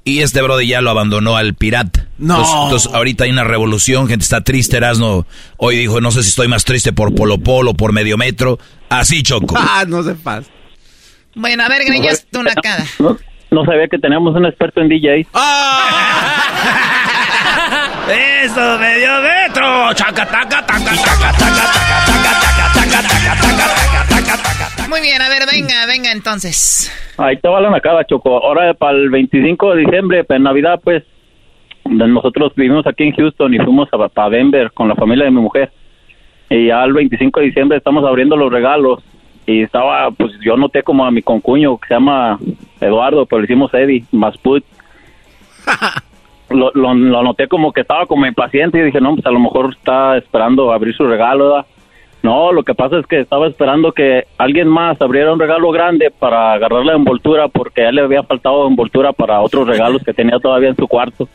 [0.04, 2.08] Y este Brody ya lo abandonó al pirata.
[2.20, 2.36] No.
[2.36, 5.26] Entonces, entonces, ahorita hay una revolución, gente está triste, Erasno.
[5.58, 8.60] Hoy dijo, no sé si estoy más triste por Polo Polo, por medio metro.
[8.88, 9.56] Así, Choco.
[9.58, 10.48] Ah, no se pasa.
[11.34, 12.86] Bueno, a ver, Greñas, tu nacada.
[13.00, 13.18] No,
[13.52, 15.28] no sabía que teníamos un experto en DJs.
[18.44, 19.94] ¡Eso, medio metro!
[19.96, 24.05] ¡Chaca, taca, taca, taca, taca, taca, taca, taca, taca, taca, taca, taca, taca, taca.
[24.90, 26.92] Muy bien, a ver, venga, venga entonces.
[27.18, 28.44] Ahí te va la nacada, Choco.
[28.44, 31.04] Ahora para el 25 de diciembre, para Navidad, pues,
[31.86, 35.42] nosotros vivimos aquí en Houston y fuimos a, para Denver con la familia de mi
[35.42, 35.72] mujer.
[36.50, 39.04] Y ya el 25 de diciembre estamos abriendo los regalos.
[39.48, 42.40] Y estaba, pues yo noté como a mi concuño que se llama
[42.80, 44.64] Eduardo, pero le hicimos Eddie, Masput.
[46.48, 49.40] Lo, lo, lo noté como que estaba como impaciente y dije, no, pues a lo
[49.40, 51.66] mejor está esperando abrir su regalo, ¿verdad?
[52.26, 56.10] No, lo que pasa es que estaba esperando que alguien más abriera un regalo grande
[56.10, 60.12] para agarrar la envoltura porque a él le había faltado envoltura para otros regalos que
[60.14, 61.30] tenía todavía en su cuarto.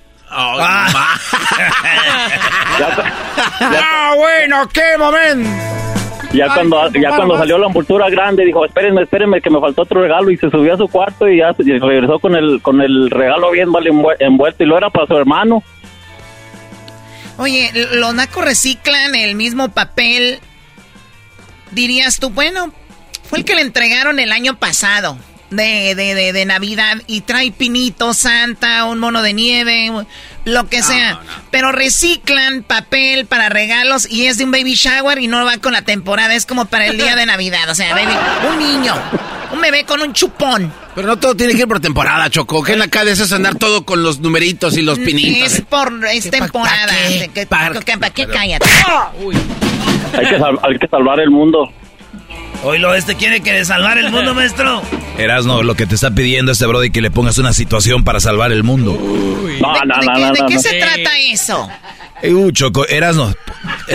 [3.72, 5.48] Ah, bueno, qué momento.
[6.32, 10.00] Ya cuando, ya cuando salió la envoltura grande dijo, espérenme, espérenme que me faltó otro
[10.02, 13.10] regalo y se subió a su cuarto y ya y regresó con el con el
[13.10, 15.62] regalo bien mal envuel- envuelto y lo era para su hermano.
[17.38, 20.38] Oye, los nacos reciclan el mismo papel.
[21.72, 22.72] Dirías tú, bueno,
[23.28, 25.16] fue el que le entregaron el año pasado
[25.50, 29.90] de, de, de, de Navidad y trae pinito, Santa, un mono de nieve,
[30.44, 31.20] lo que sea.
[31.50, 35.72] Pero reciclan papel para regalos y es de un baby shower y no va con
[35.72, 37.68] la temporada, es como para el día de Navidad.
[37.68, 38.12] O sea, baby,
[38.48, 38.94] un niño,
[39.52, 40.72] un bebé con un chupón.
[40.94, 42.62] Pero no todo tiene que ir por temporada, Choco.
[42.62, 45.52] Que en la calle es andar todo con los numeritos y los pinitos.
[45.52, 46.92] Es por, es temporada.
[47.48, 47.96] ¿Para qué?
[47.96, 48.26] ¿Para qué?
[48.26, 48.66] Cállate.
[50.16, 51.70] Hay que, hay que salvar el mundo.
[52.62, 54.82] Oílo, este quiere que salvar el mundo, maestro.
[55.16, 58.52] Erasno, lo que te está pidiendo este brody que le pongas una situación para salvar
[58.52, 58.92] el mundo.
[59.60, 60.60] No, no, ¿De, no, qué, no, de no, qué no.
[60.60, 61.68] se trata eso?
[62.22, 63.32] Eh, Uh, Choco, Erasno,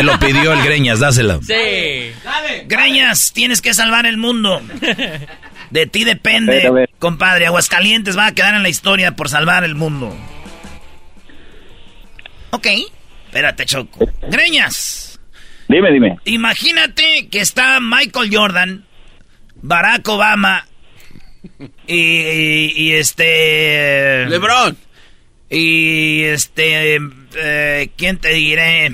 [0.02, 1.40] lo pidió el Greñas, dásela.
[1.44, 2.12] Sí.
[2.66, 4.62] Greñas, tienes que salvar el mundo.
[5.70, 6.90] De ti A ver, a depende, ver.
[6.98, 7.46] compadre.
[7.46, 10.16] Aguascalientes va a quedar en la historia por salvar el mundo.
[12.52, 12.68] Ok.
[13.28, 14.08] Espérate, Choco.
[14.30, 15.05] Greñas,
[15.68, 16.18] Dime, dime.
[16.26, 18.86] imagínate que está Michael Jordan,
[19.62, 20.66] Barack Obama
[21.88, 24.26] y, y- y este...
[24.28, 24.78] Lebron.
[25.50, 26.98] Y este...
[27.36, 28.86] eh, ¿Quién te diré?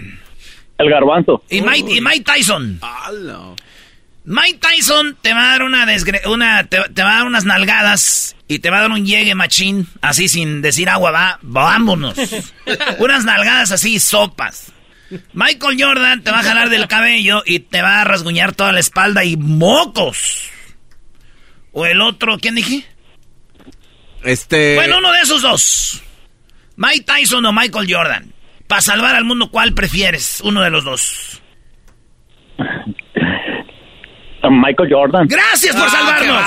[0.78, 1.44] El garbanzo.
[1.50, 2.80] Y Mike, y Mike Tyson.
[4.24, 7.44] Mike Tyson te va a dar una, desgre- una te, te va a dar unas
[7.46, 12.16] nalgadas y te va a dar un llegue machín, así sin decir agua, va, vámonos.
[13.00, 14.72] unas nalgadas así, sopas.
[15.34, 18.80] Michael Jordan te va a jalar del cabello y te va a rasguñar toda la
[18.80, 20.50] espalda y mocos.
[21.72, 22.86] O el otro, ¿quién dije?
[24.24, 24.76] Este.
[24.76, 26.02] Bueno, uno de esos dos.
[26.76, 28.34] Mike Tyson o Michael Jordan.
[28.68, 30.42] Para salvar al mundo, ¿cuál prefieres?
[30.42, 31.42] Uno de los dos.
[34.50, 35.28] Michael Jordan.
[35.28, 36.44] Gracias por salvarnos.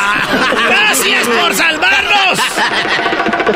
[0.68, 2.38] Gracias por salvarnos.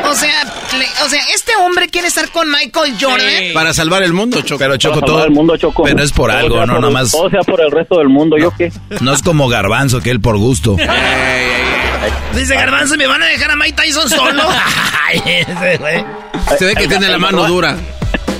[0.09, 0.43] O sea,
[0.77, 3.53] le- o sea, este hombre quiere estar con Michael Jordan.
[3.53, 4.59] Para salvar el mundo, Choco.
[4.59, 5.25] Pero Choco, todo.
[5.25, 5.83] el mundo, Choco.
[5.83, 7.11] Pero es por Todo algo, no por- nomás.
[7.11, 8.71] Todo sea por el resto del mundo, ¿yo qué?
[9.01, 10.75] No es como Garbanzo, que él por gusto.
[12.35, 14.43] Dice Garbanzo, ¿me van a dejar a Mike Tyson solo?
[16.57, 17.75] Se ve que El- tiene la mano dura.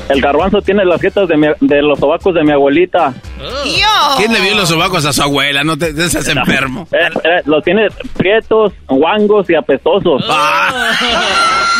[0.09, 3.13] El garbanzo tiene las jetas de, mi- de los sobacos de mi abuelita.
[3.39, 4.17] Yo.
[4.17, 5.63] ¿Quién le vio los sobacos a su abuela?
[5.63, 6.87] No te seas enfermo.
[6.91, 7.87] Eh, eh, los tiene
[8.17, 10.23] prietos, guangos y apestosos.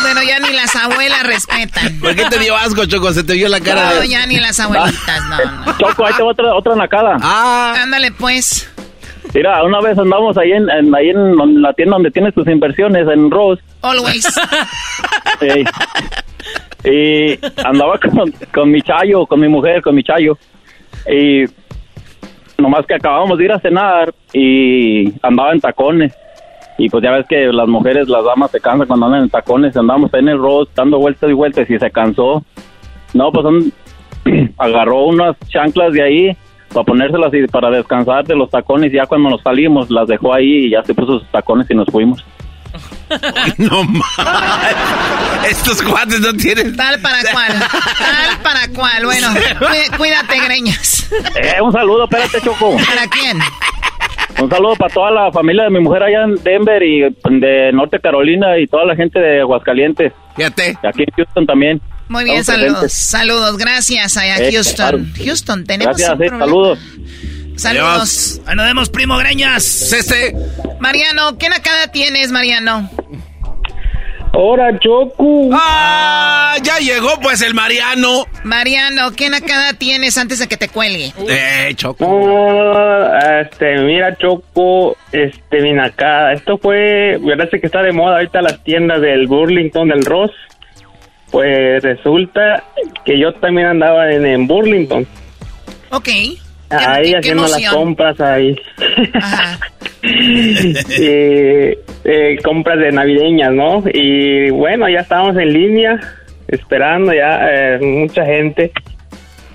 [0.02, 1.98] Bueno, ya ni las abuelas respetan.
[2.00, 3.12] ¿Por qué te dio asco, Choco?
[3.12, 4.08] Se te vio la cara No, de...
[4.08, 5.78] ya ni las abuelitas, no, no.
[5.78, 7.16] Choco, ahí te va otra, otra nacada.
[7.20, 8.66] Ah, Ándale, pues.
[9.34, 13.06] Mira, una vez andamos ahí en, en- ahí en la tienda donde tienes tus inversiones,
[13.08, 13.62] en Rose.
[13.82, 14.26] Always.
[15.40, 15.64] Ey.
[16.84, 20.38] y andaba con, con mi chayo, con mi mujer, con mi chayo.
[21.10, 21.44] Y
[22.58, 26.14] nomás que acabamos de ir a cenar y andaba en tacones.
[26.78, 29.76] Y pues ya ves que las mujeres, las damas se cansan cuando andan en tacones.
[29.76, 32.42] Andamos en el Rose dando vueltas y vueltas y se cansó.
[33.12, 33.72] No, pues son-
[34.58, 36.36] agarró unas chanclas de ahí
[36.72, 38.92] para ponérselas y para descansar de los tacones.
[38.92, 41.74] Y ya cuando nos salimos, las dejó ahí y ya se puso sus tacones y
[41.74, 42.24] nos fuimos.
[43.58, 44.04] no mames.
[45.50, 46.76] Estos cuates no tienen...
[46.76, 47.52] Tal para cual.
[47.98, 49.04] Tal para cual.
[49.04, 49.28] Bueno,
[49.58, 51.10] cuí- cuídate, greñas.
[51.42, 52.76] Eh, un saludo, espérate, Choco.
[52.76, 53.38] ¿Para quién?
[54.40, 57.00] Un saludo para toda la familia de mi mujer allá en Denver y
[57.40, 60.12] de Norte Carolina y toda la gente de Aguascalientes.
[60.36, 60.78] Fíjate.
[60.82, 61.80] Y aquí en Houston también.
[62.08, 62.80] Muy bien, Estamos saludos.
[62.80, 63.58] presentes.
[63.58, 64.14] Gracias.
[64.14, 64.74] Gracias allá Eh, Houston.
[64.76, 64.98] claro.
[65.24, 66.46] Houston, tenemos Gracias, un eh, problema.
[66.46, 66.78] saludos.
[67.60, 68.40] Saludos.
[68.46, 69.92] Ahí nos vemos, primo Greñas.
[69.92, 70.34] Este.
[70.78, 72.88] Mariano, ¿qué nacada tienes, Mariano?
[74.32, 75.50] Ahora, Choco.
[75.52, 76.56] ¡Ah!
[76.62, 78.24] Ya llegó pues el Mariano.
[78.44, 81.12] Mariano, ¿qué nacada tienes antes de que te cuelgue?
[81.28, 82.06] Eh, Choco.
[82.06, 86.32] No, este, mira, Choco, este, bien acá.
[86.32, 90.32] Esto fue, verdad que está de moda ahorita las tiendas del Burlington, del Ross.
[91.30, 92.64] Pues resulta
[93.04, 95.06] que yo también andaba en, en Burlington.
[95.90, 96.08] Ok.
[96.70, 98.56] Ahí haciendo las compras ahí.
[99.14, 99.58] Ajá.
[100.02, 103.84] Eh, eh, compras de navideñas, ¿no?
[103.92, 106.00] Y bueno, ya estábamos en línea,
[106.48, 108.72] esperando ya eh, mucha gente.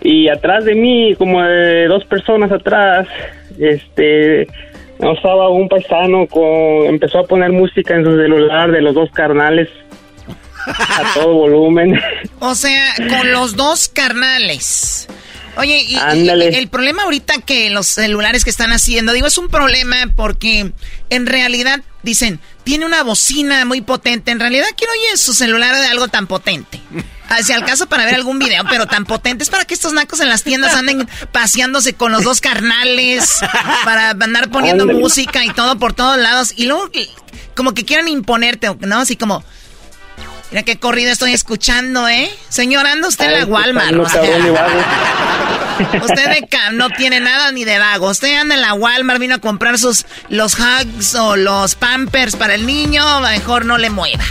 [0.02, 3.08] Y atrás de mí, como de dos personas atrás,
[3.60, 4.44] este,
[5.00, 9.68] estaba un paisano con, empezó a poner música en su celular de los dos carnales
[10.68, 12.00] a todo volumen.
[12.40, 15.08] O sea, con los dos carnales.
[15.58, 19.98] Oye, y, el problema ahorita que los celulares que están haciendo, digo, es un problema
[20.16, 20.72] porque
[21.10, 24.32] en realidad dicen, tiene una bocina muy potente.
[24.32, 26.82] En realidad, ¿quién oye su celular de algo tan potente?
[27.30, 30.20] Hacia el caso para ver algún video, pero tan potente es para que estos nacos
[30.20, 33.40] en las tiendas anden paseándose con los dos carnales,
[33.84, 35.00] para andar poniendo Ándale.
[35.00, 36.54] música y todo por todos lados.
[36.56, 36.90] Y luego,
[37.56, 39.00] como que quieran imponerte, ¿no?
[39.00, 39.44] Así como,
[40.56, 42.32] Mira qué corrido estoy escuchando, ¿eh?
[42.48, 43.92] Señor, anda usted en la Ay, Walmart.
[43.92, 44.22] no, o sea,
[46.02, 48.10] usted de ca- no tiene nada ni de vago.
[48.10, 52.56] Usted anda en la Walmart, vino a comprar sus los hugs o los pampers para
[52.56, 54.24] el niño, mejor no le mueva.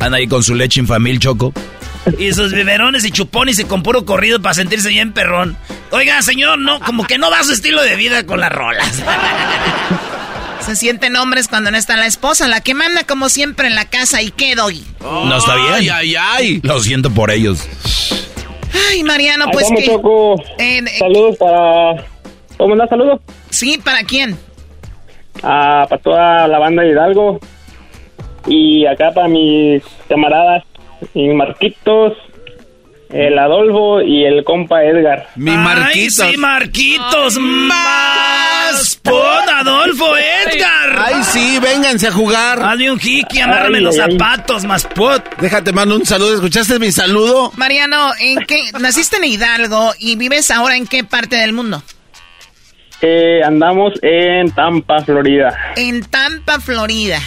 [0.00, 1.54] Anda ahí con su leche infamil, Choco.
[2.18, 5.56] y sus biberones y chupones y con puro corrido para sentirse bien perrón.
[5.92, 8.92] Oiga, señor, no, como que no va su estilo de vida con las rolas.
[10.64, 13.84] Se sienten hombres cuando no está la esposa, la que manda como siempre en la
[13.84, 14.82] casa y qué doy.
[15.00, 15.72] no está bien.
[15.74, 16.60] Ay, ay, ay.
[16.62, 17.68] Lo siento por ellos.
[18.90, 19.84] Ay, Mariano, pues que...
[20.58, 22.06] Eh, saludos para...
[22.56, 22.88] ¿Cómo andas?
[22.88, 23.20] Saludos.
[23.50, 24.38] Sí, ¿para quién?
[25.42, 27.40] Ah, para toda la banda de Hidalgo.
[28.46, 30.64] Y acá para mis camaradas,
[31.14, 32.14] y Marquitos,
[33.14, 35.28] el Adolfo y el compa Edgar.
[35.36, 36.20] Mi Marquitos.
[36.20, 37.38] Ay, sí, Marquitos.
[37.38, 40.98] más pon, Adolfo, Edgar.
[40.98, 42.60] Ay, sí, vénganse a jugar.
[42.60, 45.22] Hazme un hiki, amárrame los zapatos, más pot.
[45.38, 46.34] Déjate, mando un saludo.
[46.34, 47.52] ¿Escuchaste mi saludo?
[47.56, 48.64] Mariano, ¿en qué?
[48.80, 51.82] Naciste en Hidalgo y vives ahora en qué parte del mundo?
[53.00, 55.56] Eh, andamos en Tampa, Florida.
[55.76, 57.20] En Tampa, Florida.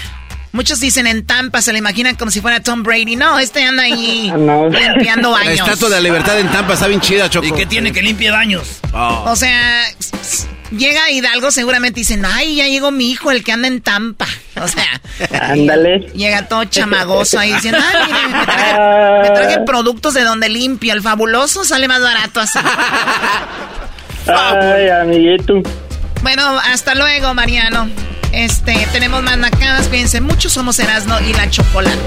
[0.57, 3.15] Muchos dicen en Tampa, se le imaginan como si fuera Tom Brady.
[3.15, 4.33] No, este anda ahí
[4.71, 5.59] limpiando baños.
[5.59, 7.45] La estatua de la libertad en Tampa está bien chida, Choco.
[7.45, 8.79] ¿Y qué tiene que limpie baños?
[8.91, 9.83] O sea,
[10.71, 14.25] llega Hidalgo, seguramente dicen, ay, ya llegó mi hijo, el que anda en Tampa.
[14.59, 14.99] O sea,
[15.39, 15.99] ándale.
[16.15, 20.91] Llega todo chamagoso ahí diciendo, ay, mire, me traje, me traje productos de donde limpio.
[20.91, 22.57] El fabuloso sale más barato así.
[24.25, 25.61] Ay, amiguito.
[26.23, 27.87] Bueno, hasta luego, Mariano.
[28.31, 31.97] Este, tenemos más nacadas, cuídense mucho, somos Erasno y la Chocolata.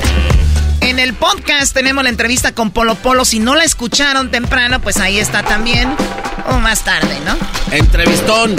[0.80, 3.24] En el podcast tenemos la entrevista con Polo Polo.
[3.24, 5.94] Si no la escucharon temprano, pues ahí está también.
[6.48, 7.36] O más tarde, ¿no?
[7.70, 8.56] Entrevistón.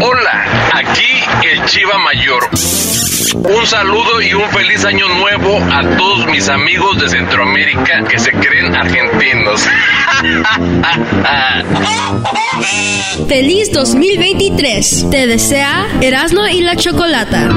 [0.00, 0.44] Hola,
[0.74, 2.48] aquí el Chiva Mayor.
[3.34, 8.32] Un saludo y un feliz año nuevo a todos mis amigos de Centroamérica que se
[8.32, 9.64] creen argentinos.
[13.28, 15.10] Feliz 2023.
[15.10, 17.48] Te desea Erasmo y la Chocolata.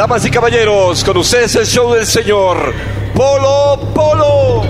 [0.00, 2.74] Damas y caballeros, con ustedes el show del señor
[3.14, 4.66] Polo Polo.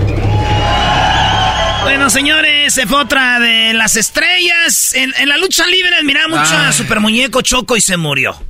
[1.84, 4.92] Bueno, señores, se fue otra de las estrellas.
[4.92, 8.42] En, la lucha libre admiraba mucho a Super Muñeco Choco y se murió.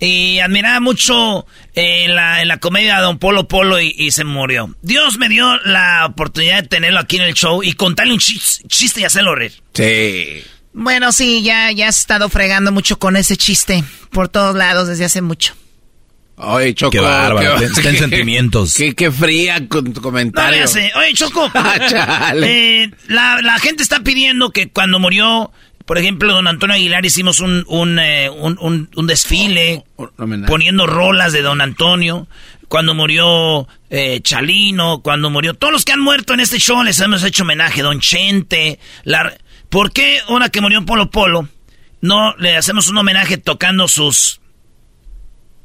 [0.00, 1.46] Y admiraba mucho
[1.76, 4.74] en, la, en la comedia a Don Polo Polo y, se murió.
[4.82, 9.00] Dios me dio la oportunidad de tenerlo aquí en el show y contarle un chiste,
[9.00, 9.52] y hacerlo reír.
[9.74, 10.42] Sí.
[10.72, 15.04] Bueno, sí, ya, ya has estado fregando mucho con ese chiste por todos lados desde
[15.04, 15.54] hace mucho.
[16.36, 16.90] Oye, Choco.
[16.90, 17.58] Qué bárbaro.
[17.58, 18.76] Ten, sentimientos.
[18.96, 20.64] Qué, fría con tu comentario.
[20.64, 21.50] No, Oye, Choco.
[21.54, 25.50] Ah, eh, la, gente está pidiendo que cuando murió,
[25.84, 28.30] por ejemplo, don Antonio Aguilar, hicimos un, un, eh,
[29.04, 29.84] desfile
[30.46, 32.28] poniendo rolas de don Antonio.
[32.68, 35.54] Cuando murió eh, Chalino, cuando murió...
[35.54, 37.82] Todos los que han muerto en este show les hemos hecho homenaje.
[37.82, 38.78] Don Chente.
[39.04, 39.32] La,
[39.68, 41.48] ¿Por qué ahora que murió Polo Polo
[42.00, 44.40] no le hacemos un homenaje tocando sus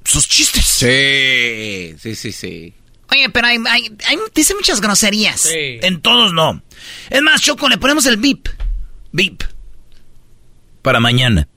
[0.03, 0.65] sus chistes.
[0.65, 2.73] Sí, sí, sí, sí.
[3.11, 3.91] Oye, pero hay, hay,
[4.33, 5.41] dice muchas groserías.
[5.41, 5.79] Sí.
[5.81, 6.61] En todos no.
[7.09, 8.47] Es más, Choco, le ponemos el beep.
[9.11, 9.43] Beep.
[10.81, 11.47] Para mañana.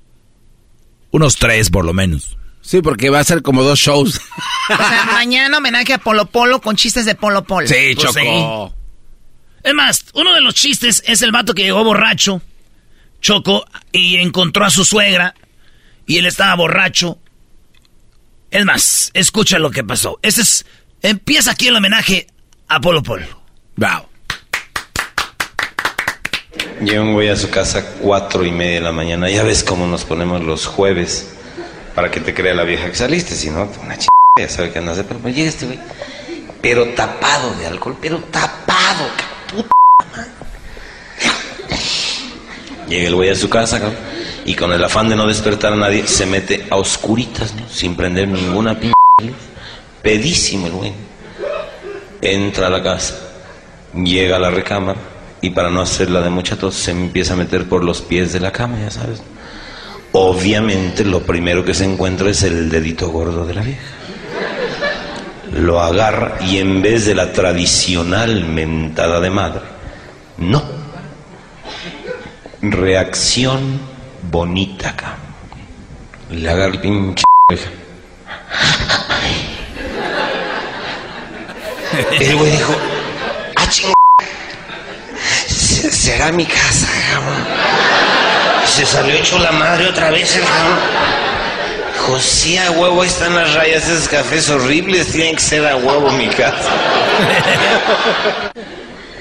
[1.11, 2.37] Unos tres, por lo menos.
[2.61, 4.21] Sí, porque va a ser como dos shows.
[4.67, 7.69] O sea, mañana homenaje a Polo Polo con chistes de Polo Polo.
[7.69, 8.75] Sí, pues Choco.
[9.63, 12.41] Es más, uno de los chistes es el vato que llegó borracho,
[13.21, 15.35] Choco, y encontró a su suegra,
[16.07, 17.19] y él estaba borracho,
[18.55, 20.21] es más, escucha lo que pasó.
[20.23, 20.65] Ese es.
[21.03, 22.29] Empieza aquí el homenaje
[22.69, 23.27] a Polo Polo.
[23.77, 24.07] Wow.
[26.83, 29.29] Yo voy a su casa cuatro y media de la mañana.
[29.29, 31.35] Ya ves cómo nos ponemos los jueves
[31.97, 33.35] para que te crea la vieja que saliste.
[33.35, 34.07] Si no, una ch...
[34.39, 35.05] ya sabe que andas de...
[35.05, 35.81] Pero llega este güey.
[36.63, 37.99] Pero tapado de alcohol.
[38.01, 39.09] Pero tapado,
[39.51, 39.69] puta
[42.87, 43.99] Llega el güey a su casa, cabrón
[44.45, 48.29] y con el afán de no despertar a nadie se mete a oscuritas, sin prender
[48.29, 48.93] ninguna p
[50.03, 50.93] Pedísimo el güey.
[52.21, 53.17] Entra a la casa,
[53.95, 55.01] llega a la recámara
[55.41, 58.41] y para no hacerla de mucha tos se empieza a meter por los pies de
[58.41, 59.23] la cama, ya sabes.
[60.13, 63.83] Obviamente lo primero que se encuentra es el dedito gordo de la vieja.
[65.53, 69.63] Lo agarra y en vez de la tradicional mentada de madre,
[70.37, 70.63] no.
[72.61, 73.94] Reacción
[74.31, 75.17] bonita acá.
[76.31, 77.25] Le agarra el pinche.
[82.13, 82.75] El güey dijo,
[83.57, 83.93] ah, ching...
[85.47, 87.45] Será mi casa, cabrón.
[88.67, 90.79] Se salió hecho la madre otra vez el cabrón.
[92.07, 95.13] José, a huevo, ahí están las rayas de esos cafés horribles.
[95.13, 96.71] Tienen que ser a huevo mi casa.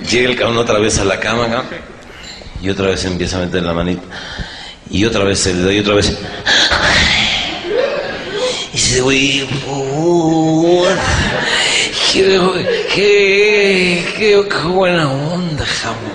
[0.10, 1.68] Llega el cabrón otra vez a la cama, cabrón,
[2.62, 4.04] y otra vez empieza a meter la manita.
[4.90, 6.18] Y otra vez se le da y otra vez.
[8.72, 9.48] Y dice, güey,
[12.12, 12.40] qué,
[12.94, 16.14] qué, qué, qué buena onda, jamón.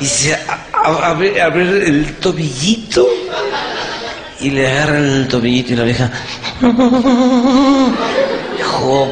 [0.00, 0.38] Y se
[0.72, 3.06] abre, abre el tobillito
[4.40, 6.10] y le agarra el tobillito y la vieja.
[8.58, 9.08] Hijo,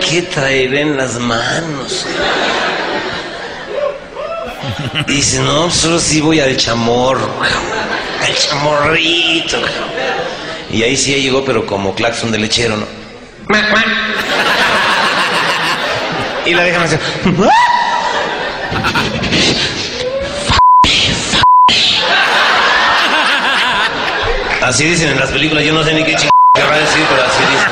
[0.00, 2.06] ¿qué traeré en las manos?
[5.06, 7.28] Y dice, no, solo si voy al chamorro,
[8.20, 9.58] al chamorrito.
[10.70, 12.86] Y ahí sí llegó, pero como claxon de lechero, ¿no?
[16.46, 16.98] Y la me dice,
[24.60, 27.42] Así dicen en las películas, yo no sé ni qué chingada querrá decir, pero así
[27.50, 27.70] dicen.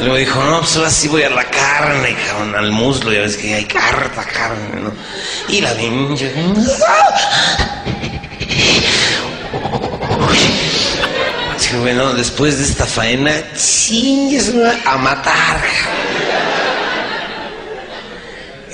[0.00, 3.36] Luego dijo, no, pues ahora sí voy a la carne, cabrón, al muslo, ya ves
[3.36, 4.92] que hay carta, carne, ¿no?
[5.48, 6.32] Y la pinche.
[11.78, 14.52] bueno, después de esta faena, chingues
[14.86, 15.60] a matar.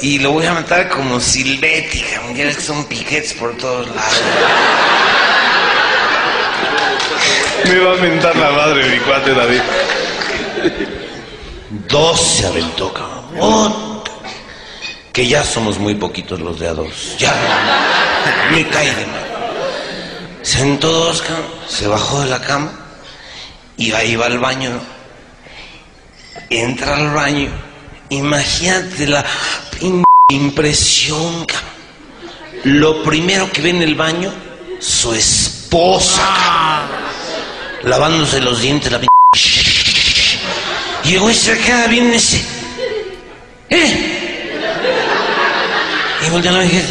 [0.03, 4.23] Y lo voy a matar como silvética, ya ves que son piquetes por todos lados.
[7.65, 9.63] Me va a mentar la madre mi cuate David.
[11.71, 14.03] Dos se aventó, cabrón.
[15.13, 17.17] Que ya somos muy poquitos los de a dos.
[17.19, 17.35] Ya.
[18.51, 19.27] Me cae de mal.
[20.43, 21.47] Sentó dos, cabrón.
[21.69, 22.73] Se bajó de la cama.
[23.77, 24.81] Y ahí va al baño.
[26.51, 27.51] Entra al baño.
[28.11, 29.25] Imagínate la
[30.29, 31.67] impresión, cabrón.
[32.65, 34.33] Lo primero que ve en el baño,
[34.81, 36.23] su esposa.
[36.23, 37.07] Cabrón
[37.87, 39.01] lavándose los dientes, la
[41.07, 41.11] p...
[41.11, 42.41] Y el güey se queda bien ese.
[43.71, 44.17] ¿Eh?
[46.27, 46.83] Y voltea a dije,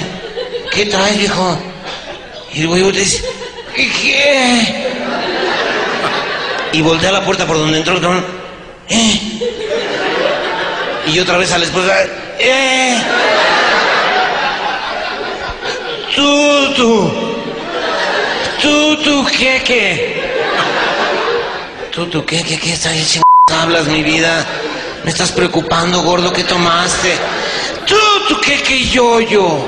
[0.71, 1.57] ¿qué traes, viejo?
[2.53, 3.23] Y el güey dice,
[3.75, 4.85] ¿qué?
[6.71, 8.25] Y voltea a la puerta por donde entró el cabrón.
[8.89, 9.19] ¿Eh?
[11.07, 11.93] Y otra vez a la esposa,
[12.39, 12.97] ¡eh!
[16.15, 17.11] Tú, tú.
[18.61, 20.21] Tú, tú, ¿qué, qué?
[21.91, 23.25] ¿Tú, tú qué, qué, qué diciendo?
[23.53, 24.43] Hablas, mi vida?
[25.03, 27.15] Me estás preocupando, gordo, ¿qué tomaste?
[27.85, 27.95] Tú,
[28.27, 29.67] tú qué, qué yo, yo.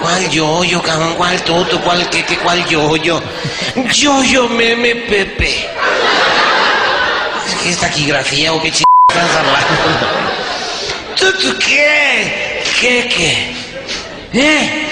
[0.00, 1.14] ¿Cuál yo, yo, cabrón?
[1.16, 1.80] ¿Cuál tú, tú?
[1.80, 3.20] ¿Cuál qué, qué, cuál yo, yo?
[3.92, 5.68] Yo, yo, meme, Pepe.
[7.48, 8.84] ¿Es que esta taquigrafía o qué ch...
[9.08, 10.06] estás hablando?
[11.16, 12.62] ¿Tú, tú qué?
[12.80, 13.54] ¿Qué, qué?
[14.34, 14.84] ¿Eh?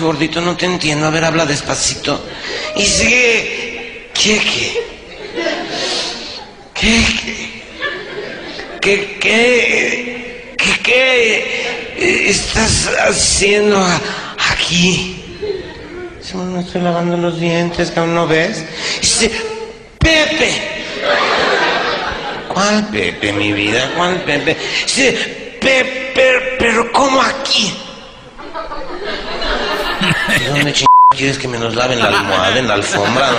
[0.00, 1.06] gordito, no te entiendo.
[1.06, 2.24] A ver, habla despacito.
[2.76, 3.61] Y sigue.
[4.22, 4.86] ¿Qué, qué?
[6.74, 7.62] ¿Qué, qué?
[8.80, 10.84] ¿Qué, qué?
[10.84, 13.84] ¿Qué, estás haciendo
[14.52, 15.40] aquí?
[16.34, 18.64] No estoy lavando los dientes, cabrón, ¿no ves?
[19.00, 19.28] Dice,
[19.98, 20.52] Pepe.
[22.46, 23.90] ¿Cuál Pepe, mi vida?
[23.96, 24.56] ¿Cuál Pepe?
[24.84, 27.74] Dice, Pepe, pero ¿cómo aquí?
[30.38, 30.91] ¿Y dónde.
[31.12, 33.30] Quieres que me nos laven la almohada en la alfombra?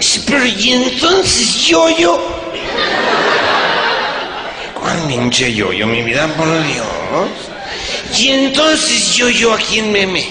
[0.00, 2.20] Sí, pero ¿y entonces yo, yo?
[4.74, 6.86] ¿Cuál pinche yo, yo, mi vida, por Dios?
[8.16, 10.28] Y entonces yo, yo, ¿a quién meme?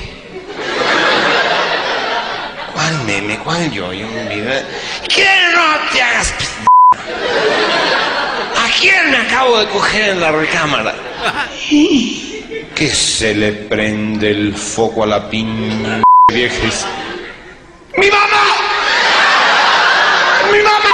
[2.74, 3.38] ¿Cuál meme?
[3.40, 4.64] ¿Cuál yo, yo, mi vida?
[5.08, 6.34] ¿Qué no te hagas
[8.56, 10.96] ¿A quién me acabo de coger en la recámara?
[12.76, 16.04] que se le prende el foco a la piña
[16.34, 16.56] vieja.
[17.96, 18.44] ¡Mi mamá!
[20.52, 20.90] ¡Mi mamá!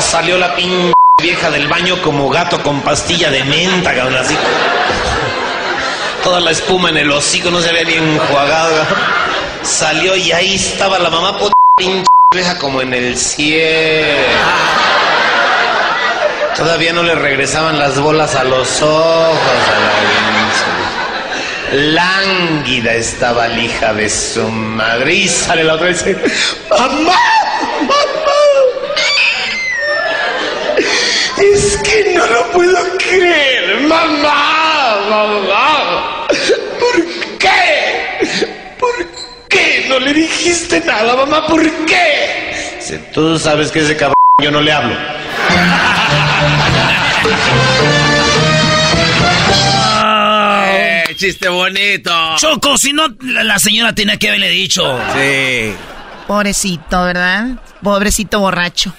[0.00, 0.92] salió la piña
[1.22, 4.36] vieja del baño como gato con pastilla de menta, cabrón, así.
[6.22, 8.86] Toda la espuma en el hocico no se había ni enjuagado.
[9.62, 11.52] Salió y ahí estaba la mamá puta
[12.34, 14.28] vieja como en el cielo.
[16.56, 20.41] Todavía no le regresaban las bolas a los ojos a la
[21.72, 25.14] Lánguida estaba la hija de su madre.
[25.14, 26.04] Y sale la otra vez.
[26.70, 27.18] ¡Mamá!
[27.80, 28.32] ¡Mamá!
[31.38, 33.80] Es que no lo puedo creer.
[33.88, 34.98] ¡Mamá!
[35.08, 36.26] ¡Mamá!
[36.78, 38.20] ¿Por qué?
[38.78, 39.06] ¿Por
[39.48, 41.46] qué no le dijiste nada, mamá?
[41.46, 42.76] ¿Por qué?
[42.80, 44.94] Si tú sabes que ese cabrón yo no le hablo.
[51.22, 52.10] Chiste bonito.
[52.36, 54.82] Choco, si no, la, señora tenía que haberle dicho.
[55.14, 55.72] Sí.
[56.26, 57.62] Pobrecito, ¿verdad?
[57.80, 58.92] Pobrecito borracho.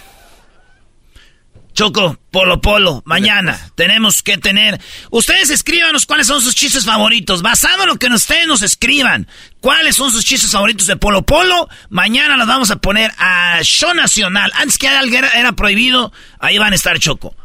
[1.73, 4.79] Choco, Polo Polo, mañana tenemos que tener.
[5.09, 7.41] Ustedes escríbanos cuáles son sus chistes favoritos.
[7.41, 9.27] Basado en lo que ustedes nos escriban,
[9.59, 11.67] cuáles son sus chistes favoritos de Polo Polo.
[11.89, 14.49] Mañana los vamos a poner a Show Nacional.
[14.55, 17.35] Antes que algo era, era prohibido, ahí van a estar Choco.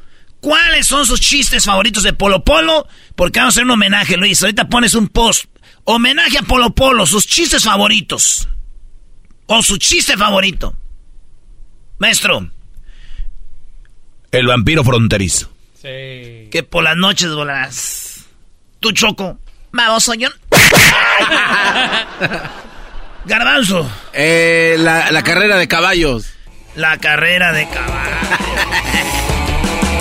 [0.40, 2.86] ¿Cuáles son sus chistes favoritos de Polo Polo?
[3.16, 4.42] Porque vamos a hacer un homenaje, Luis.
[4.42, 5.46] Ahorita pones un post.
[5.84, 8.48] Homenaje a Polo Polo, sus chistes favoritos.
[9.46, 10.76] O su chiste favorito.
[11.98, 12.50] Maestro.
[14.30, 15.50] El vampiro fronterizo.
[15.74, 16.48] Sí.
[16.50, 18.26] Que por las noches volarás.
[18.80, 19.38] Tu choco.
[19.72, 20.28] Vamos, yo.
[23.24, 23.90] Garbanzo.
[24.12, 26.26] Eh, la, la, carrera de caballos.
[26.76, 28.28] La carrera de caballos.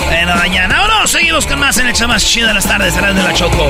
[0.08, 0.78] bueno, mañana.
[0.78, 2.94] Ahora seguimos con más en el más chido de las tardes.
[2.94, 3.68] de la Choco.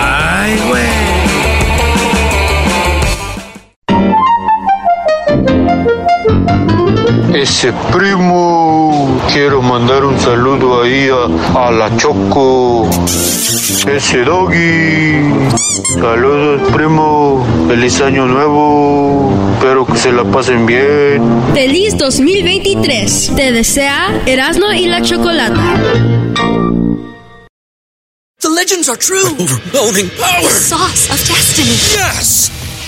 [0.00, 1.33] Ay, güey.
[7.34, 12.88] Ese primo, quiero mandar un saludo ahí a, la Choco.
[13.88, 15.32] Ese doggy.
[16.00, 17.44] Saludos, primo.
[17.66, 19.34] Feliz año nuevo.
[19.54, 21.20] Espero que se la pasen bien.
[21.52, 23.32] Feliz 2023.
[23.34, 25.74] Te desea Erasmo y la Chocolata.
[28.38, 29.26] The legends are true.
[29.40, 30.40] overwhelming power.
[30.40, 31.74] The sauce of destiny.
[31.98, 32.63] Yes.